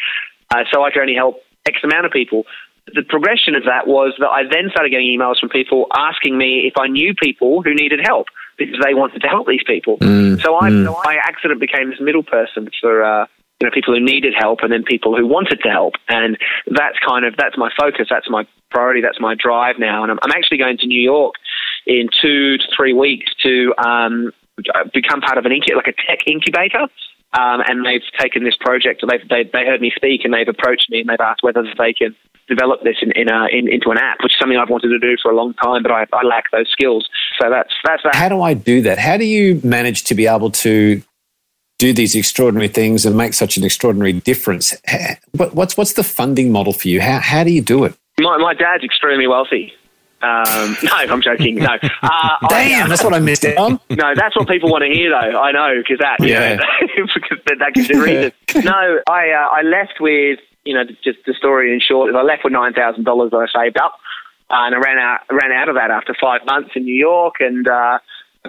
Uh, 0.53 0.63
so 0.71 0.83
I 0.83 0.91
could 0.91 1.01
only 1.01 1.15
help 1.15 1.37
X 1.65 1.79
amount 1.83 2.05
of 2.05 2.11
people. 2.11 2.43
The 2.93 3.03
progression 3.03 3.55
of 3.55 3.63
that 3.65 3.87
was 3.87 4.13
that 4.19 4.29
I 4.29 4.43
then 4.43 4.69
started 4.69 4.91
getting 4.91 5.07
emails 5.07 5.39
from 5.39 5.49
people 5.49 5.87
asking 5.95 6.37
me 6.37 6.69
if 6.69 6.73
I 6.79 6.87
knew 6.87 7.13
people 7.15 7.63
who 7.63 7.73
needed 7.73 7.99
help 8.03 8.27
because 8.57 8.79
they 8.83 8.93
wanted 8.93 9.21
to 9.21 9.27
help 9.27 9.47
these 9.47 9.63
people. 9.65 9.97
Mm, 9.97 10.41
so 10.41 10.55
I, 10.55 10.69
mm. 10.69 10.93
I 11.05 11.15
accident 11.15 11.59
became 11.59 11.89
this 11.89 11.99
middle 11.99 12.23
person 12.23 12.69
for 12.79 13.03
uh, 13.03 13.25
you 13.59 13.67
know 13.67 13.71
people 13.73 13.93
who 13.93 13.99
needed 13.99 14.33
help 14.37 14.59
and 14.61 14.71
then 14.71 14.83
people 14.83 15.17
who 15.17 15.25
wanted 15.25 15.59
to 15.63 15.69
help, 15.69 15.95
and 16.09 16.37
that's 16.67 16.97
kind 17.07 17.25
of 17.25 17.35
that's 17.37 17.57
my 17.57 17.69
focus, 17.77 18.07
that's 18.09 18.29
my 18.29 18.45
priority, 18.69 19.01
that's 19.01 19.19
my 19.19 19.35
drive 19.35 19.75
now. 19.79 20.03
And 20.03 20.11
I'm, 20.11 20.19
I'm 20.21 20.31
actually 20.31 20.57
going 20.57 20.77
to 20.77 20.87
New 20.87 21.01
York 21.01 21.33
in 21.87 22.09
two 22.21 22.57
to 22.57 22.63
three 22.75 22.93
weeks 22.93 23.31
to 23.43 23.73
um, 23.77 24.31
become 24.93 25.21
part 25.21 25.37
of 25.37 25.45
an 25.45 25.51
incubator, 25.51 25.77
like 25.77 25.87
a 25.87 25.97
tech 26.07 26.27
incubator. 26.27 26.87
Um, 27.37 27.61
and 27.67 27.85
they've 27.85 28.01
taken 28.19 28.43
this 28.45 28.55
project. 28.59 29.03
They've, 29.07 29.27
they, 29.27 29.43
they 29.43 29.65
heard 29.65 29.81
me 29.81 29.91
speak 29.95 30.21
and 30.23 30.33
they've 30.33 30.47
approached 30.47 30.89
me 30.89 31.01
and 31.01 31.09
they've 31.09 31.19
asked 31.19 31.43
whether 31.43 31.63
they 31.77 31.91
can 31.91 32.15
develop 32.47 32.83
this 32.83 32.97
in, 33.01 33.11
in, 33.11 33.29
a, 33.29 33.47
in, 33.51 33.67
into 33.67 33.89
an 33.89 33.97
app, 33.97 34.19
which 34.23 34.33
is 34.33 34.39
something 34.39 34.57
I've 34.57 34.69
wanted 34.69 34.89
to 34.89 34.99
do 34.99 35.17
for 35.21 35.31
a 35.31 35.35
long 35.35 35.53
time, 35.55 35.83
but 35.83 35.91
I, 35.91 36.05
I 36.13 36.23
lack 36.23 36.45
those 36.51 36.69
skills. 36.71 37.09
So 37.41 37.49
that's 37.49 37.73
that's 37.83 38.03
that. 38.03 38.15
How 38.15 38.29
do 38.29 38.41
I 38.41 38.53
do 38.53 38.81
that? 38.83 38.97
How 38.97 39.17
do 39.17 39.25
you 39.25 39.59
manage 39.63 40.03
to 40.05 40.15
be 40.15 40.27
able 40.27 40.51
to 40.51 41.01
do 41.77 41.91
these 41.91 42.15
extraordinary 42.15 42.69
things 42.69 43.05
and 43.05 43.17
make 43.17 43.33
such 43.33 43.57
an 43.57 43.63
extraordinary 43.63 44.13
difference? 44.13 44.73
What's 45.33 45.75
what's 45.75 45.93
the 45.93 46.03
funding 46.03 46.51
model 46.51 46.71
for 46.71 46.87
you? 46.87 47.01
How 47.01 47.19
how 47.19 47.43
do 47.43 47.51
you 47.51 47.61
do 47.61 47.83
it? 47.83 47.95
My 48.19 48.37
my 48.37 48.53
dad's 48.53 48.83
extremely 48.83 49.27
wealthy. 49.27 49.73
Um, 50.25 50.77
no, 50.83 50.91
I'm 50.93 51.21
joking. 51.21 51.55
No. 51.55 51.77
Uh, 52.01 52.47
Damn, 52.49 52.85
I, 52.85 52.89
that's 52.89 53.03
what 53.03 53.13
I 53.13 53.19
missed 53.19 53.45
out 53.45 53.57
on. 53.57 53.79
No, 53.95 54.13
that's 54.15 54.35
what 54.35 54.47
people 54.47 54.69
want 54.71 54.83
to 54.83 54.91
hear, 54.91 55.09
though. 55.09 55.39
I 55.39 55.51
know 55.51 55.75
because 55.77 55.99
that, 55.99 56.17
yeah, 56.19 56.57
because 56.95 57.39
that, 57.45 57.57
that 57.59 57.73
gives 57.73 57.89
you 57.89 58.03
reason. 58.03 58.31
no, 58.63 58.99
I 59.07 59.29
uh, 59.29 59.47
I 59.51 59.61
left 59.61 60.01
with 60.01 60.39
you 60.65 60.73
know 60.73 60.83
just 61.03 61.19
the 61.25 61.33
story 61.33 61.73
in 61.73 61.79
short 61.79 62.09
is 62.09 62.15
I 62.15 62.23
left 62.23 62.43
with 62.43 62.53
nine 62.53 62.73
thousand 62.73 63.03
dollars 63.03 63.31
that 63.31 63.37
I 63.37 63.65
saved 63.65 63.77
up, 63.77 63.93
uh, 64.49 64.65
and 64.65 64.75
I 64.75 64.79
ran 64.79 64.97
out 64.97 65.19
ran 65.31 65.51
out 65.51 65.69
of 65.69 65.75
that 65.75 65.91
after 65.91 66.15
five 66.19 66.41
months 66.45 66.71
in 66.75 66.83
New 66.83 66.95
York, 66.95 67.35
and 67.39 67.67
uh, 67.67 67.99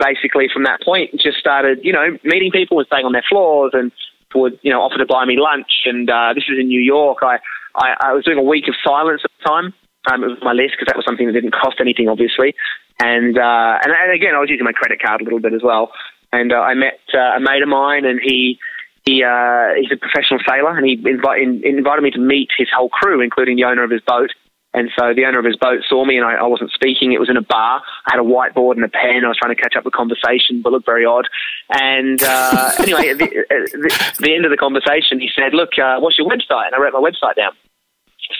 basically 0.00 0.48
from 0.52 0.64
that 0.64 0.80
point 0.82 1.10
just 1.20 1.38
started 1.38 1.78
you 1.82 1.92
know 1.92 2.18
meeting 2.24 2.50
people 2.50 2.78
and 2.78 2.86
staying 2.86 3.04
on 3.04 3.12
their 3.12 3.26
floors 3.28 3.70
and 3.74 3.92
would 4.34 4.58
you 4.62 4.72
know 4.72 4.80
offer 4.80 4.98
to 4.98 5.06
buy 5.06 5.24
me 5.24 5.38
lunch, 5.38 5.84
and 5.84 6.10
uh, 6.10 6.32
this 6.34 6.44
was 6.48 6.58
in 6.58 6.68
New 6.68 6.80
York. 6.80 7.18
I, 7.22 7.38
I 7.76 7.94
I 8.00 8.12
was 8.12 8.24
doing 8.24 8.38
a 8.38 8.42
week 8.42 8.66
of 8.68 8.74
silence 8.82 9.22
at 9.24 9.30
the 9.38 9.48
time 9.48 9.74
it 10.14 10.26
was 10.26 10.38
my 10.42 10.52
list 10.52 10.74
because 10.78 10.86
that 10.86 10.96
was 10.96 11.04
something 11.04 11.26
that 11.26 11.32
didn't 11.32 11.54
cost 11.54 11.76
anything, 11.80 12.08
obviously. 12.08 12.54
And, 12.98 13.36
uh, 13.38 13.78
and 13.82 13.92
and 13.92 14.12
again, 14.12 14.34
I 14.34 14.40
was 14.40 14.48
using 14.48 14.64
my 14.64 14.72
credit 14.72 15.02
card 15.02 15.20
a 15.20 15.24
little 15.24 15.40
bit 15.40 15.52
as 15.52 15.62
well. 15.62 15.92
And 16.32 16.52
uh, 16.52 16.56
I 16.56 16.74
met 16.74 17.00
uh, 17.14 17.36
a 17.36 17.40
mate 17.40 17.62
of 17.62 17.68
mine, 17.68 18.04
and 18.04 18.20
he 18.22 18.58
he 19.04 19.22
uh, 19.22 19.78
he's 19.78 19.92
a 19.92 19.96
professional 19.96 20.40
sailor, 20.46 20.76
and 20.76 20.86
he 20.86 20.96
invi- 20.96 21.42
in, 21.42 21.62
invited 21.64 22.02
me 22.02 22.10
to 22.10 22.18
meet 22.18 22.50
his 22.56 22.68
whole 22.74 22.88
crew, 22.88 23.20
including 23.20 23.56
the 23.56 23.64
owner 23.64 23.84
of 23.84 23.90
his 23.90 24.00
boat. 24.00 24.30
And 24.74 24.90
so 24.98 25.14
the 25.14 25.24
owner 25.24 25.38
of 25.38 25.46
his 25.46 25.56
boat 25.56 25.80
saw 25.88 26.04
me, 26.04 26.18
and 26.18 26.26
I, 26.26 26.34
I 26.34 26.46
wasn't 26.46 26.70
speaking. 26.72 27.12
It 27.12 27.20
was 27.20 27.30
in 27.30 27.38
a 27.38 27.42
bar. 27.42 27.80
I 28.06 28.12
had 28.12 28.20
a 28.20 28.28
whiteboard 28.28 28.76
and 28.76 28.84
a 28.84 28.88
pen. 28.88 29.24
I 29.24 29.28
was 29.28 29.38
trying 29.40 29.54
to 29.56 29.60
catch 29.60 29.74
up 29.74 29.84
the 29.84 29.90
conversation, 29.90 30.60
but 30.60 30.72
looked 30.72 30.84
very 30.84 31.06
odd. 31.06 31.28
And 31.70 32.22
uh, 32.22 32.72
anyway, 32.78 33.08
at 33.08 33.18
the, 33.18 33.24
at 33.24 33.72
the, 33.72 34.16
the, 34.20 34.34
end 34.34 34.44
of 34.44 34.50
the 34.50 34.58
conversation, 34.58 35.20
he 35.20 35.30
said, 35.34 35.54
"Look, 35.54 35.78
uh, 35.78 35.98
what's 36.00 36.18
your 36.18 36.28
website?" 36.28 36.66
And 36.66 36.74
I 36.74 36.78
wrote 36.78 36.92
my 36.92 37.00
website 37.00 37.36
down. 37.36 37.52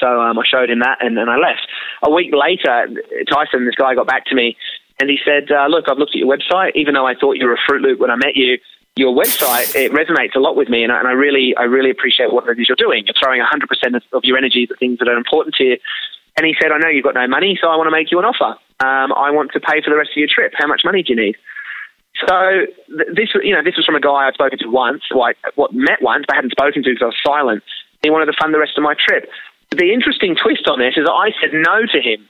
So 0.01 0.21
um, 0.21 0.39
I 0.39 0.43
showed 0.47 0.71
him 0.71 0.81
that 0.81 0.99
and, 1.01 1.19
and 1.19 1.31
I 1.31 1.37
left. 1.37 1.67
A 2.03 2.11
week 2.11 2.35
later, 2.35 2.89
Tyson, 3.31 3.65
this 3.65 3.75
guy, 3.75 3.95
got 3.95 4.07
back 4.07 4.27
to 4.27 4.35
me 4.35 4.57
and 5.01 5.11
he 5.11 5.19
said, 5.25 5.51
uh, 5.51 5.67
Look, 5.69 5.87
I've 5.89 5.99
looked 5.99 6.15
at 6.15 6.21
your 6.21 6.35
website. 6.35 6.73
Even 6.75 6.95
though 6.95 7.07
I 7.07 7.15
thought 7.15 7.37
you 7.37 7.47
were 7.47 7.55
a 7.55 7.65
Fruit 7.67 7.83
Loop 7.83 8.01
when 8.01 8.11
I 8.11 8.17
met 8.17 8.35
you, 8.35 8.59
your 8.97 9.15
website, 9.15 9.77
it 9.77 9.93
resonates 9.93 10.35
a 10.35 10.41
lot 10.41 10.57
with 10.57 10.71
me, 10.71 10.83
and 10.83 10.91
I, 10.91 11.01
and 11.01 11.09
I 11.09 11.13
really, 11.13 11.55
I 11.57 11.65
really 11.65 11.91
appreciate 11.91 12.33
what 12.33 12.49
it 12.49 12.59
is 12.59 12.67
you're 12.67 12.81
doing. 12.81 13.05
You're 13.05 13.15
throwing 13.21 13.43
100% 13.43 14.01
of 14.13 14.25
your 14.25 14.39
energy 14.39 14.67
at 14.71 14.79
things 14.79 14.99
that 14.99 15.09
are 15.09 15.17
important 15.17 15.55
to 15.57 15.65
you. 15.65 15.77
And 16.37 16.47
he 16.47 16.55
said, 16.61 16.73
I 16.73 16.79
know 16.79 16.89
you've 16.89 17.05
got 17.05 17.15
no 17.15 17.29
money, 17.29 17.59
so 17.61 17.69
I 17.69 17.77
want 17.77 17.89
to 17.89 17.91
make 17.91 18.11
you 18.11 18.19
an 18.19 18.25
offer. 18.25 18.57
Um, 18.81 19.13
I 19.13 19.31
want 19.31 19.53
to 19.53 19.61
pay 19.61 19.83
for 19.83 19.91
the 19.91 19.97
rest 19.97 20.11
of 20.11 20.17
your 20.17 20.29
trip. 20.33 20.53
How 20.57 20.67
much 20.67 20.81
money 20.85 21.03
do 21.03 21.13
you 21.13 21.21
need? 21.21 21.37
So 22.25 22.67
th- 22.89 23.13
this, 23.15 23.29
you 23.43 23.55
know, 23.55 23.63
this 23.63 23.77
was 23.77 23.85
from 23.85 23.97
a 23.97 24.01
guy 24.01 24.29
I'd 24.29 24.35
spoken 24.35 24.59
to 24.61 24.69
once, 24.69 25.03
like 25.15 25.37
what 25.57 25.73
met 25.75 26.01
once, 26.01 26.25
but 26.27 26.37
hadn't 26.37 26.53
spoken 26.53 26.83
to 26.83 26.89
because 26.89 27.03
I 27.03 27.13
was 27.13 27.21
silent. 27.25 27.63
He 28.03 28.11
wanted 28.11 28.27
to 28.27 28.37
fund 28.41 28.55
the 28.55 28.59
rest 28.59 28.77
of 28.77 28.83
my 28.83 28.95
trip. 28.97 29.29
The 29.71 29.93
interesting 29.93 30.37
twist 30.37 30.69
on 30.69 30.79
this 30.79 30.95
is 30.97 31.05
that 31.05 31.13
I 31.13 31.31
said 31.41 31.51
no 31.53 31.87
to 31.87 32.01
him 32.01 32.29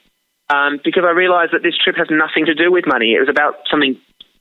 um, 0.51 0.81
because 0.85 1.05
I 1.05 1.11
realised 1.11 1.53
that 1.53 1.63
this 1.63 1.77
trip 1.77 1.97
has 1.97 2.09
nothing 2.11 2.47
to 2.47 2.55
do 2.55 2.73
with 2.73 2.87
money. 2.87 3.13
It 3.15 3.21
was 3.21 3.29
about 3.29 3.57
something 3.71 3.97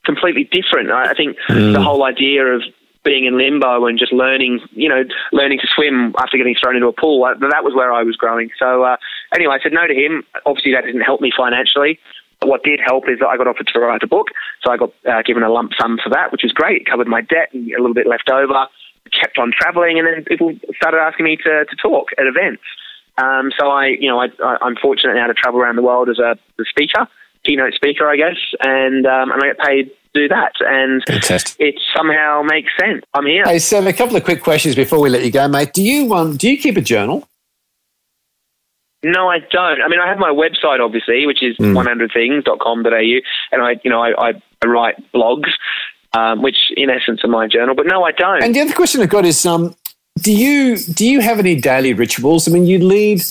completely 0.05 0.49
different. 0.51 0.91
I, 0.91 1.11
I 1.11 1.13
think 1.13 1.37
mm. 1.49 1.73
the 1.73 1.81
whole 1.81 2.03
idea 2.03 2.45
of 2.45 2.61
being 3.03 3.25
in 3.25 3.37
limbo 3.37 3.85
and 3.85 3.99
just 3.99 4.11
learning, 4.11 4.59
you 4.71 4.89
know, 4.89 5.03
learning 5.31 5.59
to 5.59 5.67
swim 5.75 6.13
after 6.17 6.37
getting 6.37 6.55
thrown 6.59 6.75
into 6.75 6.87
a 6.87 6.93
pool. 6.93 7.21
That 7.23 7.63
was 7.63 7.73
where 7.75 7.93
I 7.93 8.03
was 8.03 8.15
growing. 8.15 8.49
So 8.57 8.83
uh, 8.83 8.97
anyway, 9.33 9.55
I 9.59 9.63
said 9.63 9.73
no 9.73 9.85
to 9.87 9.93
him. 9.93 10.23
Obviously, 10.45 10.73
that 10.73 10.85
didn't 10.85 11.01
help 11.01 11.21
me 11.21 11.31
financially. 11.35 11.99
What 12.41 12.63
did 12.63 12.79
help 12.83 13.07
is 13.07 13.19
that 13.19 13.27
I 13.27 13.37
got 13.37 13.47
offered 13.47 13.67
to 13.67 13.79
write 13.79 14.03
a 14.03 14.07
book, 14.07 14.27
so 14.61 14.71
I 14.71 14.77
got 14.77 14.91
uh, 15.07 15.21
given 15.23 15.41
a 15.41 15.49
lump 15.49 15.71
sum 15.79 15.97
for 16.03 16.09
that, 16.09 16.31
which 16.31 16.43
was 16.43 16.51
great. 16.51 16.81
It 16.81 16.89
covered 16.89 17.07
my 17.07 17.21
debt 17.21 17.53
and 17.53 17.71
a 17.71 17.79
little 17.79 17.93
bit 17.93 18.07
left 18.07 18.29
over. 18.29 18.67
Kept 19.13 19.37
on 19.37 19.53
traveling, 19.55 19.97
and 19.97 20.05
then 20.05 20.25
people 20.25 20.51
started 20.75 20.97
asking 20.97 21.25
me 21.25 21.37
to, 21.37 21.65
to 21.65 21.75
talk 21.81 22.09
at 22.17 22.25
events. 22.25 22.63
Um, 23.17 23.51
so 23.57 23.69
I, 23.69 23.87
you 23.99 24.09
know, 24.09 24.19
I, 24.19 24.27
am 24.61 24.75
fortunate 24.81 25.15
now 25.15 25.27
to 25.27 25.33
travel 25.33 25.61
around 25.61 25.77
the 25.77 25.81
world 25.81 26.09
as 26.09 26.19
a, 26.19 26.37
a 26.59 26.65
speaker, 26.65 27.07
keynote 27.45 27.73
speaker, 27.73 28.07
I 28.09 28.17
guess, 28.17 28.37
and 28.61 29.05
um, 29.05 29.31
and 29.31 29.41
I 29.41 29.47
get 29.47 29.59
paid 29.59 29.91
to 30.13 30.21
do 30.21 30.27
that. 30.27 30.53
And 30.59 31.01
Fantastic. 31.07 31.55
it 31.59 31.75
somehow 31.95 32.41
makes 32.43 32.71
sense. 32.79 33.03
I'm 33.13 33.25
here. 33.25 33.45
Hey, 33.45 33.59
Sam, 33.59 33.87
a 33.87 33.93
couple 33.93 34.17
of 34.17 34.23
quick 34.23 34.43
questions 34.43 34.75
before 34.75 34.99
we 34.99 35.09
let 35.09 35.23
you 35.23 35.31
go, 35.31 35.47
mate. 35.47 35.73
Do 35.73 35.81
you 35.81 36.13
um, 36.13 36.35
do 36.35 36.49
you 36.49 36.57
keep 36.57 36.75
a 36.75 36.81
journal? 36.81 37.27
No, 39.05 39.29
I 39.29 39.37
don't. 39.37 39.81
I 39.81 39.87
mean, 39.87 39.99
I 39.99 40.07
have 40.07 40.17
my 40.17 40.31
website, 40.31 40.79
obviously, 40.83 41.27
which 41.27 41.43
is 41.43 41.55
mm. 41.57 41.75
100things.com.au, 41.75 43.21
and 43.51 43.61
I, 43.61 43.79
you 43.83 43.91
know, 43.91 44.01
I, 44.01 44.31
I 44.63 44.67
write 44.67 44.95
blogs, 45.13 45.51
um, 46.13 46.41
which 46.41 46.55
in 46.75 46.89
essence 46.89 47.23
are 47.23 47.27
my 47.27 47.47
journal. 47.47 47.75
But 47.75 47.85
no, 47.85 48.03
I 48.03 48.11
don't. 48.11 48.43
And 48.43 48.55
the 48.55 48.61
other 48.61 48.73
question 48.73 49.01
I've 49.01 49.09
got 49.09 49.25
is, 49.25 49.45
um, 49.45 49.75
do 50.25 50.35
you 50.35 50.77
do 50.77 51.07
you 51.07 51.21
have 51.21 51.37
any 51.37 51.55
daily 51.55 51.93
rituals? 51.93 52.47
I 52.47 52.51
mean, 52.51 52.65
you 52.65 52.79
lead 52.79 53.21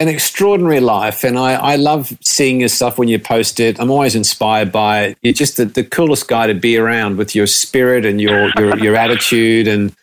an 0.00 0.08
extraordinary 0.08 0.80
life, 0.80 1.22
and 1.22 1.38
I, 1.38 1.52
I 1.52 1.76
love 1.76 2.18
seeing 2.20 2.58
your 2.58 2.68
stuff 2.68 2.98
when 2.98 3.06
you 3.06 3.20
post 3.20 3.60
it. 3.60 3.78
I'm 3.78 3.92
always 3.92 4.16
inspired 4.16 4.72
by 4.72 5.04
it. 5.04 5.18
You're 5.22 5.34
just 5.34 5.56
the, 5.56 5.66
the 5.66 5.84
coolest 5.84 6.26
guy 6.26 6.48
to 6.48 6.54
be 6.54 6.76
around 6.76 7.16
with 7.16 7.36
your 7.36 7.46
spirit 7.46 8.04
and 8.04 8.20
your 8.20 8.50
your, 8.58 8.76
your 8.76 8.96
attitude 8.96 9.68
and 9.68 9.94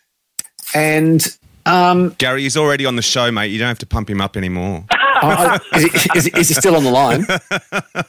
and 0.73 1.27
um, 1.65 2.15
Gary, 2.17 2.43
he's 2.43 2.55
already 2.55 2.85
on 2.85 2.95
the 2.95 3.01
show, 3.01 3.29
mate. 3.33 3.47
You 3.47 3.59
don't 3.59 3.67
have 3.67 3.79
to 3.79 3.85
pump 3.85 4.09
him 4.09 4.21
up 4.21 4.37
anymore. 4.37 4.85
Uh, 5.21 5.59
is, 5.75 5.83
he, 5.83 6.09
is, 6.15 6.27
is, 6.27 6.47
he 6.49 6.53
still 6.53 6.75
on 6.75 6.83
the 6.83 6.91
line? 6.91 7.25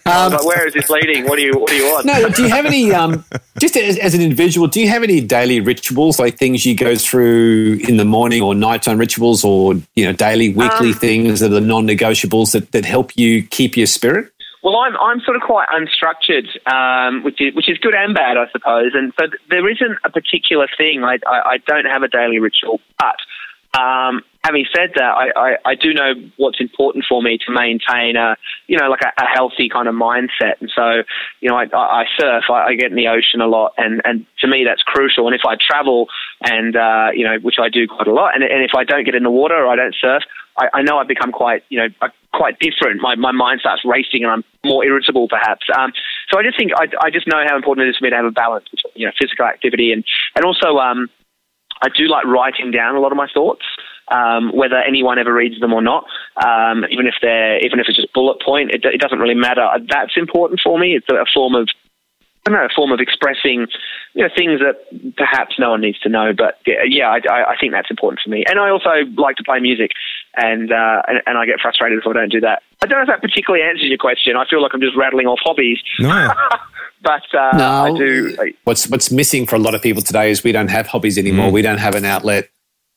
Um, 0.07 0.33
where 0.45 0.67
is 0.67 0.75
this 0.75 0.91
leading? 0.91 1.25
What 1.27 1.37
do 1.37 1.43
you 1.43 1.53
What 1.53 1.69
do 1.69 1.77
you 1.77 1.85
want? 1.93 2.07
No, 2.07 2.29
do 2.31 2.43
you 2.43 2.49
have 2.49 2.67
any? 2.67 2.93
Um, 2.93 3.25
just 3.61 3.77
as, 3.77 3.97
as, 3.99 4.15
an 4.15 4.21
individual, 4.21 4.67
do 4.67 4.81
you 4.81 4.89
have 4.89 5.03
any 5.03 5.21
daily 5.21 5.61
rituals, 5.61 6.19
like 6.19 6.37
things 6.37 6.67
you 6.67 6.75
go 6.75 6.97
through 6.97 7.79
in 7.89 7.97
the 7.97 8.05
morning 8.05 8.43
or 8.43 8.55
nighttime 8.55 8.99
rituals, 8.99 9.45
or 9.45 9.75
you 9.95 10.05
know, 10.05 10.13
daily, 10.13 10.49
weekly 10.49 10.89
um, 10.89 10.95
things 10.95 11.41
that 11.41 11.53
are 11.53 11.61
non-negotiables 11.61 12.53
that 12.53 12.73
that 12.73 12.85
help 12.85 13.17
you 13.17 13.43
keep 13.43 13.77
your 13.77 13.87
spirit? 13.87 14.33
Well, 14.63 14.77
I'm 14.77 14.97
I'm 14.97 15.21
sort 15.21 15.37
of 15.37 15.43
quite 15.43 15.69
unstructured, 15.69 16.49
um, 16.71 17.23
which 17.23 17.41
is 17.41 17.55
which 17.55 17.69
is 17.69 17.79
good 17.79 17.95
and 17.95 18.15
bad, 18.15 18.37
I 18.37 18.51
suppose. 18.51 18.93
And 18.95 19.13
so 19.19 19.27
there 19.49 19.69
isn't 19.69 19.99
a 20.05 20.11
particular 20.11 20.67
thing. 20.77 21.05
I 21.05 21.19
I, 21.27 21.53
I 21.53 21.57
don't 21.67 21.87
have 21.87 22.03
a 22.03 22.09
daily 22.09 22.39
ritual, 22.39 22.81
but 22.99 23.81
um, 23.81 24.23
having 24.43 24.65
said 24.75 24.91
that, 24.97 25.13
I, 25.13 25.29
I, 25.37 25.57
I, 25.65 25.75
do 25.75 25.93
know 25.93 26.15
what's 26.37 26.61
important 26.61 27.05
for 27.09 27.23
me 27.23 27.39
to 27.47 27.53
maintain 27.53 28.17
a, 28.17 28.37
you 28.69 28.79
know, 28.79 28.89
like 28.89 29.03
a, 29.03 29.23
a 29.23 29.27
healthy 29.27 29.69
kind 29.69 29.87
of 29.87 29.95
mindset. 29.95 30.57
And 30.61 30.71
so, 30.75 31.03
you 31.41 31.51
know, 31.51 31.57
I, 31.57 31.65
I 31.75 32.05
surf, 32.19 32.45
I, 32.49 32.73
I, 32.73 32.75
get 32.75 32.91
in 32.91 32.97
the 32.97 33.09
ocean 33.09 33.41
a 33.41 33.47
lot, 33.47 33.73
and, 33.77 34.01
and 34.05 34.25
to 34.41 34.49
me 34.49 34.65
that's 34.65 34.83
crucial. 34.83 35.27
And 35.27 35.35
if 35.35 35.43
I 35.47 35.57
travel, 35.61 36.09
and 36.43 36.75
uh, 36.75 37.09
you 37.15 37.25
know, 37.25 37.37
which 37.43 37.57
I 37.61 37.69
do 37.69 37.87
quite 37.87 38.09
a 38.09 38.15
lot, 38.15 38.35
and, 38.35 38.43
and 38.43 38.65
if 38.65 38.73
I 38.77 38.85
don't 38.85 39.05
get 39.05 39.15
in 39.15 39.25
the 39.25 39.31
water 39.31 39.57
or 39.57 39.69
I 39.69 39.77
don't 39.77 39.95
surf, 40.01 40.23
I, 40.75 40.83
know 40.83 40.99
I 40.99 41.05
become 41.05 41.33
quite, 41.33 41.63
you 41.71 41.79
know, 41.79 41.89
quite 42.35 42.59
different. 42.59 43.01
My 43.01 43.15
my 43.15 43.33
mind 43.33 43.61
starts 43.61 43.83
racing, 43.85 44.25
and 44.25 44.33
I'm 44.33 44.45
more 44.65 44.85
irritable, 44.85 45.29
perhaps. 45.29 45.67
Um, 45.75 45.93
so 46.31 46.39
I 46.39 46.43
just 46.43 46.59
think 46.59 46.73
I, 46.77 46.85
I 47.03 47.11
just 47.11 47.27
know 47.27 47.43
how 47.47 47.57
important 47.57 47.87
it 47.87 47.91
is 47.91 47.97
for 47.97 48.05
me 48.05 48.11
to 48.11 48.17
have 48.17 48.27
a 48.27 48.31
balance, 48.31 48.67
you 48.95 49.07
know, 49.07 49.13
physical 49.19 49.47
activity 49.47 49.93
and 49.93 50.05
and 50.37 50.45
also 50.45 50.77
um, 50.79 51.09
I 51.83 51.89
do 51.89 52.09
like 52.09 52.27
writing 52.27 52.71
down 52.71 52.95
a 52.95 53.01
lot 53.01 53.13
of 53.13 53.17
my 53.17 53.29
thoughts. 53.33 53.65
Um, 54.11 54.51
whether 54.53 54.77
anyone 54.77 55.19
ever 55.19 55.33
reads 55.33 55.61
them 55.61 55.73
or 55.73 55.81
not, 55.81 56.05
um, 56.45 56.85
even 56.91 57.07
if 57.07 57.15
they're 57.23 57.65
even 57.65 57.79
if 57.79 57.87
it's 57.89 57.97
just 57.97 58.13
bullet 58.13 58.43
point, 58.45 58.73
it, 58.73 58.85
it, 58.85 59.01
doesn't 59.01 59.21
really 59.21 59.37
matter. 59.37 59.65
That's 59.89 60.17
important 60.17 60.61
for 60.65 60.81
me. 60.81 60.97
It's 60.97 61.07
a, 61.09 61.15
a 61.15 61.27
form 61.33 61.55
of 61.55 61.69
I 62.47 62.51
don't 62.51 62.59
know, 62.59 62.65
a 62.65 62.75
form 62.75 62.91
of 62.91 63.01
expressing, 63.01 63.67
you 64.15 64.23
know, 64.23 64.31
things 64.35 64.61
that 64.61 64.81
perhaps 65.17 65.57
no 65.59 65.71
one 65.71 65.83
needs 65.83 65.99
to 66.01 66.09
know. 66.09 66.33
But 66.37 66.59
yeah, 66.67 67.11
I, 67.11 67.53
I 67.53 67.57
think 67.61 67.73
that's 67.73 67.91
important 67.91 68.21
for 68.25 68.31
me. 68.31 68.45
And 68.49 68.59
I 68.59 68.71
also 68.71 68.91
like 69.17 69.37
to 69.37 69.45
play 69.45 69.61
music, 69.61 69.91
and, 70.37 70.73
uh, 70.73 71.03
and 71.07 71.21
and 71.27 71.37
I 71.37 71.45
get 71.45 71.61
frustrated 71.61 71.99
if 71.99 72.07
I 72.07 72.15
don't 72.15 72.33
do 72.33 72.41
that. 72.41 72.63
I 72.83 72.87
don't 72.87 72.99
know 72.99 73.03
if 73.03 73.09
that 73.09 73.21
particularly 73.21 73.65
answers 73.65 73.89
your 73.89 73.99
question. 73.99 74.37
I 74.37 74.45
feel 74.49 74.63
like 74.63 74.73
I'm 74.73 74.81
just 74.81 74.97
rattling 74.97 75.27
off 75.27 75.39
hobbies. 75.45 75.79
No. 75.99 76.33
but 77.03 77.23
uh, 77.35 77.57
no, 77.57 77.69
I 77.69 77.93
do. 77.97 78.37
What's 78.65 78.89
what's 78.89 79.11
missing 79.11 79.47
for 79.47 79.57
a 79.57 79.61
lot 79.61 79.75
of 79.75 79.83
people 79.83 80.03
today 80.03 80.31
is 80.31 80.43
we 80.43 80.53
don't 80.53 80.71
have 80.71 80.87
hobbies 80.87 81.19
anymore. 81.19 81.51
Mm. 81.51 81.53
We 81.53 81.63
don't 81.63 81.79
have 81.79 81.95
an 81.95 82.07
outlet. 82.07 82.49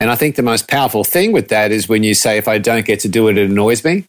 And 0.04 0.12
I 0.12 0.16
think 0.16 0.36
the 0.36 0.44
most 0.44 0.68
powerful 0.68 1.06
thing 1.06 1.32
with 1.32 1.48
that 1.48 1.72
is 1.72 1.88
when 1.88 2.04
you 2.04 2.14
say, 2.14 2.38
if 2.38 2.50
I 2.50 2.58
don't 2.58 2.86
get 2.86 3.00
to 3.00 3.08
do 3.08 3.30
it, 3.30 3.38
it 3.38 3.50
annoys 3.50 3.86
me. 3.86 4.04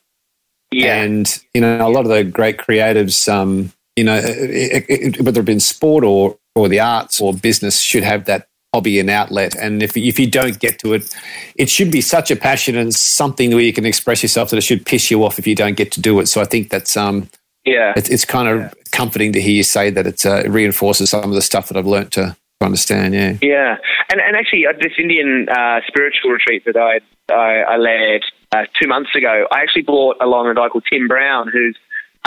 Yeah. 0.73 1.01
And, 1.01 1.41
you 1.55 1.61
know, 1.61 1.87
a 1.87 1.89
lot 1.89 2.01
of 2.01 2.09
the 2.09 2.25
great 2.25 2.57
creatives, 2.57 3.33
um, 3.33 3.71
you 3.95 4.03
know, 4.03 4.21
it, 4.21 4.85
it, 4.89 5.21
whether 5.21 5.41
it 5.41 5.45
be 5.45 5.53
in 5.53 5.61
sport 5.61 6.03
or, 6.03 6.37
or 6.57 6.69
the 6.69 6.81
arts 6.81 7.21
or 7.21 7.33
business, 7.33 7.81
should 7.81 8.03
have 8.03 8.25
that 8.25 8.49
hobby 8.75 8.99
and 8.99 9.09
outlet. 9.09 9.55
And 9.55 9.85
if, 9.85 9.97
if 9.97 10.19
you 10.19 10.29
don't 10.29 10.59
get 10.59 10.81
to 10.81 10.95
it, 10.95 11.15
it 11.55 11.71
should 11.71 11.93
be 11.93 12.01
such 12.01 12.33
a 12.33 12.35
passion 12.35 12.77
and 12.77 12.93
something 12.93 13.51
where 13.51 13.61
you 13.61 13.73
can 13.73 13.87
express 13.87 14.21
yourself 14.21 14.51
that 14.51 14.57
it 14.57 14.65
should 14.65 14.85
piss 14.85 15.13
you 15.13 15.25
off 15.25 15.39
if 15.39 15.47
you 15.47 15.55
don't 15.55 15.77
get 15.77 15.93
to 15.93 16.01
do 16.01 16.19
it. 16.19 16.27
So 16.27 16.41
I 16.41 16.45
think 16.45 16.71
that's, 16.71 16.97
um, 16.97 17.31
yeah, 17.65 17.93
it's, 17.97 18.11
it's 18.11 18.25
kind 18.25 18.49
of 18.49 18.63
yeah. 18.63 18.71
comforting 18.91 19.33
to 19.35 19.41
hear 19.41 19.55
you 19.55 19.63
say 19.63 19.91
that 19.91 20.09
it, 20.09 20.27
uh, 20.27 20.43
it 20.45 20.49
reinforces 20.49 21.11
some 21.11 21.23
of 21.23 21.37
the 21.37 21.41
stuff 21.41 21.69
that 21.69 21.77
I've 21.77 21.87
learned 21.87 22.11
to 22.15 22.37
understand. 22.61 23.15
Yeah, 23.15 23.37
yeah, 23.43 23.77
and 24.11 24.21
and 24.21 24.37
actually, 24.37 24.67
uh, 24.67 24.73
this 24.81 24.93
Indian 24.99 25.49
uh, 25.49 25.81
spiritual 25.87 26.31
retreat 26.31 26.65
that 26.67 26.77
I 26.77 27.01
I, 27.33 27.75
I 27.75 27.77
led 27.77 28.23
uh, 28.53 28.67
two 28.81 28.89
months 28.89 29.11
ago, 29.15 29.47
I 29.51 29.61
actually 29.61 29.83
brought 29.83 30.17
along 30.21 30.49
a 30.49 30.55
guy 30.55 30.69
called 30.69 30.85
Tim 30.91 31.09
Brown, 31.09 31.49
who's 31.53 31.77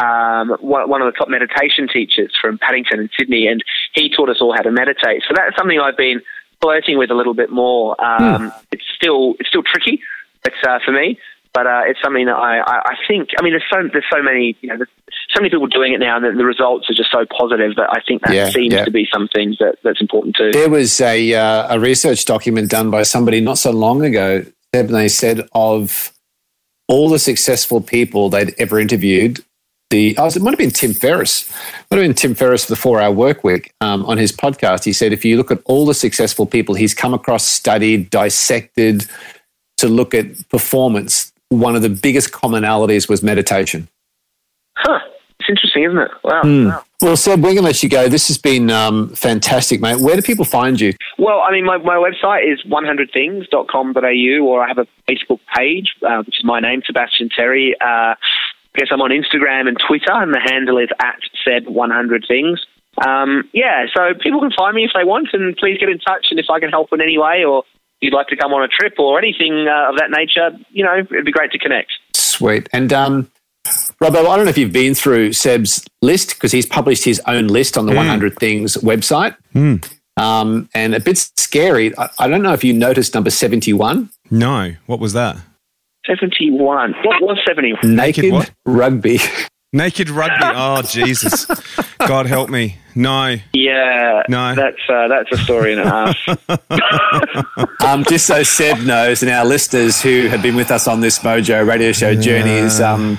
um, 0.01 0.49
one 0.61 1.01
of 1.01 1.11
the 1.11 1.17
top 1.17 1.29
meditation 1.29 1.87
teachers 1.91 2.33
from 2.39 2.57
Paddington 2.57 2.99
in 2.99 3.09
Sydney, 3.17 3.47
and 3.47 3.63
he 3.93 4.09
taught 4.09 4.29
us 4.29 4.37
all 4.41 4.53
how 4.53 4.61
to 4.61 4.71
meditate. 4.71 5.23
So 5.27 5.33
that's 5.35 5.55
something 5.57 5.79
I've 5.79 5.97
been 5.97 6.21
flirting 6.61 6.97
with 6.97 7.09
a 7.09 7.15
little 7.15 7.33
bit 7.33 7.49
more. 7.49 7.95
Um, 8.03 8.51
mm. 8.51 8.63
It's 8.71 8.83
still 8.95 9.35
it's 9.39 9.49
still 9.49 9.63
tricky, 9.63 10.01
it's 10.45 10.55
uh, 10.67 10.79
for 10.85 10.91
me, 10.91 11.17
but 11.53 11.65
uh, 11.65 11.81
it's 11.85 11.99
something 12.03 12.25
that 12.25 12.35
I, 12.35 12.59
I, 12.59 12.81
I, 12.91 12.95
think. 13.07 13.29
I 13.39 13.43
mean, 13.43 13.53
there's 13.53 13.65
so 13.71 13.89
there's 13.91 14.05
so 14.11 14.21
many 14.21 14.55
you 14.61 14.69
know 14.69 14.77
so 15.29 15.41
many 15.41 15.49
people 15.49 15.67
doing 15.67 15.93
it 15.93 15.99
now, 15.99 16.17
and 16.17 16.25
the, 16.25 16.31
the 16.31 16.45
results 16.45 16.89
are 16.89 16.93
just 16.93 17.11
so 17.11 17.25
positive 17.37 17.75
that 17.75 17.89
I 17.91 18.01
think 18.07 18.21
that 18.23 18.33
yeah, 18.33 18.49
seems 18.49 18.73
yeah. 18.73 18.85
to 18.85 18.91
be 18.91 19.07
something 19.11 19.55
that, 19.59 19.75
that's 19.83 20.01
important 20.01 20.35
too. 20.35 20.51
There 20.51 20.69
was 20.69 21.01
a 21.01 21.33
uh, 21.33 21.75
a 21.75 21.79
research 21.79 22.25
document 22.25 22.69
done 22.69 22.89
by 22.89 23.03
somebody 23.03 23.41
not 23.41 23.57
so 23.57 23.71
long 23.71 24.03
ago. 24.03 24.45
And 24.73 24.89
they 24.89 25.07
said 25.07 25.47
of 25.53 26.13
all 26.87 27.09
the 27.09 27.19
successful 27.19 27.81
people 27.81 28.29
they'd 28.29 28.53
ever 28.57 28.79
interviewed, 28.79 29.43
the 29.89 30.15
oh, 30.17 30.27
it 30.27 30.41
might 30.41 30.51
have 30.51 30.59
been 30.59 30.71
Tim 30.71 30.93
Ferriss, 30.93 31.49
it 31.49 31.85
might 31.89 31.97
have 31.97 32.07
been 32.07 32.13
Tim 32.13 32.35
Ferriss 32.35 32.65
for 32.65 32.73
the 32.73 32.75
Four 32.75 32.99
Hour 32.99 33.11
Work 33.11 33.43
Week 33.43 33.71
um, 33.79 34.05
on 34.05 34.17
his 34.17 34.31
podcast. 34.31 34.83
He 34.83 34.93
said 34.93 35.13
if 35.13 35.23
you 35.23 35.37
look 35.37 35.51
at 35.51 35.61
all 35.65 35.85
the 35.85 35.93
successful 35.93 36.45
people 36.45 36.75
he's 36.75 36.93
come 36.93 37.13
across, 37.13 37.47
studied, 37.47 38.09
dissected 38.09 39.05
to 39.77 39.87
look 39.87 40.13
at 40.13 40.49
performance, 40.49 41.31
one 41.49 41.75
of 41.75 41.81
the 41.81 41.89
biggest 41.89 42.31
commonalities 42.31 43.07
was 43.07 43.23
meditation. 43.23 43.87
Huh. 44.75 44.99
It's 45.47 45.61
interesting, 45.61 45.83
isn't 45.83 45.97
it? 45.97 46.11
Wow. 46.23 46.41
Mm. 46.43 46.67
wow. 46.67 46.83
Well, 47.01 47.15
Seb, 47.15 47.39
we're 47.39 47.53
going 47.53 47.57
to 47.57 47.61
let 47.63 47.81
you 47.81 47.89
go. 47.89 48.09
This 48.09 48.27
has 48.27 48.37
been 48.37 48.69
um, 48.69 49.09
fantastic, 49.15 49.79
mate. 49.79 50.01
Where 50.01 50.15
do 50.15 50.21
people 50.21 50.43
find 50.43 50.81
you? 50.81 50.93
Well, 51.17 51.39
I 51.39 51.51
mean, 51.51 51.63
my, 51.63 51.77
my 51.77 51.95
website 51.95 52.51
is 52.51 52.61
100things.com.au, 52.63 54.45
or 54.45 54.63
I 54.63 54.67
have 54.67 54.79
a 54.79 54.87
Facebook 55.07 55.39
page, 55.55 55.93
uh, 56.05 56.23
which 56.25 56.39
is 56.39 56.43
my 56.43 56.59
name, 56.59 56.81
Sebastian 56.85 57.29
Terry. 57.29 57.75
Uh, 57.79 58.15
I 58.15 58.17
guess 58.75 58.87
I'm 58.91 59.01
on 59.01 59.11
Instagram 59.11 59.69
and 59.69 59.77
Twitter, 59.87 60.11
and 60.11 60.33
the 60.33 60.41
handle 60.43 60.79
is 60.79 60.89
at 60.99 61.19
Seb100things. 61.47 62.57
Um, 63.07 63.47
yeah, 63.53 63.85
so 63.95 64.13
people 64.19 64.41
can 64.41 64.51
find 64.51 64.75
me 64.75 64.83
if 64.83 64.91
they 64.93 65.05
want, 65.05 65.29
and 65.31 65.55
please 65.55 65.77
get 65.77 65.87
in 65.87 65.99
touch. 65.99 66.27
And 66.31 66.39
if 66.39 66.47
I 66.49 66.59
can 66.59 66.69
help 66.69 66.91
in 66.91 66.99
any 66.99 67.17
way, 67.17 67.45
or 67.45 67.63
you'd 68.01 68.13
like 68.13 68.27
to 68.27 68.35
come 68.35 68.53
on 68.53 68.63
a 68.63 68.67
trip 68.67 68.95
or 68.99 69.17
anything 69.17 69.67
uh, 69.69 69.91
of 69.91 69.97
that 69.97 70.09
nature, 70.09 70.49
you 70.71 70.83
know, 70.83 70.97
it'd 70.97 71.25
be 71.25 71.31
great 71.31 71.51
to 71.51 71.59
connect. 71.59 71.91
Sweet. 72.13 72.67
And 72.73 72.91
um, 72.91 73.31
Robbo, 74.01 74.27
I 74.27 74.35
don't 74.35 74.45
know 74.45 74.49
if 74.49 74.57
you've 74.57 74.73
been 74.73 74.93
through 74.93 75.33
Seb's 75.33 75.83
list 76.01 76.35
because 76.35 76.51
he's 76.51 76.65
published 76.67 77.03
his 77.03 77.19
own 77.25 77.47
list 77.47 77.77
on 77.77 77.87
the 77.87 77.93
mm. 77.93 77.97
100 77.97 78.37
Things 78.37 78.77
website. 78.77 79.35
Mm. 79.55 79.89
Um, 80.17 80.69
and 80.73 80.93
a 80.93 80.99
bit 80.99 81.17
scary. 81.17 81.97
I, 81.97 82.09
I 82.19 82.27
don't 82.27 82.43
know 82.43 82.53
if 82.53 82.63
you 82.63 82.73
noticed 82.73 83.13
number 83.15 83.29
71. 83.29 84.09
No. 84.29 84.73
What 84.85 84.99
was 84.99 85.13
that? 85.13 85.37
71. 86.05 86.93
What 87.03 87.21
was 87.21 87.39
71? 87.47 87.95
Naked, 87.95 88.31
what? 88.31 88.51
rugby. 88.65 89.19
Naked 89.73 90.09
rugby. 90.09 90.35
Oh, 90.43 90.81
Jesus. 90.81 91.45
God 91.99 92.25
help 92.25 92.49
me. 92.49 92.77
No. 92.95 93.35
Yeah, 93.53 94.23
No. 94.29 94.55
that's 94.55 94.77
uh, 94.89 95.07
that's 95.07 95.31
a 95.31 95.37
story 95.37 95.73
and 95.73 95.81
a 95.81 95.89
half. 95.89 97.81
um, 97.85 98.03
just 98.05 98.25
so 98.25 98.43
Seb 98.43 98.79
knows, 98.79 99.21
and 99.21 99.31
our 99.31 99.45
listeners 99.45 100.01
who 100.01 100.27
have 100.27 100.41
been 100.41 100.55
with 100.55 100.71
us 100.71 100.87
on 100.87 101.01
this 101.01 101.19
Mojo 101.19 101.67
radio 101.67 101.91
show 101.91 102.15
journey 102.15 102.53
is 102.53 102.79
um, 102.81 103.17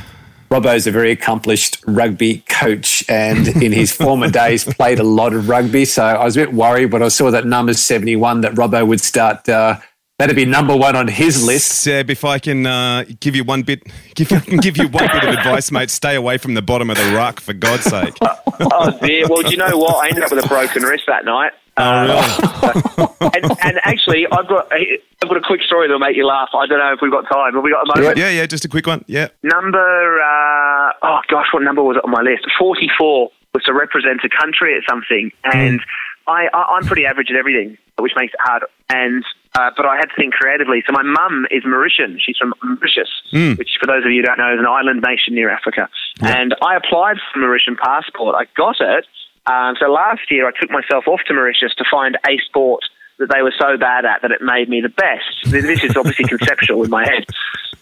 Robbo's 0.51 0.87
a 0.87 0.91
very 0.91 1.11
accomplished 1.11 1.79
rugby 1.87 2.43
coach 2.49 3.05
and 3.09 3.49
in 3.63 3.73
his 3.73 3.93
former 4.05 4.31
days 4.31 4.65
played 4.65 4.99
a 4.99 5.05
lot 5.05 5.35
of 5.35 5.49
rugby. 5.49 5.85
So 5.85 6.05
I 6.05 6.25
was 6.25 6.37
a 6.37 6.41
bit 6.41 6.55
worried 6.55 6.93
when 6.93 7.03
I 7.03 7.09
saw 7.09 7.31
that 7.31 7.45
number 7.45 7.75
71 7.75 8.41
that 8.41 8.53
Robbo 8.53 8.87
would 8.87 9.01
start, 9.01 9.47
uh, 9.49 9.79
that'd 10.19 10.35
be 10.35 10.47
number 10.47 10.75
one 10.75 10.97
on 10.97 11.07
his 11.07 11.45
list. 11.45 11.83
Seb, 11.83 12.09
if 12.09 12.25
I 12.25 12.39
can 12.39 12.67
uh, 12.67 13.05
give 13.21 13.37
you 13.37 13.45
one 13.45 13.63
bit, 13.63 13.83
give, 14.15 14.33
I 14.33 14.41
can 14.41 14.59
give 14.59 14.79
you 14.79 14.89
one 14.89 15.07
bit 15.13 15.25
of 15.25 15.35
advice, 15.35 15.71
mate. 15.71 15.91
Stay 15.91 16.15
away 16.15 16.39
from 16.39 16.55
the 16.55 16.63
bottom 16.63 16.89
of 16.89 16.97
the 16.97 17.13
ruck, 17.15 17.41
for 17.41 17.53
God's 17.53 17.85
sake. 17.85 18.15
oh 18.23 18.99
dear. 19.03 19.27
Well, 19.29 19.43
do 19.43 19.51
you 19.51 19.59
know 19.59 19.77
what? 19.77 20.05
I 20.05 20.09
ended 20.09 20.25
up 20.25 20.31
with 20.31 20.45
a 20.45 20.49
broken 20.49 20.83
wrist 20.83 21.05
that 21.09 21.25
night. 21.25 21.53
Oh, 21.79 22.03
really? 22.03 23.33
and, 23.35 23.45
and 23.63 23.81
actually, 23.85 24.27
I've 24.31 24.49
got 24.49 24.71
I've 24.73 25.29
got 25.29 25.37
a 25.37 25.41
quick 25.41 25.63
story 25.63 25.87
that'll 25.87 25.99
make 25.99 26.17
you 26.17 26.27
laugh. 26.27 26.51
I 26.55 26.67
don't 26.67 26.79
know 26.79 26.93
if 26.93 27.01
we've 27.01 27.13
got 27.13 27.23
time. 27.31 27.55
Have 27.55 27.63
we 27.63 27.71
got 27.71 27.85
a 27.85 28.01
moment? 28.01 28.19
Yeah, 28.19 28.31
yeah. 28.31 28.47
Just 28.47 28.65
a 28.65 28.69
quick 28.69 28.87
one. 28.87 29.05
Yeah. 29.07 29.29
Number 29.43 30.21
uh, 30.21 30.93
oh 31.03 31.21
gosh, 31.29 31.47
what 31.53 31.63
number 31.63 31.83
was 31.83 31.97
it 31.97 32.05
on 32.05 32.11
my 32.11 32.23
list? 32.23 32.47
Forty 32.59 32.89
four 32.99 33.31
was 33.55 33.65
to 33.65 33.73
represent 33.73 34.21
a 34.25 34.29
country 34.29 34.77
at 34.77 34.83
something, 34.89 35.31
and 35.45 35.81
I, 36.27 36.49
I 36.53 36.77
I'm 36.77 36.85
pretty 36.85 37.07
average 37.07 37.31
at 37.31 37.37
everything, 37.37 37.79
which 37.99 38.13
makes 38.17 38.35
it 38.35 38.41
hard. 38.43 38.65
And 38.91 39.25
uh, 39.55 39.71
but 39.77 39.87
I 39.87 39.97
had 39.97 40.07
to 40.07 40.17
think 40.17 40.35
creatively. 40.35 40.83
So 40.87 40.93
my 40.93 41.03
mum 41.03 41.47
is 41.51 41.65
Mauritian. 41.65 42.19
She's 42.25 42.37
from 42.37 42.55
Mauritius, 42.63 43.09
which 43.59 43.71
for 43.81 43.87
those 43.87 44.05
of 44.05 44.11
you 44.11 44.21
who 44.21 44.27
don't 44.27 44.39
know 44.39 44.53
is 44.53 44.61
an 44.61 44.67
island 44.67 45.03
nation 45.07 45.35
near 45.35 45.51
Africa. 45.51 45.89
And 46.21 46.55
I 46.63 46.77
applied 46.77 47.17
for 47.33 47.41
a 47.41 47.43
Mauritian 47.47 47.77
passport. 47.77 48.37
I 48.39 48.47
got 48.57 48.77
it. 48.81 49.07
Um, 49.49 49.77
so 49.81 49.91
last 49.91 50.31
year 50.31 50.47
I 50.47 50.53
took 50.61 50.71
myself 50.71 51.09
off 51.09 51.21
to 51.27 51.35
Mauritius 51.35 51.75
to 51.77 51.85
find 51.91 52.17
a 52.29 52.39
sport 52.45 52.85
that 53.19 53.31
they 53.33 53.43
were 53.43 53.55
so 53.59 53.77
bad 53.77 54.05
at 54.05 54.23
that 54.23 54.31
it 54.31 54.43
made 54.43 54.69
me 54.69 54.81
the 54.81 54.91
best. 54.91 55.51
This 55.51 55.83
is 55.83 55.97
obviously 55.97 56.25
conceptual 56.29 56.85
in 56.85 56.91
my 56.91 57.05
head. 57.05 57.25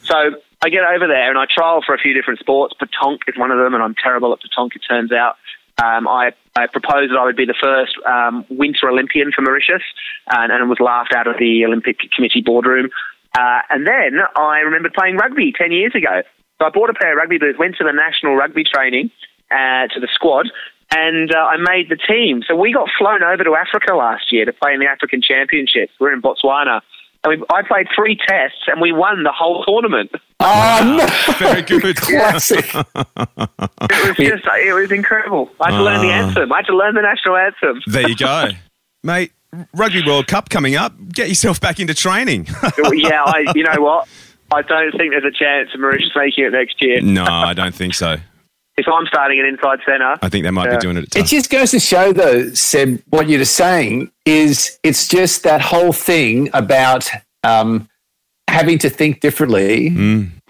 So 0.02 0.16
I 0.62 0.68
get 0.70 0.84
over 0.84 1.06
there 1.06 1.28
and 1.28 1.38
I 1.38 1.44
trial 1.52 1.82
for 1.84 1.94
a 1.94 1.98
few 1.98 2.14
different 2.14 2.40
sports. 2.40 2.74
Petanque 2.80 3.28
is 3.28 3.36
one 3.36 3.50
of 3.50 3.58
them, 3.58 3.74
and 3.74 3.82
I'm 3.82 3.94
terrible 3.94 4.32
at 4.32 4.38
petanque, 4.40 4.76
it 4.76 4.82
turns 4.88 5.12
out. 5.12 5.36
Um, 5.82 6.08
I, 6.08 6.32
I 6.54 6.66
proposed 6.68 7.12
that 7.12 7.18
I 7.18 7.24
would 7.24 7.36
be 7.36 7.44
the 7.44 7.58
first 7.60 7.92
um, 8.06 8.46
Winter 8.48 8.88
Olympian 8.88 9.30
for 9.34 9.42
Mauritius, 9.42 9.82
and, 10.30 10.50
and 10.50 10.70
was 10.70 10.80
laughed 10.80 11.12
out 11.12 11.26
of 11.26 11.36
the 11.38 11.64
Olympic 11.66 11.98
Committee 12.14 12.40
boardroom. 12.40 12.88
Uh, 13.36 13.60
and 13.68 13.86
then 13.86 14.20
I 14.36 14.60
remembered 14.60 14.94
playing 14.94 15.16
rugby 15.16 15.52
10 15.52 15.72
years 15.72 15.94
ago. 15.94 16.22
So 16.58 16.64
I 16.64 16.70
bought 16.70 16.88
a 16.88 16.94
pair 16.94 17.12
of 17.12 17.18
rugby 17.18 17.36
boots, 17.36 17.58
went 17.58 17.76
to 17.76 17.84
the 17.84 17.92
national 17.92 18.36
rugby 18.36 18.64
training, 18.64 19.10
uh, 19.50 19.92
to 19.92 20.00
the 20.00 20.08
squad, 20.14 20.48
and 20.90 21.34
uh, 21.34 21.38
I 21.38 21.56
made 21.56 21.88
the 21.88 21.96
team. 21.96 22.42
So 22.46 22.54
we 22.56 22.72
got 22.72 22.88
flown 22.98 23.22
over 23.22 23.42
to 23.44 23.54
Africa 23.54 23.94
last 23.94 24.32
year 24.32 24.44
to 24.44 24.52
play 24.52 24.72
in 24.74 24.80
the 24.80 24.86
African 24.86 25.20
Championships. 25.22 25.92
We're 25.98 26.12
in 26.12 26.22
Botswana. 26.22 26.80
And 27.24 27.40
we, 27.40 27.46
I 27.52 27.62
played 27.62 27.88
three 27.94 28.16
tests 28.16 28.60
and 28.68 28.80
we 28.80 28.92
won 28.92 29.24
the 29.24 29.32
whole 29.32 29.64
tournament. 29.64 30.12
Oh, 30.38 31.34
Very 31.38 31.62
good. 31.62 31.96
classic. 31.96 32.66
It 32.74 34.08
was 34.08 34.16
just, 34.16 34.44
it 34.46 34.74
was 34.74 34.92
incredible. 34.92 35.50
I 35.60 35.70
had 35.72 35.78
to 35.78 35.82
learn 35.82 36.00
the 36.06 36.12
anthem. 36.12 36.52
I 36.52 36.56
had 36.58 36.66
to 36.66 36.76
learn 36.76 36.94
the 36.94 37.02
national 37.02 37.36
anthem. 37.36 37.82
There 37.86 38.08
you 38.08 38.14
go, 38.16 38.50
mate. 39.02 39.32
Rugby 39.74 40.04
World 40.06 40.26
Cup 40.26 40.50
coming 40.50 40.76
up. 40.76 40.92
Get 41.08 41.28
yourself 41.28 41.60
back 41.60 41.80
into 41.80 41.94
training. 41.94 42.46
yeah, 42.92 43.22
I, 43.24 43.50
you 43.54 43.64
know 43.64 43.74
what? 43.80 44.06
I 44.52 44.62
don't 44.62 44.92
think 44.92 45.12
there's 45.12 45.24
a 45.24 45.30
chance 45.36 45.70
of 45.74 45.80
Mauritius 45.80 46.10
making 46.14 46.44
it 46.44 46.52
next 46.52 46.80
year. 46.82 47.00
no, 47.00 47.24
I 47.24 47.54
don't 47.54 47.74
think 47.74 47.94
so. 47.94 48.16
If 48.78 48.86
I'm 48.88 49.06
starting 49.06 49.40
an 49.40 49.46
inside 49.46 49.78
centre, 49.86 50.16
I 50.20 50.28
think 50.28 50.44
they 50.44 50.50
might 50.50 50.66
Yeah. 50.66 50.76
be 50.76 50.80
doing 50.80 50.96
it. 50.98 51.16
At 51.16 51.22
It 51.22 51.26
just 51.26 51.50
goes 51.50 51.70
to 51.70 51.80
show, 51.80 52.12
though, 52.12 52.50
Seb, 52.50 53.02
what 53.08 53.28
you're 53.28 53.44
saying 53.46 54.10
is 54.26 54.78
it's 54.82 55.08
just 55.08 55.44
that 55.44 55.62
whole 55.62 55.92
thing 55.92 56.50
about 56.52 57.08
um, 57.42 57.88
having 58.48 58.76
to 58.78 58.90
think 58.90 59.20
differently. 59.20 59.94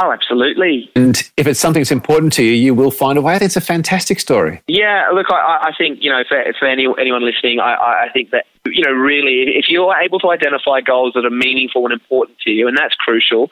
oh, 0.01 0.11
absolutely. 0.12 0.91
And 0.97 1.22
if 1.37 1.47
it's 1.47 1.61
something 1.61 1.81
that's 1.81 1.93
important 1.93 2.33
to 2.35 2.43
you, 2.43 2.53
you 2.53 2.74
will 2.74 2.91
find 2.91 3.16
a 3.16 3.22
way. 3.22 3.35
I 3.35 3.39
think 3.39 3.49
it's 3.51 3.57
a 3.57 3.61
fantastic 3.61 4.18
story. 4.18 4.61
Yeah, 4.66 5.07
look, 5.14 5.27
I, 5.31 5.68
I 5.68 5.72
think 5.79 5.99
you 6.03 6.11
know 6.11 6.22
for, 6.29 6.43
for 6.59 6.66
any, 6.66 6.87
anyone 6.99 7.24
listening, 7.24 7.61
I, 7.61 7.74
I 7.74 8.05
I 8.07 8.09
think 8.12 8.31
that 8.31 8.45
you 8.66 8.85
know 8.85 8.93
really, 8.93 9.57
if 9.57 9.66
you're 9.68 9.95
able 9.97 10.18
to 10.20 10.31
identify 10.31 10.81
goals 10.81 11.12
that 11.14 11.24
are 11.24 11.31
meaningful 11.31 11.85
and 11.85 11.93
important 11.93 12.39
to 12.41 12.51
you, 12.51 12.66
and 12.66 12.77
that's 12.77 12.95
crucial, 12.97 13.51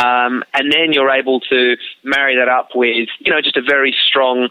um, 0.00 0.42
and 0.54 0.72
then 0.72 0.92
you're 0.92 1.10
able 1.10 1.40
to 1.40 1.76
marry 2.02 2.36
that 2.36 2.48
up 2.48 2.70
with 2.74 3.08
you 3.18 3.30
know 3.30 3.40
just 3.40 3.56
a 3.56 3.62
very 3.62 3.94
strong 4.08 4.48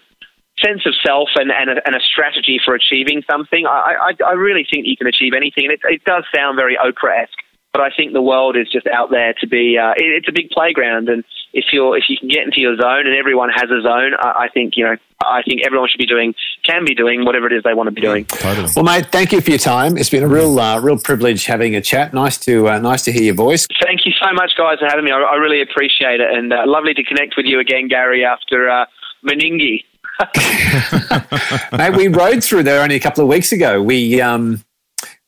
sense 0.64 0.86
of 0.86 0.94
self 1.06 1.30
and, 1.36 1.52
and, 1.52 1.70
a, 1.70 1.88
and 1.88 1.96
a 1.96 2.00
strategy 2.02 2.60
for 2.64 2.76
achieving 2.76 3.24
something. 3.30 3.66
I, 3.66 4.12
I, 4.12 4.32
I 4.32 4.34
really 4.34 4.68
think 4.70 4.86
you 4.86 4.98
can 4.98 5.08
achieve 5.08 5.34
anything, 5.34 5.66
and 5.66 5.74
it, 5.74 5.80
it 5.86 6.04
does 6.04 6.26
sound 6.36 6.58
very 6.58 6.76
Oprah-esque. 6.76 7.40
But 7.72 7.82
I 7.82 7.90
think 7.96 8.14
the 8.14 8.22
world 8.22 8.58
is 8.58 8.68
just 8.72 8.88
out 8.88 9.12
there 9.12 9.34
to 9.42 9.48
be. 9.48 9.78
Uh, 9.78 9.92
it, 9.92 10.06
it's 10.06 10.28
a 10.28 10.32
big 10.32 10.50
playground, 10.50 11.08
and 11.10 11.24
if 11.54 11.66
you're 11.72 11.98
if 11.98 12.06
you 12.10 12.18
can 12.18 12.28
get 12.28 12.44
into 12.44 12.62
your 12.62 12.76
zone, 12.78 13.06
and 13.06 13.16
everyone 13.16 13.50
has 13.50 13.70
a 13.70 13.82
zone, 13.82 14.14
I, 14.20 14.46
I 14.46 14.48
think 14.54 14.74
you 14.76 14.86
know. 14.86 14.96
I 15.22 15.42
think 15.44 15.64
everyone 15.66 15.90
should 15.90 15.98
be 15.98 16.06
doing, 16.06 16.34
can 16.64 16.86
be 16.86 16.96
doing 16.96 17.26
whatever 17.26 17.48
it 17.48 17.52
is 17.52 17.62
they 17.64 17.74
want 17.74 17.88
to 17.88 17.92
be 17.92 18.00
doing. 18.00 18.24
Totally. 18.24 18.70
Well, 18.74 18.86
mate, 18.86 19.08
thank 19.12 19.34
you 19.34 19.42
for 19.42 19.50
your 19.50 19.60
time. 19.60 19.98
It's 19.98 20.10
been 20.10 20.24
a 20.24 20.30
real, 20.30 20.58
uh, 20.58 20.80
real 20.80 20.98
privilege 20.98 21.46
having 21.46 21.76
a 21.76 21.82
chat. 21.82 22.14
Nice 22.14 22.38
to, 22.38 22.70
uh, 22.70 22.80
nice 22.80 23.04
to 23.04 23.12
hear 23.12 23.24
your 23.24 23.34
voice. 23.34 23.68
Thank 23.84 24.06
you 24.06 24.14
so 24.14 24.32
much, 24.32 24.54
guys, 24.58 24.80
for 24.80 24.86
having 24.88 25.04
me. 25.04 25.12
I, 25.12 25.20
I 25.20 25.36
really 25.36 25.62
appreciate 25.62 26.22
it, 26.22 26.32
and 26.32 26.54
uh, 26.54 26.64
lovely 26.66 26.94
to 26.94 27.04
connect 27.04 27.34
with 27.36 27.46
you 27.46 27.60
again, 27.60 27.90
Gary, 27.90 28.24
after 28.24 28.70
uh, 28.70 28.86
Meningie. 29.28 29.84
mate, 31.78 31.98
we 31.98 32.08
rode 32.08 32.42
through 32.42 32.64
there 32.64 32.82
only 32.82 32.96
a 32.96 33.00
couple 33.00 33.22
of 33.22 33.30
weeks 33.30 33.52
ago. 33.52 33.82
We, 33.82 34.22
um, 34.22 34.64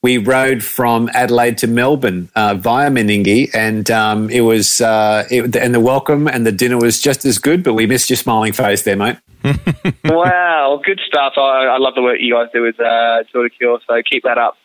we 0.03 0.17
rode 0.17 0.63
from 0.63 1.09
Adelaide 1.13 1.59
to 1.59 1.67
Melbourne 1.67 2.29
uh, 2.35 2.55
via 2.55 2.89
Meningie, 2.89 3.53
and 3.53 3.89
um, 3.91 4.29
it 4.29 4.41
was, 4.41 4.81
uh, 4.81 5.27
it, 5.29 5.55
and 5.55 5.75
the 5.75 5.79
welcome 5.79 6.27
and 6.27 6.45
the 6.45 6.51
dinner 6.51 6.77
was 6.77 6.99
just 6.99 7.23
as 7.23 7.37
good. 7.37 7.63
But 7.63 7.75
we 7.75 7.85
missed 7.85 8.09
your 8.09 8.17
smiling 8.17 8.53
face 8.53 8.81
there, 8.81 8.95
mate. 8.95 9.17
wow, 10.03 10.81
good 10.83 10.99
stuff. 11.05 11.33
I, 11.37 11.65
I 11.65 11.77
love 11.77 11.93
the 11.95 12.01
work 12.01 12.17
you 12.19 12.33
guys 12.33 12.47
do 12.53 12.63
with 12.63 12.79
uh, 12.79 13.23
Tour 13.31 13.47
de 13.47 13.49
Cure, 13.49 13.79
so 13.87 14.01
keep 14.09 14.23
that 14.23 14.37
up. 14.37 14.57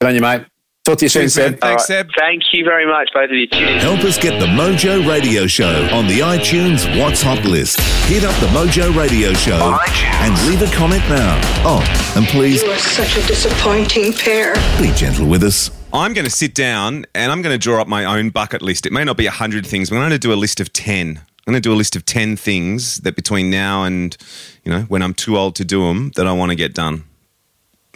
Good 0.00 0.08
on 0.08 0.14
you, 0.14 0.20
mate. 0.22 0.46
Talk 0.90 0.98
to 0.98 1.04
you 1.04 1.08
soon, 1.08 1.22
Cheers, 1.22 1.36
man. 1.36 1.52
Seb. 1.52 1.60
Thanks, 1.60 1.62
All 1.62 1.70
right. 1.70 1.80
Seb. 1.80 2.10
Thank 2.18 2.42
you 2.52 2.64
very 2.64 2.84
much, 2.84 3.10
both 3.14 3.30
of 3.30 3.36
you. 3.36 3.46
Cheers. 3.46 3.80
Help 3.80 4.00
us 4.00 4.18
get 4.18 4.40
the 4.40 4.46
Mojo 4.46 5.08
Radio 5.08 5.46
Show 5.46 5.88
on 5.92 6.08
the 6.08 6.18
iTunes 6.18 6.98
What's 6.98 7.22
Hot 7.22 7.44
list. 7.44 7.78
Hit 8.08 8.24
up 8.24 8.34
the 8.40 8.48
Mojo 8.48 8.92
Radio 8.96 9.32
Show 9.34 9.78
and 10.20 10.48
leave 10.48 10.62
a 10.62 10.74
comment 10.74 11.08
now. 11.08 11.40
Oh, 11.64 12.12
and 12.16 12.26
please 12.26 12.64
You 12.64 12.72
are 12.72 12.76
such 12.76 13.16
a 13.22 13.24
disappointing 13.28 14.12
pair. 14.14 14.54
be 14.80 14.90
gentle 14.96 15.28
with 15.28 15.44
us. 15.44 15.70
I'm 15.92 16.12
going 16.12 16.24
to 16.24 16.30
sit 16.30 16.56
down 16.56 17.06
and 17.14 17.30
I'm 17.30 17.40
going 17.40 17.54
to 17.54 17.58
draw 17.58 17.80
up 17.80 17.86
my 17.86 18.04
own 18.04 18.30
bucket 18.30 18.60
list. 18.60 18.84
It 18.84 18.92
may 18.92 19.04
not 19.04 19.16
be 19.16 19.26
100 19.26 19.64
things, 19.64 19.90
but 19.90 19.96
I'm 19.96 20.02
going 20.02 20.10
to 20.10 20.18
do 20.18 20.32
a 20.32 20.34
list 20.34 20.58
of 20.58 20.72
10. 20.72 21.18
I'm 21.18 21.52
going 21.52 21.54
to 21.54 21.60
do 21.60 21.72
a 21.72 21.78
list 21.78 21.94
of 21.94 22.04
10 22.04 22.36
things 22.36 22.96
that 23.02 23.14
between 23.14 23.48
now 23.48 23.84
and, 23.84 24.16
you 24.64 24.72
know, 24.72 24.80
when 24.88 25.02
I'm 25.02 25.14
too 25.14 25.36
old 25.36 25.54
to 25.54 25.64
do 25.64 25.86
them, 25.86 26.10
that 26.16 26.26
I 26.26 26.32
want 26.32 26.50
to 26.50 26.56
get 26.56 26.74
done. 26.74 27.04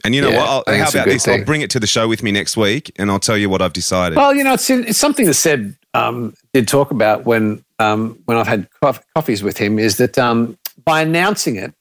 And 0.05 0.15
you 0.15 0.21
know 0.21 0.29
Yeah, 0.31 0.37
what? 0.37 0.69
I'll, 0.69 0.77
how 0.79 0.89
about 0.91 1.07
this? 1.07 1.25
thing. 1.25 1.41
I'll 1.41 1.47
bring 1.47 1.63
it 1.63 1.71
to 1.71 1.81
the 1.81 1.87
show 1.87 2.07
with 2.09 2.23
me 2.23 2.31
next 2.31 2.57
week 2.57 2.93
and 2.97 3.11
I'll 3.11 3.19
tell 3.19 3.39
you 3.39 3.49
what 3.49 3.63
I've 3.63 3.73
decided. 3.73 4.17
Well, 4.17 4.35
you 4.35 4.45
know, 4.45 4.53
it's, 4.55 4.69
it's 4.69 4.99
something 4.99 5.25
that 5.27 5.35
Seb 5.35 5.75
um, 5.95 6.35
did 6.53 6.69
talk 6.69 6.91
about 6.91 7.25
when 7.25 7.65
um, 7.79 8.19
when 8.27 8.37
I've 8.37 8.47
had 8.47 8.69
coff- 8.83 9.03
coffees 9.15 9.43
with 9.43 9.57
him 9.59 9.79
is 9.79 9.97
that 9.97 10.19
um, 10.19 10.57
by 10.85 11.01
announcing 11.03 11.57
it 11.57 11.73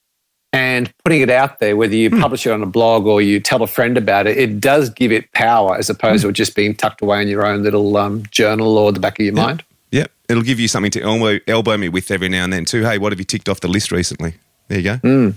and 0.52 0.92
putting 1.04 1.20
it 1.20 1.30
out 1.30 1.58
there, 1.60 1.76
whether 1.76 1.94
you 1.94 2.10
publish 2.10 2.46
it 2.46 2.50
on 2.50 2.62
a 2.62 2.66
blog 2.66 3.06
or 3.06 3.20
you 3.20 3.40
tell 3.40 3.62
a 3.62 3.66
friend 3.66 3.98
about 3.98 4.26
it, 4.26 4.38
it 4.38 4.60
does 4.60 4.88
give 4.88 5.12
it 5.12 5.30
power 5.32 5.76
as 5.76 5.90
opposed 5.90 6.22
to 6.22 6.28
it 6.28 6.32
just 6.32 6.54
being 6.56 6.74
tucked 6.74 7.02
away 7.02 7.20
in 7.22 7.28
your 7.28 7.44
own 7.44 7.62
little 7.62 7.96
um, 7.96 8.22
journal 8.30 8.78
or 8.78 8.90
the 8.92 9.00
back 9.00 9.18
of 9.20 9.24
your 9.26 9.34
mind. 9.34 9.62
yeah, 9.90 10.06
it'll 10.28 10.42
give 10.44 10.58
you 10.60 10.68
something 10.68 10.90
to 10.92 11.02
elbow, 11.02 11.38
elbow 11.46 11.76
me 11.76 11.88
with 11.88 12.10
every 12.10 12.28
now 12.28 12.44
and 12.44 12.52
then, 12.52 12.64
too. 12.64 12.82
Hey, 12.84 12.98
what 12.98 13.12
have 13.12 13.18
you 13.18 13.24
ticked 13.24 13.48
off 13.48 13.60
the 13.60 13.68
list 13.68 13.90
recently? 13.92 14.34
There 14.68 14.78
you 14.78 14.84
go. 14.84 14.96
Mm. 14.98 15.34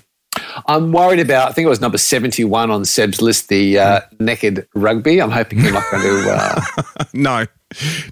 I'm 0.66 0.92
worried 0.92 1.20
about, 1.20 1.50
I 1.50 1.52
think 1.54 1.66
it 1.66 1.70
was 1.70 1.82
number 1.82 1.98
71 1.98 2.72
on 2.72 2.86
Seb's 2.86 3.22
list, 3.22 3.50
the 3.50 3.78
uh, 3.80 4.02
naked 4.20 4.68
rugby. 4.76 5.22
I'm 5.22 5.32
hoping 5.32 5.60
you're 5.60 5.74
not 5.74 5.84
going 5.92 6.04
to. 6.04 6.30
Uh, 6.32 6.62
No, 7.14 7.46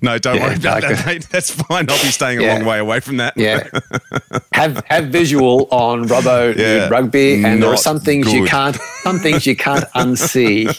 no, 0.01 0.17
don't 0.17 0.35
Yeah, 0.35 0.43
worry 0.47 0.55
about 0.55 0.81
that, 0.81 1.05
mate. 1.05 1.27
That's 1.31 1.49
fine. 1.49 1.89
I'll 1.89 2.01
be 2.01 2.11
staying 2.11 2.39
a 2.39 2.43
Yeah. 2.43 2.53
long 2.55 2.65
way 2.65 2.79
away 2.79 2.99
from 2.99 3.17
that. 3.17 3.33
yeah, 3.37 3.67
have 4.53 4.83
have 4.87 5.05
visual 5.07 5.67
on 5.71 6.07
Robbo 6.07 6.55
Yeah, 6.55 6.87
rugby, 6.89 7.43
and 7.43 7.61
there 7.61 7.69
are 7.69 7.77
some 7.77 7.99
things 7.99 8.33
you 8.33 8.45
can't 8.45 8.77
some 9.03 9.19
things 9.19 9.45
you 9.45 9.55
can't 9.55 9.85
unsee. 9.95 10.75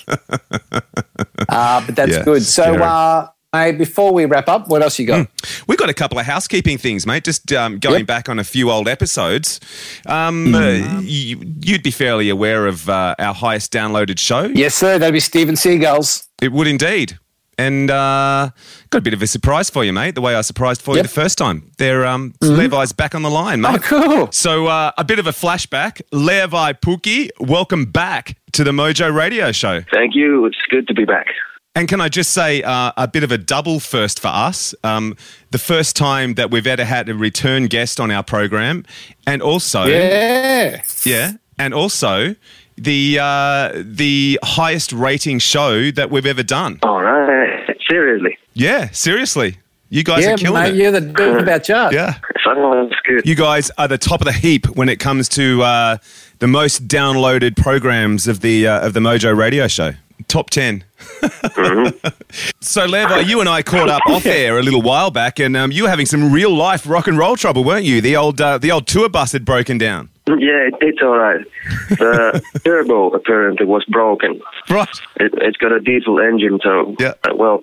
Uh, 1.49 1.81
but 1.87 1.97
that's 1.97 2.19
good. 2.25 2.43
So, 2.43 2.83
uh, 2.83 3.29
Hey, 3.57 3.73
before 3.73 4.13
we 4.13 4.25
wrap 4.27 4.49
up, 4.49 4.69
what 4.69 4.83
else 4.83 4.99
you 4.99 5.07
got? 5.07 5.29
We've 5.67 5.79
got 5.79 5.89
a 5.89 5.95
couple 5.95 6.19
of 6.19 6.27
housekeeping 6.27 6.77
things, 6.79 7.07
mate. 7.07 7.25
Just 7.25 7.51
um, 7.53 7.79
going 7.79 8.01
Yep. 8.01 8.07
back 8.07 8.29
on 8.29 8.39
a 8.39 8.45
few 8.45 8.71
old 8.71 8.87
episodes. 8.87 9.61
Um, 10.05 10.55
uh, 10.55 11.01
you, 11.01 11.41
you'd 11.63 11.83
be 11.83 11.91
fairly 11.91 12.29
aware 12.29 12.67
of 12.67 12.89
uh, 12.89 13.15
our 13.19 13.33
highest 13.35 13.73
downloaded 13.73 14.19
show. 14.19 14.45
Yes, 14.55 14.75
sir. 14.75 14.99
That'd 14.99 15.15
be 15.15 15.21
Steve 15.21 15.49
n 15.49 15.57
Seagull's. 15.57 16.29
It 16.43 16.53
would 16.53 16.67
indeed. 16.67 17.19
And 17.59 17.91
uh, 17.91 18.51
got 18.91 18.99
a 18.99 19.01
bit 19.01 19.15
of 19.15 19.23
a 19.23 19.27
surprise 19.27 19.71
for 19.71 19.83
you, 19.83 19.91
mate. 19.95 20.15
The 20.15 20.21
way 20.21 20.35
I 20.35 20.43
surprised 20.43 20.83
for 20.83 20.95
you 20.95 21.03
the 21.03 21.09
first 21.09 21.39
time. 21.39 21.71
They're 21.79 22.05
um, 22.05 22.35
Levi's 22.43 22.93
back 22.93 23.15
on 23.15 23.23
the 23.23 23.31
line, 23.31 23.63
mate. 23.63 23.77
Oh, 23.77 23.79
cool. 23.79 24.33
So 24.33 24.67
uh, 24.67 24.93
a 24.99 25.05
bit 25.05 25.19
of 25.19 25.27
a 25.27 25.31
flashback. 25.33 26.03
Levi 26.13 26.75
Pukki, 26.75 27.31
welcome 27.41 27.87
back 27.87 28.37
to 28.53 28.63
the 28.63 28.73
Mojo 28.73 29.15
Radio 29.15 29.53
Show. 29.53 29.81
Thank 29.91 30.15
you. 30.15 30.45
It's 30.45 30.59
good 30.69 30.87
to 30.89 30.93
be 30.95 31.07
back. 31.07 31.29
And 31.77 31.87
can 31.89 32.01
I 32.01 32.09
just 32.09 32.31
say 32.31 32.63
uh, 32.63 32.91
a 32.97 33.07
bit 33.07 33.23
of 33.23 33.31
a 33.31 33.37
double 33.37 33.81
first 33.81 34.19
for 34.19 34.29
us? 34.29 34.75
Um, 34.83 35.15
the 35.51 35.59
first 35.59 35.95
time 35.95 36.33
that 36.35 36.51
we've 36.51 36.67
ever 36.67 36.85
had 36.85 37.09
a 37.11 37.15
return 37.15 37.67
guest 37.67 38.01
on 38.01 38.11
our 38.11 38.23
program, 38.23 38.85
and 39.27 39.43
also 39.43 39.85
Yeah. 39.85 40.81
yeah, 41.05 41.33
and 41.59 41.75
also 41.75 42.35
the 42.79 43.19
uh, 43.21 43.73
the 43.85 44.39
highest 44.43 44.91
rating 44.93 45.39
show 45.39 45.91
that 45.91 46.11
we've 46.11 46.25
ever 46.25 46.43
done. 46.43 46.79
All 46.83 47.03
right. 47.03 47.77
Seriously. 47.91 48.39
Yeah, 48.55 48.89
seriously, 48.93 49.59
you 49.91 50.03
guys 50.03 50.25
Yeah, 50.25 50.33
are 50.33 50.37
killing 50.39 50.63
mate, 50.63 50.75
it. 50.75 50.77
you're 50.77 50.91
the 50.93 51.03
dude 51.03 51.43
about 51.43 51.63
chart. 51.71 51.93
Yeah, 51.93 52.15
Sounds 52.43 52.95
good. 53.07 53.27
you 53.27 53.35
guys 53.35 53.71
are 53.77 53.87
the 53.87 53.99
top 53.99 54.23
of 54.23 54.25
the 54.25 54.33
heap 54.33 54.67
when 54.71 54.89
it 54.89 54.97
comes 54.99 55.29
to 55.31 55.63
uh, 55.63 55.99
the 56.39 56.47
most 56.49 56.89
downloaded 56.89 57.55
programs 57.55 58.27
of 58.27 58.41
the 58.41 58.67
uh, 58.67 58.87
of 58.87 58.95
the 58.95 59.01
Mojo 59.01 59.37
Radio 59.37 59.69
Show. 59.69 59.93
Top 60.29 60.51
10 60.51 60.85
so, 62.61 62.85
Levi, 62.85 63.21
you 63.21 63.41
and 63.41 63.49
I 63.49 63.63
caught 63.63 63.89
up 63.89 64.03
off 64.09 64.27
air 64.27 64.59
a 64.59 64.63
little 64.63 64.83
while 64.83 65.11
back, 65.11 65.39
and 65.39 65.57
um, 65.57 65.71
you 65.71 65.85
were 65.85 65.89
having 65.89 66.07
some 66.07 66.33
real 66.33 66.55
life 66.55 66.89
rock 66.89 67.07
and 67.07 67.17
roll 67.17 67.37
trouble, 67.37 67.63
weren't 67.65 67.85
you? 67.85 68.01
The 68.01 68.17
old 68.17 68.41
uh, 68.41 68.59
the 68.59 68.73
old 68.73 68.87
tour 68.87 69.09
bus 69.09 69.33
had 69.33 69.45
broken 69.45 69.79
down. 69.79 70.09
Yeah, 70.27 70.69
it, 70.69 70.75
it's 70.81 70.99
all 71.03 71.17
right. 71.17 71.45
The 71.91 72.43
turbo 72.65 73.11
apparently 73.11 73.67
was 73.67 73.85
broken. 73.85 74.41
Right. 74.69 74.89
It, 75.17 75.33
it's 75.37 75.57
got 75.59 75.73
a 75.73 75.81
diesel 75.81 76.19
engine, 76.19 76.59
so 76.63 76.97
Yeah. 76.99 77.13
uh, 77.25 77.35
well, 77.37 77.63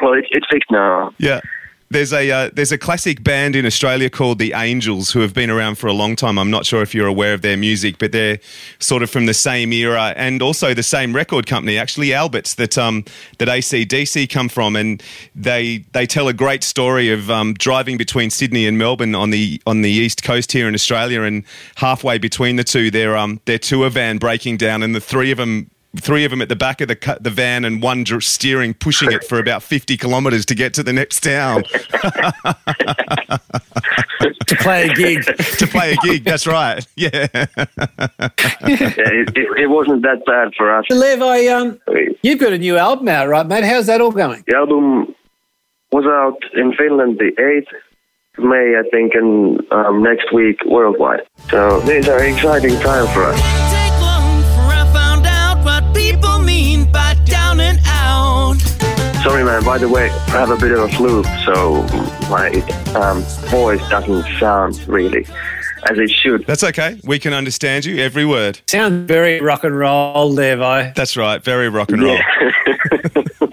well, 0.00 0.14
it's 0.14 0.28
it's 0.30 0.46
fixed 0.50 0.70
now. 0.70 1.12
Yeah. 1.18 1.40
There's 1.92 2.12
a 2.12 2.30
uh, 2.30 2.50
there's 2.52 2.70
a 2.70 2.78
classic 2.78 3.24
band 3.24 3.56
in 3.56 3.66
Australia 3.66 4.08
called 4.08 4.38
the 4.38 4.52
Angels 4.52 5.10
who 5.10 5.22
have 5.22 5.34
been 5.34 5.50
around 5.50 5.74
for 5.74 5.88
a 5.88 5.92
long 5.92 6.14
time. 6.14 6.38
I'm 6.38 6.48
not 6.48 6.64
sure 6.64 6.82
if 6.82 6.94
you're 6.94 7.08
aware 7.08 7.34
of 7.34 7.42
their 7.42 7.56
music, 7.56 7.98
but 7.98 8.12
they're 8.12 8.38
sort 8.78 9.02
of 9.02 9.10
from 9.10 9.26
the 9.26 9.34
same 9.34 9.72
era 9.72 10.14
and 10.14 10.40
also 10.40 10.72
the 10.72 10.84
same 10.84 11.12
record 11.12 11.48
company, 11.48 11.78
actually 11.78 12.14
Alberts 12.14 12.54
that 12.54 12.78
um 12.78 13.04
that 13.38 13.48
ACDC 13.48 14.30
come 14.30 14.48
from, 14.48 14.76
and 14.76 15.02
they 15.34 15.78
they 15.90 16.06
tell 16.06 16.28
a 16.28 16.32
great 16.32 16.62
story 16.62 17.10
of 17.10 17.28
um, 17.28 17.54
driving 17.54 17.98
between 17.98 18.30
Sydney 18.30 18.68
and 18.68 18.78
Melbourne 18.78 19.16
on 19.16 19.30
the 19.30 19.60
on 19.66 19.82
the 19.82 19.90
east 19.90 20.22
coast 20.22 20.52
here 20.52 20.68
in 20.68 20.74
Australia, 20.74 21.22
and 21.22 21.42
halfway 21.74 22.18
between 22.18 22.54
the 22.54 22.62
two, 22.62 22.92
their 22.92 23.16
um 23.16 23.40
their 23.46 23.58
tour 23.58 23.90
van 23.90 24.18
breaking 24.18 24.58
down, 24.58 24.84
and 24.84 24.94
the 24.94 25.00
three 25.00 25.32
of 25.32 25.38
them. 25.38 25.68
Three 25.96 26.24
of 26.24 26.30
them 26.30 26.40
at 26.40 26.48
the 26.48 26.54
back 26.56 26.80
of 26.80 26.86
the 26.88 26.94
cu- 26.94 27.18
the 27.20 27.30
van, 27.30 27.64
and 27.64 27.82
one 27.82 28.04
dr- 28.04 28.22
steering, 28.22 28.74
pushing 28.74 29.10
it 29.10 29.24
for 29.24 29.38
about 29.40 29.62
fifty 29.62 29.96
kilometres 29.96 30.46
to 30.46 30.54
get 30.54 30.72
to 30.74 30.82
the 30.84 30.92
next 30.92 31.20
town. 31.22 31.64
To 34.46 34.56
play 34.56 34.88
a 34.88 34.94
gig. 34.94 35.22
to 35.24 35.66
play 35.68 35.92
a 35.92 35.96
gig. 36.04 36.24
That's 36.24 36.44
right. 36.46 36.84
Yeah. 36.96 37.28
Yeah, 37.32 37.46
it, 38.66 39.30
it, 39.36 39.58
it 39.62 39.66
wasn't 39.70 40.02
that 40.02 40.24
bad 40.26 40.52
for 40.56 40.76
us. 40.76 40.84
Levi, 40.90 41.46
um, 41.46 41.78
you've 42.22 42.40
got 42.40 42.52
a 42.52 42.58
new 42.58 42.76
album 42.76 43.06
out, 43.08 43.28
right, 43.28 43.46
mate? 43.46 43.62
How's 43.64 43.86
that 43.86 44.00
all 44.00 44.10
going? 44.10 44.42
The 44.48 44.56
album 44.56 45.14
was 45.92 46.04
out 46.04 46.38
in 46.60 46.72
Finland 46.74 47.18
the 47.18 47.30
8th 47.40 47.72
May, 48.44 48.74
I 48.78 48.82
think, 48.90 49.14
and 49.14 49.60
um, 49.72 50.02
next 50.02 50.32
week 50.32 50.58
worldwide. 50.66 51.20
So 51.48 51.80
these 51.80 52.08
are 52.08 52.22
exciting 52.22 52.78
times 52.80 53.10
for 53.12 53.24
us. 53.24 53.89
People 56.10 56.38
mean 56.40 56.90
by 56.90 57.14
down 57.24 57.60
and 57.60 57.78
out. 57.86 58.56
Sorry, 59.22 59.44
man. 59.44 59.64
By 59.64 59.78
the 59.78 59.88
way, 59.88 60.10
I 60.10 60.30
have 60.30 60.50
a 60.50 60.56
bit 60.56 60.72
of 60.72 60.80
a 60.80 60.88
flu, 60.88 61.22
so 61.44 61.82
my 62.28 62.48
um, 62.96 63.22
voice 63.50 63.80
doesn't 63.88 64.24
sound 64.38 64.86
really 64.88 65.24
as 65.88 65.98
it 65.98 66.10
should. 66.10 66.46
That's 66.46 66.64
okay. 66.64 66.98
We 67.04 67.18
can 67.18 67.32
understand 67.32 67.84
you 67.84 67.98
every 67.98 68.24
word. 68.24 68.60
Sounds 68.66 69.06
very 69.06 69.40
rock 69.40 69.62
and 69.64 69.76
roll, 69.76 70.32
there, 70.34 70.56
Levi. 70.56 70.92
That's 70.96 71.16
right. 71.16 71.42
Very 71.42 71.68
rock 71.68 71.90
and 71.90 72.02
roll. 72.02 72.18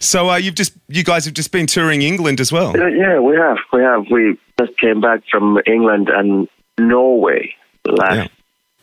so 0.00 0.30
uh, 0.30 0.36
you've 0.36 0.54
just 0.54 0.74
you 0.88 1.02
guys 1.02 1.24
have 1.24 1.34
just 1.34 1.50
been 1.50 1.66
touring 1.66 2.02
England 2.02 2.40
as 2.40 2.52
well. 2.52 2.70
Uh, 2.80 2.86
yeah, 2.86 3.18
we 3.18 3.34
have. 3.36 3.58
We 3.72 3.82
have. 3.82 4.04
We 4.10 4.38
just 4.60 4.78
came 4.78 5.00
back 5.00 5.22
from 5.30 5.58
England 5.66 6.10
and 6.10 6.48
Norway 6.78 7.54
last 7.86 8.30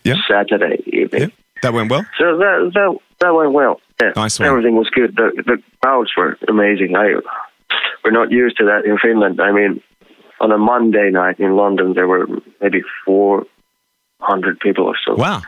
Yeah. 0.04 0.16
Yeah. 0.16 0.16
Saturday 0.30 0.84
evening. 0.88 1.32
Yeah. 1.64 1.70
That 1.70 1.74
went 1.74 1.92
well. 1.92 2.06
So 2.18 2.38
that 2.38 2.72
that 2.74 2.98
that 3.20 3.34
went 3.34 3.52
well. 3.54 3.82
Yeah. 4.02 4.12
Nice 4.16 4.40
one. 4.40 4.48
Everything 4.50 4.76
was 4.76 4.90
good. 4.90 5.16
The 5.16 5.32
the 5.46 5.58
crowds 5.82 6.12
were 6.18 6.38
amazing. 6.48 6.96
I 6.96 7.16
we're 8.04 8.12
not 8.12 8.32
used 8.32 8.58
to 8.58 8.66
that 8.66 8.86
in 8.86 8.98
Finland. 8.98 9.40
I 9.42 9.52
mean, 9.52 9.82
on 10.40 10.52
a 10.52 10.58
Monday 10.58 11.10
night 11.12 11.40
in 11.40 11.56
London, 11.56 11.94
there 11.94 12.08
were 12.08 12.28
maybe 12.62 12.82
four 13.06 13.46
hundred 14.22 14.60
people 14.60 14.86
or 14.86 14.96
so. 15.06 15.16
Wow. 15.16 15.42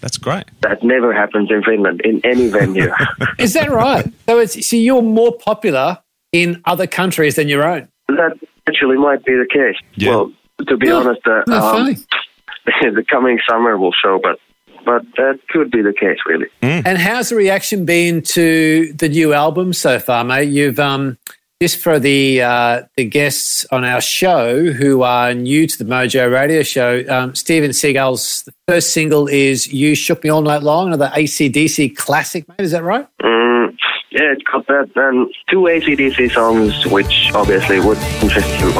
That's 0.00 0.18
great. 0.18 0.44
That 0.60 0.82
never 0.82 1.14
happens 1.14 1.50
in 1.50 1.62
Finland 1.62 2.02
in 2.04 2.20
any 2.24 2.48
venue. 2.48 2.90
Is 3.38 3.54
that 3.54 3.70
right? 3.70 4.04
so 4.28 4.38
it's 4.38 4.66
so 4.68 4.76
you're 4.76 5.00
more 5.02 5.32
popular 5.38 5.98
in 6.32 6.60
other 6.66 6.86
countries 6.86 7.36
than 7.36 7.48
your 7.48 7.64
own. 7.64 7.88
that 8.08 8.32
actually 8.68 8.98
might 8.98 9.24
be 9.24 9.32
the 9.32 9.46
case. 9.50 9.76
Yeah. 9.94 10.10
Well, 10.10 10.32
to 10.68 10.76
be 10.76 10.88
Yeah. 10.88 10.94
honest, 10.96 11.26
uh, 11.26 11.42
No, 11.46 11.56
um, 11.56 11.94
the 12.98 13.04
coming 13.08 13.38
summer 13.48 13.78
will 13.78 13.92
show, 13.92 14.18
but 14.22 14.38
but 14.84 15.02
that 15.16 15.40
could 15.50 15.70
be 15.70 15.82
the 15.82 15.92
case, 15.92 16.18
really. 16.26 16.46
And 16.62 16.98
how's 16.98 17.30
the 17.30 17.36
reaction 17.36 17.84
been 17.84 18.22
to 18.22 18.92
the 18.94 19.08
new 19.08 19.32
album 19.32 19.72
so 19.72 19.98
far, 19.98 20.24
mate? 20.24 20.48
You've 20.48 20.78
um 20.78 21.18
just 21.62 21.78
for 21.78 21.98
the 21.98 22.42
uh, 22.42 22.82
the 22.96 23.04
guests 23.04 23.64
on 23.70 23.84
our 23.84 24.00
show 24.00 24.72
who 24.72 25.02
are 25.02 25.32
new 25.32 25.66
to 25.66 25.78
the 25.78 25.84
Mojo 25.84 26.30
Radio 26.30 26.62
Show, 26.62 27.04
um, 27.08 27.34
Steve 27.34 27.64
n 27.64 27.72
Seagulls 27.72 28.46
first 28.68 28.92
single 28.92 29.28
is 29.28 29.72
"You 29.72 29.94
Shook 29.94 30.24
Me 30.24 30.30
All 30.30 30.42
Night 30.42 30.62
Long," 30.62 30.88
another 30.88 31.10
ACDC 31.14 31.96
classic, 31.96 32.46
mate. 32.48 32.60
Is 32.60 32.72
that 32.72 32.82
right? 32.82 33.06
Mm, 33.22 33.74
yeah, 34.10 34.32
it's 34.32 34.42
got 34.42 34.66
that 34.66 34.90
and 34.96 35.32
two 35.48 35.60
ACDC 35.60 36.32
songs, 36.32 36.86
which 36.86 37.30
obviously 37.34 37.80
would 37.80 37.98
interest 38.20 38.60
you 38.60 38.70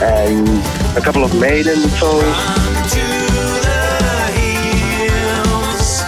And 0.00 0.48
a 0.96 1.00
couple 1.00 1.24
of 1.24 1.34
Maiden 1.40 1.76
songs. 1.76 2.36
To 2.92 3.00
the 3.66 4.30
hills. 4.94 6.02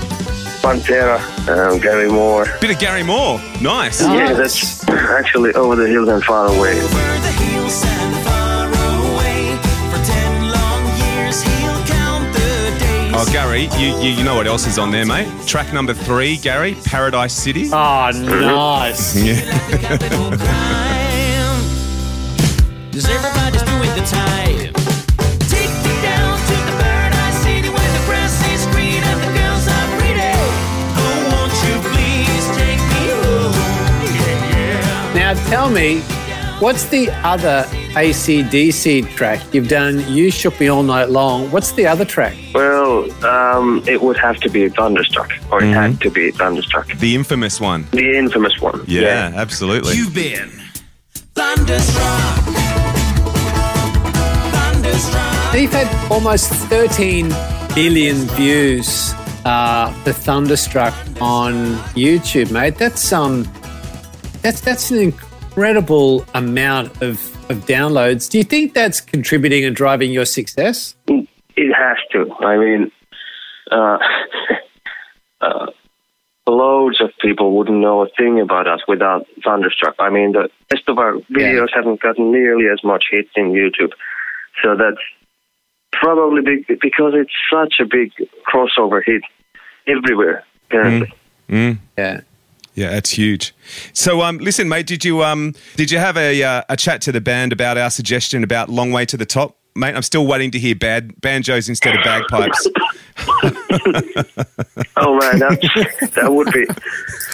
Pantera, 0.61 1.19
uh, 1.47 1.77
Gary 1.79 2.09
Moore. 2.09 2.45
Bit 2.59 2.71
of 2.71 2.79
Gary 2.79 3.03
Moore. 3.03 3.39
Nice. 3.61 4.01
Yeah, 4.01 4.33
that's 4.33 4.87
actually 4.89 5.53
over 5.53 5.75
the 5.77 5.87
hills 5.87 6.09
and 6.09 6.21
far 6.23 6.47
away. 6.47 6.79
Oh, 13.23 13.31
Gary, 13.31 13.69
you, 13.77 13.95
you 13.99 14.09
you 14.17 14.23
know 14.23 14.33
what 14.33 14.47
else 14.47 14.65
is 14.65 14.79
on 14.79 14.89
there, 14.89 15.05
mate? 15.05 15.27
Track 15.45 15.71
number 15.73 15.93
three, 15.93 16.37
Gary, 16.37 16.75
Paradise 16.85 17.31
City. 17.31 17.69
Oh, 17.71 18.09
nice. 18.15 19.13
capital 19.79 20.31
crime. 20.31 21.61
Cause 22.91 23.05
everybody's 23.05 23.61
doing 23.61 23.93
the 23.93 24.01
time. 24.09 24.73
Take 25.53 25.69
me 25.85 25.93
down 26.01 26.33
to 26.49 26.55
the 26.65 26.73
paradise 26.81 27.37
city 27.43 27.69
where 27.69 27.91
the 27.93 28.03
grass 28.09 28.41
is 28.49 28.65
green 28.73 29.03
and 29.03 29.21
the 29.21 29.29
girls 29.37 29.67
are 29.69 29.87
pretty. 29.99 30.33
Oh, 30.97 31.29
won't 31.29 31.53
you 31.61 31.77
please 31.93 32.45
take 32.57 32.81
me 32.89 33.05
home? 33.21 33.53
Yeah, 34.17 35.13
yeah. 35.13 35.13
Now 35.13 35.33
tell 35.51 35.69
me, 35.69 36.01
what's 36.59 36.85
the 36.85 37.11
other 37.23 37.67
ACDC 37.93 39.15
track? 39.15 39.41
You've 39.53 39.67
done 39.67 40.03
"You 40.07 40.31
Shook 40.31 40.59
Me 40.59 40.67
All 40.67 40.83
Night 40.83 41.09
Long." 41.09 41.51
What's 41.51 41.71
the 41.73 41.87
other 41.87 42.05
track? 42.05 42.35
Well, 42.53 43.11
um, 43.25 43.83
it 43.87 44.01
would 44.01 44.17
have 44.17 44.39
to 44.41 44.49
be 44.49 44.69
Thunderstruck, 44.69 45.31
or 45.51 45.63
it 45.63 45.73
had 45.73 45.99
to 46.01 46.09
be 46.09 46.31
Thunderstruck. 46.31 46.87
The 46.97 47.15
infamous 47.15 47.59
one. 47.59 47.87
The 47.91 48.17
infamous 48.17 48.59
one. 48.59 48.83
Yeah, 48.87 49.31
absolutely. 49.35 49.95
You've 49.95 50.13
been 50.15 50.49
thunderstruck. 51.33 52.43
Thunderstruck. 54.53 55.55
You've 55.55 55.71
had 55.71 56.11
almost 56.11 56.49
13 56.49 57.29
billion 57.75 58.17
views 58.35 59.13
uh, 59.45 59.91
for 60.03 60.11
Thunderstruck 60.13 60.93
on 61.19 61.75
YouTube, 61.95 62.51
mate. 62.51 62.75
That's 62.75 63.11
um, 63.11 63.47
that's 64.41 64.61
that's 64.61 64.91
an 64.91 64.99
incredible 64.99 66.25
amount 66.35 67.01
of, 67.01 67.19
of 67.51 67.65
downloads. 67.65 68.29
Do 68.29 68.37
you 68.37 68.43
think 68.43 68.73
that's 68.73 68.99
contributing 68.99 69.63
and 69.65 69.75
driving 69.75 70.11
your 70.11 70.25
success? 70.25 70.95
It 71.07 71.73
has 71.73 71.97
to. 72.13 72.33
I 72.39 72.57
mean, 72.57 72.91
uh, 73.71 73.97
uh, 75.41 75.67
loads 76.47 77.01
of 77.01 77.11
people 77.21 77.55
wouldn't 77.57 77.79
know 77.79 78.03
a 78.03 78.07
thing 78.17 78.39
about 78.39 78.67
us 78.67 78.81
without 78.87 79.27
Thunderstruck. 79.43 79.95
I 79.99 80.09
mean, 80.09 80.31
the 80.31 80.49
rest 80.71 80.87
of 80.87 80.97
our 80.97 81.13
videos 81.31 81.67
haven't 81.73 82.01
gotten 82.01 82.31
nearly 82.31 82.65
as 82.71 82.83
much 82.83 83.05
hits 83.11 83.29
in 83.35 83.51
YouTube. 83.51 83.91
So 84.63 84.75
that's 84.75 85.01
probably 85.91 86.41
big 86.41 86.79
because 86.79 87.13
it's 87.15 87.31
such 87.51 87.75
a 87.79 87.85
big 87.85 88.11
crossover 88.51 89.01
hit 89.05 89.21
everywhere. 89.87 90.43
Apparently. 90.67 91.13
Mm. 91.49 91.79
Yeah. 91.97 92.21
Yeah, 92.73 92.91
that's 92.91 93.11
huge. 93.11 93.53
So, 93.93 94.21
um, 94.21 94.37
listen, 94.37 94.69
mate, 94.69 94.87
did 94.87 95.03
you 95.03 95.23
um, 95.23 95.53
did 95.75 95.91
you 95.91 95.97
have 95.97 96.17
a 96.17 96.41
uh, 96.41 96.63
a 96.69 96.77
chat 96.77 97.01
to 97.01 97.11
the 97.11 97.21
band 97.21 97.51
about 97.51 97.77
our 97.77 97.89
suggestion 97.89 98.43
about 98.43 98.69
"Long 98.69 98.91
Way 98.91 99.05
to 99.07 99.17
the 99.17 99.25
Top"? 99.25 99.57
Mate, 99.75 99.95
I'm 99.95 100.01
still 100.01 100.27
waiting 100.27 100.51
to 100.51 100.59
hear 100.59 100.75
bad 100.75 101.19
banjos 101.21 101.69
instead 101.69 101.95
of 101.95 102.03
bagpipes. 102.03 102.67
Oh 104.97 105.17
man, 105.17 105.39
that, 105.39 106.11
that 106.15 106.31
would 106.31 106.51
be 106.53 106.65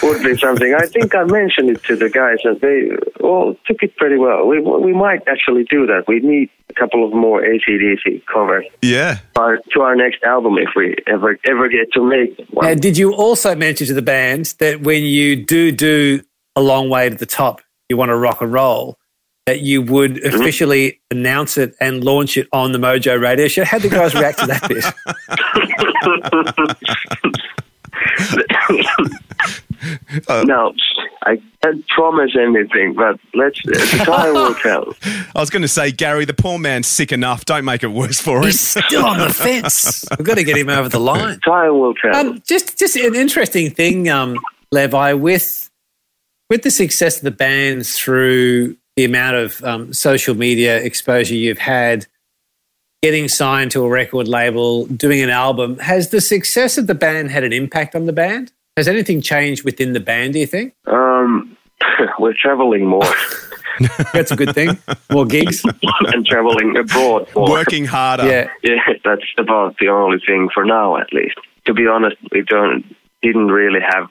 would 0.04 0.24
be 0.24 0.38
something. 0.38 0.74
I 0.74 0.86
think 0.86 1.14
I 1.14 1.26
mentioned 1.26 1.70
it 1.70 1.84
to 1.84 1.98
the 1.98 2.10
guys, 2.10 2.38
and 2.46 2.60
they 2.62 2.92
all 3.22 3.56
took 3.66 3.84
it 3.84 3.96
pretty 3.98 4.18
well. 4.18 4.48
We 4.48 4.62
we 4.62 4.94
might 4.94 5.28
actually 5.28 5.66
do 5.66 5.86
that. 5.88 6.06
We 6.08 6.20
need 6.20 6.50
a 6.70 6.74
couple 6.74 7.06
of 7.06 7.14
more 7.14 7.42
ACDC 7.42 8.26
covers 8.32 8.66
yeah. 8.82 9.20
our, 9.36 9.58
to 9.74 9.82
our 9.82 9.96
next 9.96 10.24
album 10.24 10.58
if 10.58 10.70
we 10.76 10.96
ever 11.08 11.38
ever 11.44 11.68
get 11.68 11.92
to 11.94 12.04
make 12.04 12.40
one. 12.52 12.68
And 12.68 12.82
did 12.82 12.98
you 12.98 13.14
also 13.14 13.54
mention 13.54 13.88
to 13.88 13.94
the 13.94 14.02
band 14.02 14.56
that 14.60 14.82
when 14.82 15.04
you 15.04 15.46
do 15.46 15.72
do 15.72 16.22
a 16.56 16.62
long 16.62 16.90
way 16.90 17.10
to 17.10 17.16
the 17.16 17.26
top, 17.26 17.62
you 17.90 17.98
want 17.98 18.10
to 18.10 18.18
rock 18.18 18.42
and 18.42 18.54
roll, 18.54 18.98
that 19.48 19.62
you 19.62 19.82
would 19.82 20.16
Mm-hmm. 20.18 20.36
officially 20.42 21.00
announce 21.10 21.58
it 21.58 21.74
and 21.80 22.04
launch 22.04 22.38
it 22.38 22.48
on 22.54 22.72
the 22.74 22.78
Mojo 22.78 23.20
Radio 23.20 23.48
Show? 23.48 23.64
How 23.66 23.80
did 23.80 23.90
the 23.92 23.96
guys 23.96 24.14
react 24.14 24.40
to 24.40 24.46
that 24.48 24.68
bit? 24.68 24.84
no, 30.46 30.74
I 31.24 31.42
can't 31.64 31.88
promise 31.88 32.32
anything, 32.40 32.94
but 32.96 33.20
let's 33.34 33.62
the 33.64 34.04
time 34.06 34.34
will 34.34 34.54
tell. 34.56 34.94
I 35.36 35.40
was 35.40 35.50
going 35.50 35.62
to 35.62 35.68
say, 35.68 35.92
Gary, 35.92 36.26
the 36.26 36.34
poor 36.34 36.58
man's 36.60 36.88
sick 36.88 37.12
enough. 37.12 37.46
Don't 37.46 37.66
make 37.66 37.84
it 37.84 37.88
worse 37.88 38.20
for 38.20 38.38
him. 38.40 38.44
He's 38.46 38.60
still 38.60 39.06
on 39.06 39.20
the 39.20 39.34
fence. 39.34 40.06
We've 40.18 40.26
got 40.26 40.36
to 40.36 40.44
get 40.44 40.58
him 40.58 40.70
over 40.70 40.90
the 40.90 41.00
line. 41.12 41.40
Time 41.40 41.72
will 41.80 41.94
tell. 41.96 42.16
Um, 42.16 42.42
just, 42.46 42.78
just 42.78 42.96
an 42.96 43.16
interesting 43.16 43.72
thing, 43.72 44.10
um, 44.10 44.38
Levi, 44.72 45.14
with 45.14 45.70
with 46.50 46.64
the 46.64 46.72
success 46.72 47.18
of 47.18 47.24
the 47.24 47.32
band 47.32 47.86
through 47.86 48.78
the 48.98 49.06
amount 49.06 49.38
of 49.38 49.64
um, 49.64 49.94
social 49.94 50.36
media 50.36 50.82
exposure 50.82 51.36
you've 51.36 51.60
had, 51.60 52.08
getting 53.04 53.28
signed 53.28 53.70
to 53.72 53.86
a 53.86 53.90
record 53.90 54.28
label, 54.28 54.88
doing 54.88 55.22
an 55.22 55.30
album, 55.30 55.78
has 55.78 56.10
the 56.10 56.20
success 56.20 56.80
of 56.80 56.88
the 56.88 56.96
band 56.96 57.30
had 57.30 57.44
an 57.44 57.54
impact 57.54 57.96
on 57.96 58.08
the 58.08 58.12
band? 58.12 58.52
Has 58.76 58.88
anything 58.88 59.22
changed 59.22 59.64
within 59.64 59.94
the 59.94 60.00
band? 60.00 60.34
Do 60.34 60.40
you 60.40 60.48
think 60.48 60.74
um, 60.88 61.56
we're 62.20 62.34
traveling 62.34 62.88
more 62.88 63.06
that's 64.14 64.32
a 64.32 64.36
good 64.36 64.56
thing? 64.56 64.80
More 65.12 65.28
gigs, 65.28 65.64
and 66.14 66.26
traveling 66.26 66.76
abroad 66.76 67.28
more. 67.36 67.52
Working 67.52 67.86
harder. 67.86 68.28
yeah. 68.28 68.50
Yeah, 68.64 68.80
that's 69.04 69.22
about 69.38 69.78
the 69.80 69.90
only 69.90 70.18
thing 70.26 70.50
for 70.52 70.66
now, 70.66 70.98
at 70.98 71.14
least. 71.14 71.36
To 71.68 71.74
be 71.74 71.86
honest, 71.86 72.18
we 72.32 72.42
don't 72.42 72.84
didn't 73.22 73.50
really 73.50 73.80
have 73.82 74.10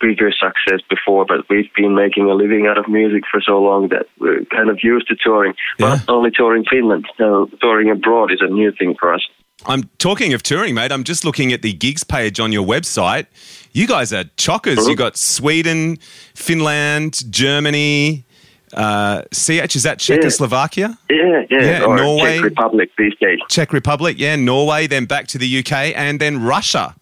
bigger 0.00 0.30
success 0.32 0.80
before, 0.88 1.24
but 1.24 1.48
we've 1.48 1.72
been 1.76 1.94
making 1.94 2.30
a 2.30 2.34
living 2.34 2.66
out 2.66 2.78
of 2.78 2.88
music 2.88 3.24
for 3.30 3.40
so 3.40 3.60
long 3.60 3.88
that 3.88 4.06
we're 4.18 4.44
kind 4.46 4.70
of 4.70 4.78
used 4.82 5.08
to 5.08 5.16
touring. 5.16 5.54
Yeah. 5.78 5.98
But 6.06 6.12
only 6.12 6.30
touring 6.30 6.64
Finland, 6.64 7.06
so 7.16 7.50
touring 7.60 7.90
abroad 7.90 8.32
is 8.32 8.40
a 8.40 8.48
new 8.48 8.72
thing 8.72 8.94
for 8.98 9.14
us. 9.14 9.22
I'm 9.66 9.90
talking 9.98 10.32
of 10.32 10.42
touring, 10.42 10.74
mate. 10.74 10.90
I'm 10.90 11.04
just 11.04 11.24
looking 11.24 11.52
at 11.52 11.60
the 11.62 11.72
gigs 11.72 12.02
page 12.02 12.40
on 12.40 12.50
your 12.50 12.66
website. 12.66 13.26
You 13.72 13.86
guys 13.86 14.12
are 14.12 14.24
chockers. 14.36 14.88
You 14.88 14.96
got 14.96 15.16
Sweden, 15.16 15.98
Finland, 16.34 17.30
Germany. 17.30 18.24
Uh, 18.72 19.22
CH 19.32 19.74
is 19.74 19.82
that 19.82 19.98
Czechoslovakia, 19.98 20.96
Yeah, 21.10 21.42
yeah, 21.50 21.62
Yeah, 21.62 21.84
or 21.84 21.96
Norway. 21.96 22.36
Czech 22.36 22.44
Republic 22.44 22.90
these 22.96 23.14
days. 23.20 23.38
Czech 23.48 23.72
Republic, 23.72 24.16
yeah, 24.18 24.36
Norway, 24.36 24.86
then 24.86 25.06
back 25.06 25.26
to 25.26 25.38
the 25.38 25.58
UK, 25.58 25.92
and 25.96 26.20
then 26.20 26.42
Russia 26.42 26.94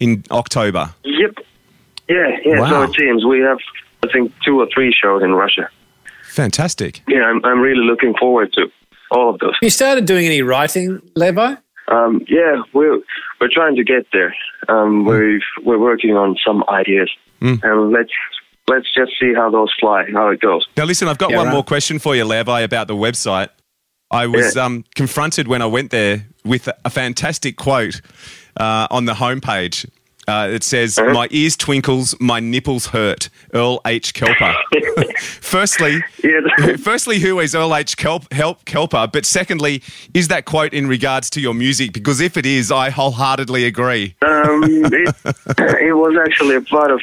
in 0.00 0.22
October. 0.30 0.90
Yep. 1.04 1.38
Yeah, 2.08 2.36
yeah. 2.44 2.60
Wow. 2.60 2.68
So 2.70 2.82
it 2.82 2.96
seems 2.98 3.24
we 3.24 3.40
have, 3.40 3.58
I 4.02 4.08
think, 4.12 4.32
two 4.44 4.60
or 4.60 4.68
three 4.72 4.92
shows 4.92 5.22
in 5.22 5.32
Russia. 5.34 5.68
Fantastic. 6.24 7.02
Yeah, 7.08 7.22
I'm, 7.24 7.44
I'm 7.44 7.60
really 7.60 7.84
looking 7.84 8.14
forward 8.18 8.52
to 8.54 8.66
all 9.10 9.30
of 9.30 9.38
those. 9.40 9.54
You 9.62 9.70
started 9.70 10.04
doing 10.06 10.26
any 10.26 10.42
writing, 10.42 11.00
Levi? 11.14 11.54
Um, 11.88 12.24
yeah, 12.28 12.62
we're 12.72 12.98
we're 13.40 13.50
trying 13.52 13.76
to 13.76 13.84
get 13.84 14.06
there. 14.12 14.34
Um, 14.68 15.04
we've 15.04 15.42
we're 15.64 15.78
working 15.78 16.16
on 16.16 16.36
some 16.44 16.64
ideas, 16.68 17.10
and 17.40 17.90
let's 17.92 18.10
let's 18.68 18.92
just 18.94 19.12
see 19.20 19.34
how 19.34 19.50
those 19.50 19.72
fly, 19.78 20.06
how 20.12 20.28
it 20.30 20.40
goes. 20.40 20.66
Now, 20.76 20.84
listen, 20.84 21.08
I've 21.08 21.18
got 21.18 21.30
Yeah, 21.30 21.36
one 21.36 21.46
right. 21.46 21.52
more 21.52 21.62
question 21.64 21.98
for 21.98 22.16
you, 22.16 22.24
Levi, 22.24 22.60
about 22.62 22.88
the 22.88 22.96
website. 22.96 23.50
I 24.10 24.26
was 24.26 24.56
Yeah. 24.56 24.64
um, 24.64 24.84
confronted 24.94 25.46
when 25.48 25.60
I 25.60 25.66
went 25.66 25.90
there 25.90 26.26
with 26.44 26.68
a, 26.68 26.76
a 26.86 26.90
fantastic 26.90 27.56
quote 27.56 28.00
uh, 28.58 28.86
on 28.90 29.04
the 29.04 29.14
homepage. 29.14 29.86
Uh, 30.26 30.48
it 30.50 30.62
says, 30.62 30.98
Uh-huh. 30.98 31.12
"My 31.12 31.28
ears 31.30 31.56
twinkles, 31.56 32.14
my 32.20 32.40
nipples 32.40 32.86
hurt." 32.88 33.28
Earl 33.52 33.80
H. 33.86 34.14
Kelper. 34.14 34.54
firstly, 35.18 36.02
Yeah. 36.22 36.76
firstly, 36.82 37.18
who 37.18 37.40
is 37.40 37.54
Earl 37.54 37.74
H. 37.74 37.96
Kelp, 37.96 38.32
Help, 38.32 38.64
Kelper? 38.64 39.10
But 39.12 39.26
secondly, 39.26 39.82
is 40.14 40.28
that 40.28 40.44
quote 40.44 40.72
in 40.72 40.86
regards 40.86 41.30
to 41.30 41.40
your 41.40 41.54
music? 41.54 41.92
Because 41.92 42.20
if 42.20 42.36
it 42.36 42.46
is, 42.46 42.72
I 42.72 42.90
wholeheartedly 42.90 43.64
agree. 43.66 44.14
Um, 44.22 44.62
it, 44.64 45.14
it 45.58 45.94
was 45.96 46.16
actually 46.26 46.56
a 46.56 46.60
part 46.62 46.90
of 46.90 47.00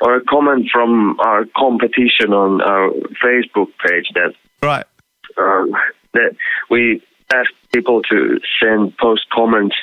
or 0.00 0.16
a 0.16 0.24
comment 0.24 0.66
from 0.72 1.16
our 1.20 1.44
competition 1.56 2.32
on 2.32 2.60
our 2.60 2.90
Facebook 3.22 3.68
page 3.86 4.08
that 4.14 4.34
Right. 4.60 4.84
um, 5.38 5.70
that 6.14 6.34
we 6.70 7.00
asked 7.32 7.54
people 7.72 8.02
to 8.10 8.40
send 8.60 8.96
post 8.98 9.22
comments 9.32 9.76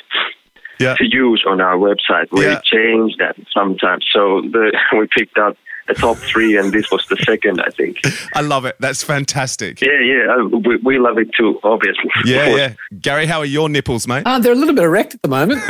Yeah. 0.80 0.94
to 0.96 1.04
use 1.04 1.44
on 1.46 1.60
our 1.60 1.76
website. 1.76 2.26
We 2.32 2.44
Yeah. 2.46 2.60
change 2.64 3.16
that 3.18 3.36
sometimes, 3.54 4.04
so 4.12 4.40
the, 4.42 4.76
we 4.98 5.06
picked 5.16 5.38
up 5.38 5.56
the 5.88 5.94
top 5.94 6.16
three, 6.18 6.56
and 6.56 6.72
this 6.72 6.90
was 6.90 7.04
the 7.10 7.16
second, 7.24 7.60
I 7.60 7.68
think. 7.70 7.96
I 8.34 8.40
love 8.42 8.64
it. 8.64 8.76
That's 8.80 9.02
fantastic. 9.02 9.80
Yeah, 9.80 9.98
yeah, 10.00 10.34
uh, 10.36 10.44
we, 10.58 10.76
we 10.76 10.98
love 10.98 11.18
it 11.18 11.28
too, 11.36 11.58
obviously. 11.64 12.10
Yeah, 12.24 12.46
yeah. 12.56 12.72
Gary, 13.00 13.26
how 13.26 13.40
are 13.40 13.44
your 13.44 13.68
nipples, 13.68 14.06
mate? 14.06 14.22
Uh, 14.24 14.38
they're 14.38 14.52
a 14.52 14.56
little 14.56 14.74
bit 14.74 14.84
erect 14.84 15.14
at 15.14 15.22
the 15.22 15.28
moment. 15.28 15.60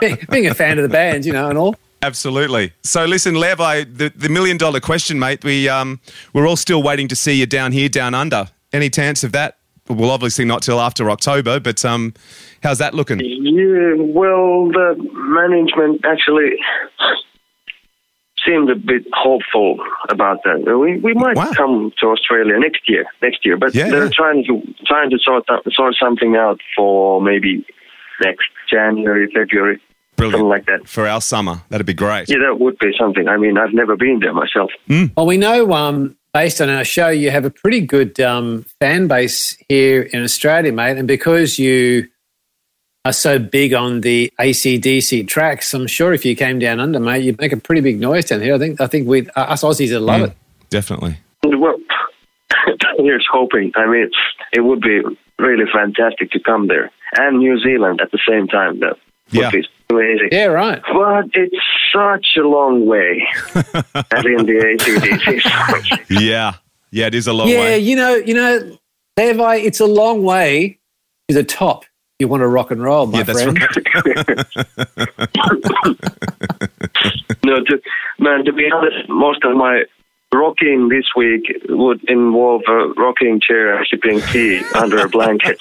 being, 0.00 0.18
being 0.30 0.46
a 0.46 0.54
fan 0.54 0.78
of 0.78 0.82
the 0.82 0.88
band, 0.88 1.24
you 1.24 1.32
know, 1.32 1.48
and 1.48 1.58
all. 1.58 1.74
Absolutely. 2.02 2.72
So 2.82 3.06
listen, 3.06 3.34
Levi, 3.40 3.84
the, 3.84 4.12
the 4.14 4.28
million 4.28 4.58
dollar 4.58 4.78
question, 4.80 5.18
mate. 5.18 5.42
We 5.42 5.68
um 5.70 6.00
we're 6.34 6.46
all 6.46 6.56
still 6.56 6.82
waiting 6.82 7.08
to 7.08 7.16
see 7.16 7.32
you 7.32 7.46
down 7.46 7.72
here, 7.72 7.88
down 7.88 8.12
under. 8.14 8.48
Any 8.74 8.90
chance 8.90 9.24
of 9.24 9.32
that? 9.32 9.56
Well, 9.88 10.10
obviously 10.10 10.44
not 10.46 10.62
till 10.62 10.80
after 10.80 11.10
October, 11.10 11.60
but 11.60 11.84
um, 11.84 12.14
how's 12.62 12.78
that 12.78 12.94
looking? 12.94 13.20
Yeah, 13.20 13.94
well, 13.98 14.68
the 14.68 14.96
management 15.12 16.04
actually 16.06 16.56
seemed 18.46 18.70
a 18.70 18.74
bit 18.74 19.04
hopeful 19.12 19.78
about 20.08 20.38
that. 20.44 20.64
We 20.78 20.98
we 20.98 21.14
might 21.14 21.36
Wow. 21.36 21.50
come 21.54 21.92
to 22.00 22.06
Australia 22.08 22.58
next 22.58 22.88
year, 22.88 23.04
next 23.22 23.44
year, 23.44 23.56
but 23.56 23.74
Yeah, 23.74 23.88
they're 23.90 24.04
yeah. 24.04 24.10
trying 24.14 24.44
to 24.44 24.62
trying 24.86 25.10
to 25.10 25.18
sort 25.18 25.44
out, 25.50 25.62
sort 25.72 25.94
something 26.02 26.36
out 26.36 26.60
for 26.76 27.20
maybe 27.22 27.64
next 28.22 28.46
January, 28.70 29.30
February, 29.34 29.80
something 30.18 30.42
like 30.48 30.66
that. 30.66 30.86
For 30.88 31.06
our 31.06 31.20
summer, 31.20 31.62
that'd 31.68 31.86
be 31.86 31.94
great. 31.94 32.28
Yeah, 32.28 32.38
that 32.46 32.58
would 32.60 32.78
be 32.78 32.92
something. 32.98 33.28
I 33.28 33.36
mean, 33.36 33.56
I've 33.58 33.72
never 33.74 33.96
been 33.96 34.20
there 34.20 34.32
myself. 34.34 34.70
Well, 35.16 35.26
we 35.26 35.36
know, 35.36 35.72
um, 35.72 36.16
based 36.34 36.60
on 36.60 36.68
our 36.68 36.84
show, 36.84 37.08
you 37.08 37.30
have 37.30 37.44
a 37.46 37.50
pretty 37.50 37.80
good 37.80 38.20
um, 38.20 38.66
fan 38.80 39.06
base 39.06 39.56
here 39.68 40.02
in 40.02 40.22
Australia, 40.22 40.72
mate. 40.72 40.98
And 40.98 41.08
because 41.08 41.58
you 41.58 42.08
are 43.06 43.12
so 43.12 43.38
big 43.38 43.72
on 43.72 44.00
the 44.02 44.30
ACDC 44.40 45.26
tracks, 45.28 45.72
I'm 45.72 45.86
sure 45.86 46.12
if 46.12 46.24
you 46.24 46.34
came 46.36 46.58
down 46.58 46.80
under, 46.80 46.98
mate, 47.00 47.22
you'd 47.22 47.40
make 47.40 47.52
a 47.52 47.56
pretty 47.56 47.80
big 47.80 48.00
noise 48.00 48.26
down 48.26 48.40
here. 48.42 48.54
I 48.54 48.58
think 48.58 48.80
I 48.80 48.86
think 48.88 49.06
we 49.08 49.28
uh, 49.30 49.42
us 49.44 49.62
Aussies 49.62 49.92
would 49.92 50.02
love 50.02 50.22
it. 50.22 50.36
Definitely. 50.68 51.16
Well, 51.44 51.78
here's 52.98 53.26
hoping. 53.30 53.72
I 53.76 53.86
mean, 53.86 54.10
it 54.52 54.60
would 54.60 54.80
be 54.80 55.00
really 55.38 55.64
fantastic 55.72 56.30
to 56.32 56.40
come 56.40 56.66
there 56.68 56.90
and 57.16 57.38
New 57.38 57.58
Zealand 57.60 58.00
at 58.02 58.10
the 58.10 58.18
same 58.28 58.48
time. 58.48 58.80
That 58.80 58.96
would 59.32 59.40
Yeah. 59.42 59.50
be 59.50 59.66
amazing. 59.90 60.28
Yeah, 60.32 60.46
right. 60.46 60.82
But 60.92 61.26
it's 61.34 61.56
such 61.92 62.26
a 62.36 62.46
long 62.46 62.86
way, 62.86 63.26
as 63.54 64.24
in 64.24 64.46
the 64.46 64.76
ACDC 64.78 65.42
songs. 65.42 65.88
Yeah. 66.10 66.54
Yeah, 66.90 67.06
it 67.06 67.14
is 67.14 67.26
a 67.26 67.32
long 67.32 67.48
yeah, 67.48 67.58
way. 67.58 67.70
Yeah, 67.70 67.76
you 67.76 67.96
know, 67.96 68.14
you 68.14 68.34
know, 68.34 68.78
Levi, 69.16 69.56
it's 69.56 69.80
a 69.80 69.86
long 69.86 70.22
way 70.22 70.78
to 71.28 71.34
the 71.34 71.42
top. 71.42 71.84
You 72.20 72.28
want 72.28 72.42
to 72.42 72.46
rock 72.46 72.70
and 72.70 72.80
roll, 72.80 73.06
my 73.06 73.18
Yeah, 73.18 73.24
that's 73.24 73.42
friend. 73.42 73.58
right. 73.60 73.76
no, 77.44 77.64
to, 77.64 77.80
Man, 78.20 78.44
to 78.44 78.52
be 78.52 78.70
honest, 78.70 79.08
most 79.08 79.42
of 79.44 79.56
my 79.56 79.84
rocking 80.32 80.88
this 80.88 81.04
week 81.16 81.46
would 81.68 82.02
involve 82.08 82.62
a 82.68 82.88
rocking 82.96 83.40
chair 83.40 83.84
sipping 83.86 84.20
tea 84.32 84.62
under 84.74 84.98
a 85.04 85.08
blanket. 85.08 85.58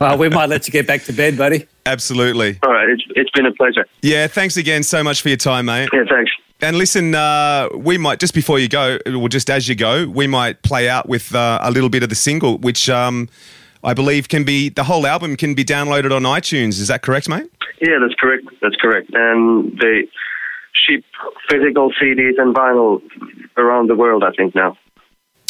Well, 0.00 0.18
we 0.18 0.28
might 0.28 0.48
let 0.48 0.66
you 0.66 0.72
get 0.72 0.86
back 0.86 1.02
to 1.04 1.12
bed, 1.12 1.36
buddy. 1.38 1.66
Absolutely. 1.84 2.58
All 2.62 2.72
right, 2.72 2.88
it's, 2.88 3.02
it's 3.14 3.30
been 3.30 3.46
a 3.46 3.52
pleasure. 3.52 3.86
Yeah, 4.02 4.26
thanks 4.26 4.56
again 4.56 4.82
so 4.82 5.02
much 5.04 5.22
for 5.22 5.28
your 5.28 5.36
time, 5.38 5.66
mate. 5.66 5.88
Yeah, 5.92 6.04
thanks. 6.10 6.30
And 6.60 6.78
listen, 6.78 7.14
uh, 7.14 7.68
we 7.74 7.98
might 7.98 8.18
just 8.18 8.32
before 8.34 8.58
you 8.58 8.68
go, 8.68 8.98
or 9.14 9.28
just 9.28 9.50
as 9.50 9.68
you 9.68 9.74
go, 9.74 10.06
we 10.08 10.26
might 10.26 10.62
play 10.62 10.88
out 10.88 11.08
with 11.08 11.34
uh, 11.34 11.58
a 11.62 11.70
little 11.70 11.90
bit 11.90 12.02
of 12.02 12.08
the 12.08 12.14
single, 12.14 12.56
which 12.58 12.88
um, 12.88 13.28
I 13.84 13.92
believe 13.92 14.28
can 14.28 14.42
be 14.44 14.70
the 14.70 14.84
whole 14.84 15.06
album 15.06 15.36
can 15.36 15.54
be 15.54 15.64
downloaded 15.64 16.12
on 16.16 16.22
iTunes. 16.22 16.80
Is 16.80 16.88
that 16.88 17.02
correct, 17.02 17.28
mate? 17.28 17.50
Yeah, 17.80 17.98
that's 18.00 18.18
correct. 18.18 18.44
That's 18.62 18.76
correct. 18.76 19.10
And 19.12 19.78
they 19.78 20.08
ship 20.88 21.04
physical 21.50 21.92
CDs 22.02 22.38
and 22.38 22.54
vinyl 22.54 23.02
around 23.58 23.88
the 23.90 23.94
world, 23.94 24.24
I 24.24 24.30
think, 24.32 24.54
now. 24.54 24.78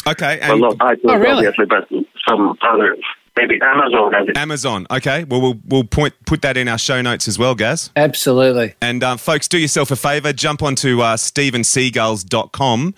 Okay. 0.05 0.39
Well, 0.41 0.57
not 0.59 0.77
iTunes, 0.77 0.99
Oh, 1.05 1.17
really? 1.17 1.47
obviously, 1.47 1.65
but 1.65 1.87
some 2.27 2.57
other, 2.61 2.97
maybe 3.37 3.59
Amazon. 3.61 4.35
Amazon. 4.35 4.87
Okay. 4.91 5.23
Well, 5.23 5.41
we'll 5.41 5.59
we'll 5.65 5.83
point 5.83 6.13
put 6.25 6.41
that 6.41 6.57
in 6.57 6.67
our 6.67 6.77
show 6.77 7.01
notes 7.01 7.27
as 7.27 7.39
well, 7.39 7.55
Gaz. 7.55 7.91
Absolutely. 7.95 8.75
And 8.81 9.03
um, 9.03 9.17
folks, 9.17 9.47
do 9.47 9.57
yourself 9.57 9.91
a 9.91 9.95
favor, 9.95 10.33
jump 10.33 10.63
onto 10.63 11.01
uh, 11.01 11.15
stevenseagulls.com 11.15 12.95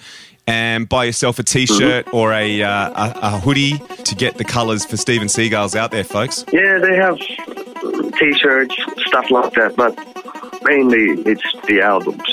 and 0.47 0.89
buy 0.89 1.03
yourself 1.03 1.37
a 1.37 1.43
t-shirt 1.43 2.11
or 2.11 2.33
a, 2.33 2.63
uh, 2.63 2.89
a, 2.89 3.19
a 3.21 3.39
hoodie 3.39 3.77
to 4.03 4.15
get 4.15 4.37
the 4.37 4.43
colours 4.43 4.83
for 4.83 4.97
Steve 4.97 5.21
n 5.21 5.29
Seagulls 5.29 5.75
out 5.75 5.91
there, 5.91 6.03
folks. 6.03 6.43
Yeah, 6.51 6.79
they 6.79 6.95
have 6.95 7.17
T-shirts, 8.17 8.75
stuff 9.05 9.29
like 9.29 9.53
that, 9.53 9.75
but 9.75 9.95
mainly 10.63 11.21
it's 11.29 11.43
the 11.67 11.81
albums. 11.81 12.23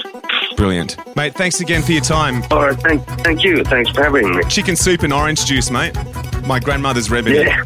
Brilliant. 0.56 0.96
Mate, 1.16 1.34
thanks 1.34 1.60
again 1.60 1.82
for 1.82 1.92
your 1.92 2.02
time. 2.02 2.42
All 2.50 2.66
right, 2.66 2.78
thank, 2.80 3.04
thank 3.22 3.44
you. 3.44 3.62
Thanks 3.64 3.90
for 3.90 4.02
having 4.04 4.36
me. 4.36 4.42
Chicken 4.44 4.76
soup 4.76 5.02
and 5.02 5.12
orange 5.12 5.44
juice, 5.44 5.70
mate. 5.70 5.94
My 6.46 6.58
grandmother's 6.58 7.10
remedy. 7.10 7.36
Yeah. 7.36 7.64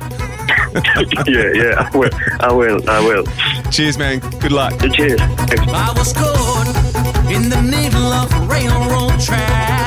yeah, 1.27 1.53
yeah, 1.53 1.91
I 1.93 1.97
will. 1.97 2.11
I 2.41 2.53
will. 2.53 2.91
I 2.91 3.01
will. 3.01 3.25
Cheers, 3.71 3.99
man. 3.99 4.21
Good 4.39 4.53
luck. 4.53 4.73
Cheers. 4.93 5.21
Thanks. 5.21 5.73
I 5.73 5.93
was 5.97 6.13
caught 6.13 7.31
in 7.31 7.49
the 7.49 7.61
middle 7.63 8.13
of 8.13 8.49
railroad 8.49 9.21
track. 9.21 9.80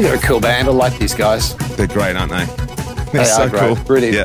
Gee, 0.00 0.06
they're 0.06 0.16
a 0.16 0.18
cool 0.20 0.40
band. 0.40 0.66
I 0.66 0.70
like 0.70 0.98
these 0.98 1.12
guys. 1.14 1.54
They're 1.76 1.86
great, 1.86 2.16
aren't 2.16 2.32
they? 2.32 2.46
They're 3.12 3.22
They 3.22 3.24
so 3.24 3.42
are 3.42 3.48
great. 3.50 3.60
cool. 3.60 3.76
Really 3.94 4.16
Yeah. 4.16 4.24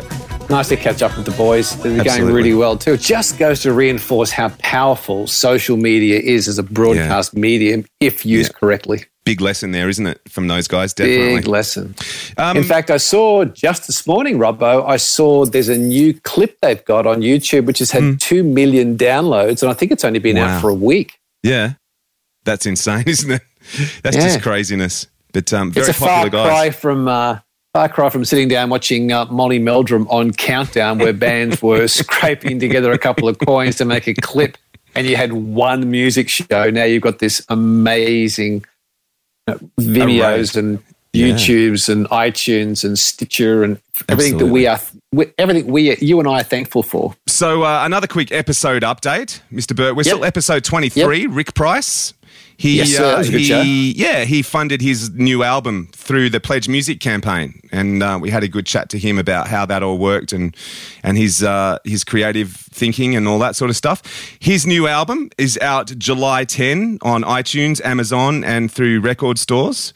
nice 0.49 0.69
to 0.69 0.77
catch 0.77 1.01
up 1.01 1.17
with 1.17 1.25
the 1.25 1.33
boys. 1.33 1.75
They're 1.83 2.01
going 2.01 2.27
really 2.31 2.53
well 2.53 2.77
too. 2.77 2.93
It 2.93 3.01
just 3.01 3.37
goes 3.37 3.59
to 3.63 3.73
reinforce 3.73 4.31
how 4.31 4.49
powerful 4.59 5.27
social 5.27 5.75
media 5.75 6.17
is 6.17 6.47
as 6.47 6.57
a 6.59 6.63
broadcast 6.63 7.35
medium 7.35 7.83
if 7.99 8.25
used 8.25 8.53
Yeah. 8.53 8.57
correctly. 8.59 9.03
Big 9.25 9.41
lesson 9.41 9.71
there, 9.71 9.89
isn't 9.89 10.07
it, 10.07 10.21
from 10.29 10.47
those 10.47 10.69
guys? 10.69 10.93
Definitely. 10.93 11.35
Big 11.39 11.47
lesson. 11.49 11.93
Um, 12.37 12.55
In 12.55 12.63
fact, 12.63 12.89
I 12.89 12.95
saw 12.95 13.43
just 13.43 13.85
this 13.87 14.07
morning, 14.07 14.37
Robbo, 14.37 14.87
I 14.87 14.95
saw 14.95 15.43
there's 15.45 15.67
a 15.67 15.77
new 15.77 16.13
clip 16.23 16.57
they've 16.61 16.85
got 16.85 17.05
on 17.05 17.19
YouTube 17.19 17.65
which 17.65 17.79
has 17.79 17.91
had 17.91 18.21
2 18.21 18.43
million 18.43 18.95
downloads, 18.97 19.61
and 19.61 19.69
I 19.69 19.73
think 19.73 19.91
it's 19.91 20.05
only 20.05 20.19
been. 20.19 20.37
Wow. 20.37 20.45
out 20.55 20.61
for 20.61 20.69
a 20.69 20.73
week. 20.73 21.19
yeah. 21.43 21.73
That's 22.45 22.65
insane, 22.65 23.03
isn't 23.07 23.29
it? 23.31 23.41
That's 24.03 24.15
Yeah. 24.15 24.21
just 24.27 24.41
craziness. 24.41 25.07
But 25.35 25.53
um, 25.53 25.71
very 25.71 25.87
it's 25.87 25.97
a 25.97 25.99
far 25.99 26.23
popular 26.23 26.47
cry 26.47 26.69
from. 26.71 27.07
Uh, 27.07 27.39
Far 27.73 27.89
cry 27.89 28.09
from 28.09 28.23
sitting 28.23 28.47
down 28.47 28.69
watching 28.69 29.11
uh, 29.11 29.25
Molly 29.25 29.59
Meldrum 29.59 30.07
on 30.07 30.31
Countdown, 30.31 30.97
where 30.97 31.11
bands 31.11 31.61
were 31.61 31.87
scraping 31.89 32.57
together 32.57 32.89
a 32.93 32.97
couple 32.97 33.27
of 33.27 33.37
coins 33.39 33.75
to 33.75 33.83
make 33.83 34.07
a 34.07 34.13
clip, 34.13 34.57
and 34.95 35.05
you 35.05 35.17
had 35.17 35.33
one 35.33 35.91
music 35.91 36.29
show. 36.29 36.69
Now 36.69 36.85
you've 36.85 37.03
got 37.03 37.19
this 37.19 37.45
amazing 37.49 38.63
you 39.45 39.53
know, 39.53 39.59
videos 39.77 40.55
and 40.55 40.79
Yeah. 41.11 41.27
YouTubes 41.35 41.87
and 41.89 42.07
iTunes 42.11 42.83
and 42.85 42.97
Stitcher 42.97 43.63
and 43.65 43.77
everything 44.07 44.37
that 44.37 44.45
we 44.47 44.67
are, 44.67 44.79
we- 45.11 45.31
everything 45.37 45.67
we, 45.67 45.97
you 45.97 46.19
and 46.19 46.27
I 46.29 46.39
are 46.39 46.43
thankful 46.43 46.81
for. 46.81 47.13
So 47.27 47.63
uh, 47.63 47.81
another 47.85 48.07
quick 48.07 48.31
episode 48.31 48.83
update, 48.83 49.41
Mr. 49.51 49.73
Bertwistle, 49.75 50.19
Yep. 50.19 50.23
episode 50.27 50.63
twenty-three. 50.63 51.27
Rick 51.27 51.53
Price. 51.55 52.13
He, 52.57 52.77
Yes. 52.77 52.97
Uh, 52.99 53.15
was 53.17 53.29
a 53.29 53.31
good 53.31 53.41
he, 53.41 53.91
yeah, 53.93 54.23
he 54.23 54.41
funded 54.41 54.81
his 54.81 55.09
new 55.11 55.43
album 55.43 55.89
through 55.93 56.29
the 56.29 56.39
Pledge 56.39 56.69
Music 56.69 56.99
campaign, 56.99 57.59
and 57.71 58.01
uh, 58.01 58.17
we 58.21 58.29
had 58.29 58.43
a 58.43 58.47
good 58.47 58.65
chat 58.65 58.89
to 58.89 58.99
him 58.99 59.17
about 59.19 59.47
how 59.47 59.65
that 59.65 59.83
all 59.83 59.97
worked 59.97 60.31
and 60.31 60.55
and 61.03 61.17
his 61.17 61.43
uh, 61.43 61.79
his 61.83 62.03
creative 62.03 62.51
thinking 62.51 63.15
and 63.15 63.27
all 63.27 63.39
that 63.39 63.55
sort 63.55 63.69
of 63.69 63.75
stuff. 63.75 64.01
His 64.39 64.65
new 64.65 64.87
album 64.87 65.29
is 65.37 65.57
out 65.61 65.87
July 65.97 66.45
10 66.45 66.99
on 67.01 67.23
iTunes, 67.23 67.83
Amazon, 67.83 68.43
and 68.43 68.71
through 68.71 69.01
record 69.01 69.37
stores. 69.37 69.93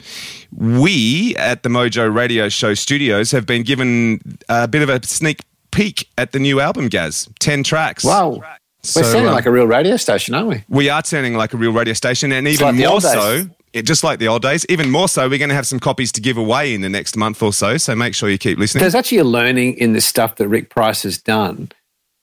We 0.52 1.36
at 1.38 1.64
the 1.64 1.70
Mojo 1.70 2.14
Radio 2.14 2.50
Show 2.50 2.74
Studios 2.74 3.32
have 3.32 3.46
been 3.46 3.64
given 3.64 4.20
a 4.50 4.68
bit 4.68 4.82
of 4.82 4.90
a 4.90 5.06
sneak 5.06 5.42
peek 5.72 6.10
at 6.18 6.32
the 6.32 6.40
new 6.40 6.60
album, 6.60 6.88
Gaz. 6.88 7.30
Ten 7.40 7.64
tracks. 7.64 8.04
Wow. 8.04 8.42
So, 8.82 9.02
We're 9.02 9.12
sounding 9.12 9.28
um, 9.28 9.34
like 9.34 9.46
a 9.46 9.52
real 9.52 9.68
radio 9.68 9.98
station, 9.98 10.34
aren't 10.34 10.48
we? 10.48 10.64
we 10.70 10.90
are 10.90 11.02
turning 11.02 11.34
like 11.34 11.54
a 11.54 11.58
real 11.58 11.74
radio 11.74 11.94
station, 11.94 12.32
and 12.32 12.48
even 12.48 12.66
like 12.66 12.76
more 12.76 13.02
so, 13.02 13.50
it, 13.74 13.84
just 13.84 14.04
like 14.04 14.20
the 14.20 14.28
old 14.28 14.42
days, 14.42 14.66
even 14.70 14.90
more 14.90 15.10
so, 15.10 15.28
we're 15.28 15.38
going 15.38 15.50
to 15.50 15.56
have 15.56 15.68
some 15.68 15.80
copies 15.80 16.12
to 16.14 16.22
give 16.22 16.38
away 16.38 16.74
in 16.74 16.82
the 16.82 16.90
next 16.90 17.18
month 17.18 17.44
or 17.44 17.52
so. 17.52 17.78
So 17.78 17.96
make 17.96 18.16
sure 18.16 18.30
you 18.30 18.38
keep 18.38 18.58
listening. 18.58 18.82
There's 18.82 18.96
actually 18.96 19.20
a 19.20 19.26
learning 19.26 19.76
in 19.76 19.94
this 19.94 20.06
stuff 20.06 20.38
that 20.38 20.48
Rick 20.48 20.70
Price 20.70 21.04
has 21.04 21.18
done 21.18 21.72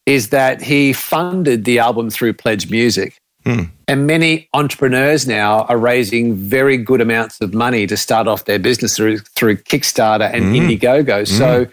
is 0.06 0.30
that 0.30 0.62
he 0.62 0.92
funded 0.92 1.64
the 1.64 1.78
album 1.78 2.10
through 2.10 2.32
Pledge 2.32 2.70
Music. 2.70 3.18
Hmm. 3.44 3.64
And 3.86 4.06
many 4.06 4.48
entrepreneurs 4.54 5.26
now 5.26 5.62
are 5.62 5.78
raising 5.78 6.34
very 6.34 6.76
good 6.76 7.00
amounts 7.00 7.40
of 7.40 7.54
money 7.54 7.86
to 7.86 7.96
start 7.96 8.26
off 8.26 8.44
their 8.44 8.58
business 8.58 8.96
through, 8.96 9.18
through 9.18 9.58
Kickstarter 9.58 10.32
and 10.32 10.44
hmm. 10.44 10.54
Indiegogo. 10.54 11.28
So 11.28 11.66
hmm. 11.66 11.70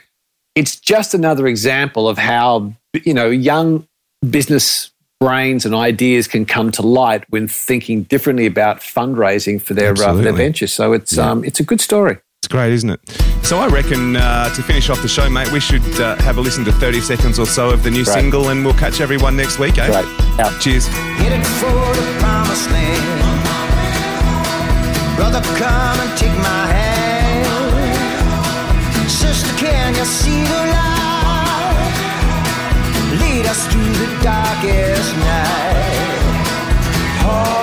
it's 0.55 0.79
just 0.79 1.13
another 1.13 1.47
example 1.47 2.07
of 2.07 2.17
how, 2.17 2.73
you 2.93 3.13
know, 3.13 3.29
young 3.29 3.88
business 4.30 4.91
brains 5.19 5.65
and 5.65 5.74
ideas 5.74 6.28
can 6.28 6.45
come 6.45 6.71
to 6.71 6.82
light 6.82 7.24
when 7.30 7.47
thinking 7.47 8.03
differently 8.03 8.45
about 8.45 8.80
fundraising 8.80 9.61
for 9.61 9.74
their, 9.74 9.91
uh, 9.91 9.95
their 9.95 10.09
Absolutely. 10.09 10.38
ventures. 10.38 10.74
So 10.74 10.93
it's, 10.93 11.17
um, 11.17 11.43
it's 11.45 11.59
a 11.59 11.63
good 11.63 11.80
story. 11.80 12.17
It's 12.39 12.47
great, 12.49 12.74
isn't 12.74 12.89
it? 12.89 12.99
So 13.41 13.57
I 13.57 13.67
reckon 13.67 14.17
uh, 14.17 14.53
to 14.53 14.61
finish 14.63 14.89
off 14.89 15.01
the 15.01 15.07
show, 15.07 15.30
mate, 15.30 15.49
we 15.53 15.61
should 15.61 15.82
uh, 16.01 16.17
have 16.17 16.38
a 16.38 16.41
listen 16.41 16.65
to 16.65 16.74
30 16.74 16.99
seconds 16.99 17.39
or 17.39 17.45
so 17.45 17.69
of 17.69 17.84
the 17.84 17.89
new 17.91 18.03
Great. 18.03 18.13
single, 18.15 18.49
and 18.49 18.65
we'll 18.65 18.74
catch 18.74 18.99
everyone 18.99 19.38
next 19.38 19.59
week, 19.59 19.78
eh? 19.78 19.88
Great. 19.88 20.05
Out. 20.41 20.59
Cheers. 20.61 20.88
Headed 20.88 21.45
for 21.47 21.71
the 21.95 22.17
promised 22.19 22.69
land. 22.69 23.21
Brother, 25.15 25.41
come 25.57 25.99
and 26.01 26.17
take 26.17 26.38
my 26.39 26.67
hand. 26.67 27.47
Sister, 29.09 29.55
can 29.55 29.95
you 29.95 30.03
see 30.03 30.43
the 30.43 30.49
light? 30.49 30.72
Lead 30.72 30.72
us 33.54 33.68
through 33.68 33.84
the 33.84 34.24
darkest 34.24 35.16
night. 35.18 36.47
Home, 37.22 37.62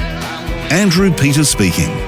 Andrew 0.71 1.11
Peters 1.11 1.49
speaking. 1.49 2.00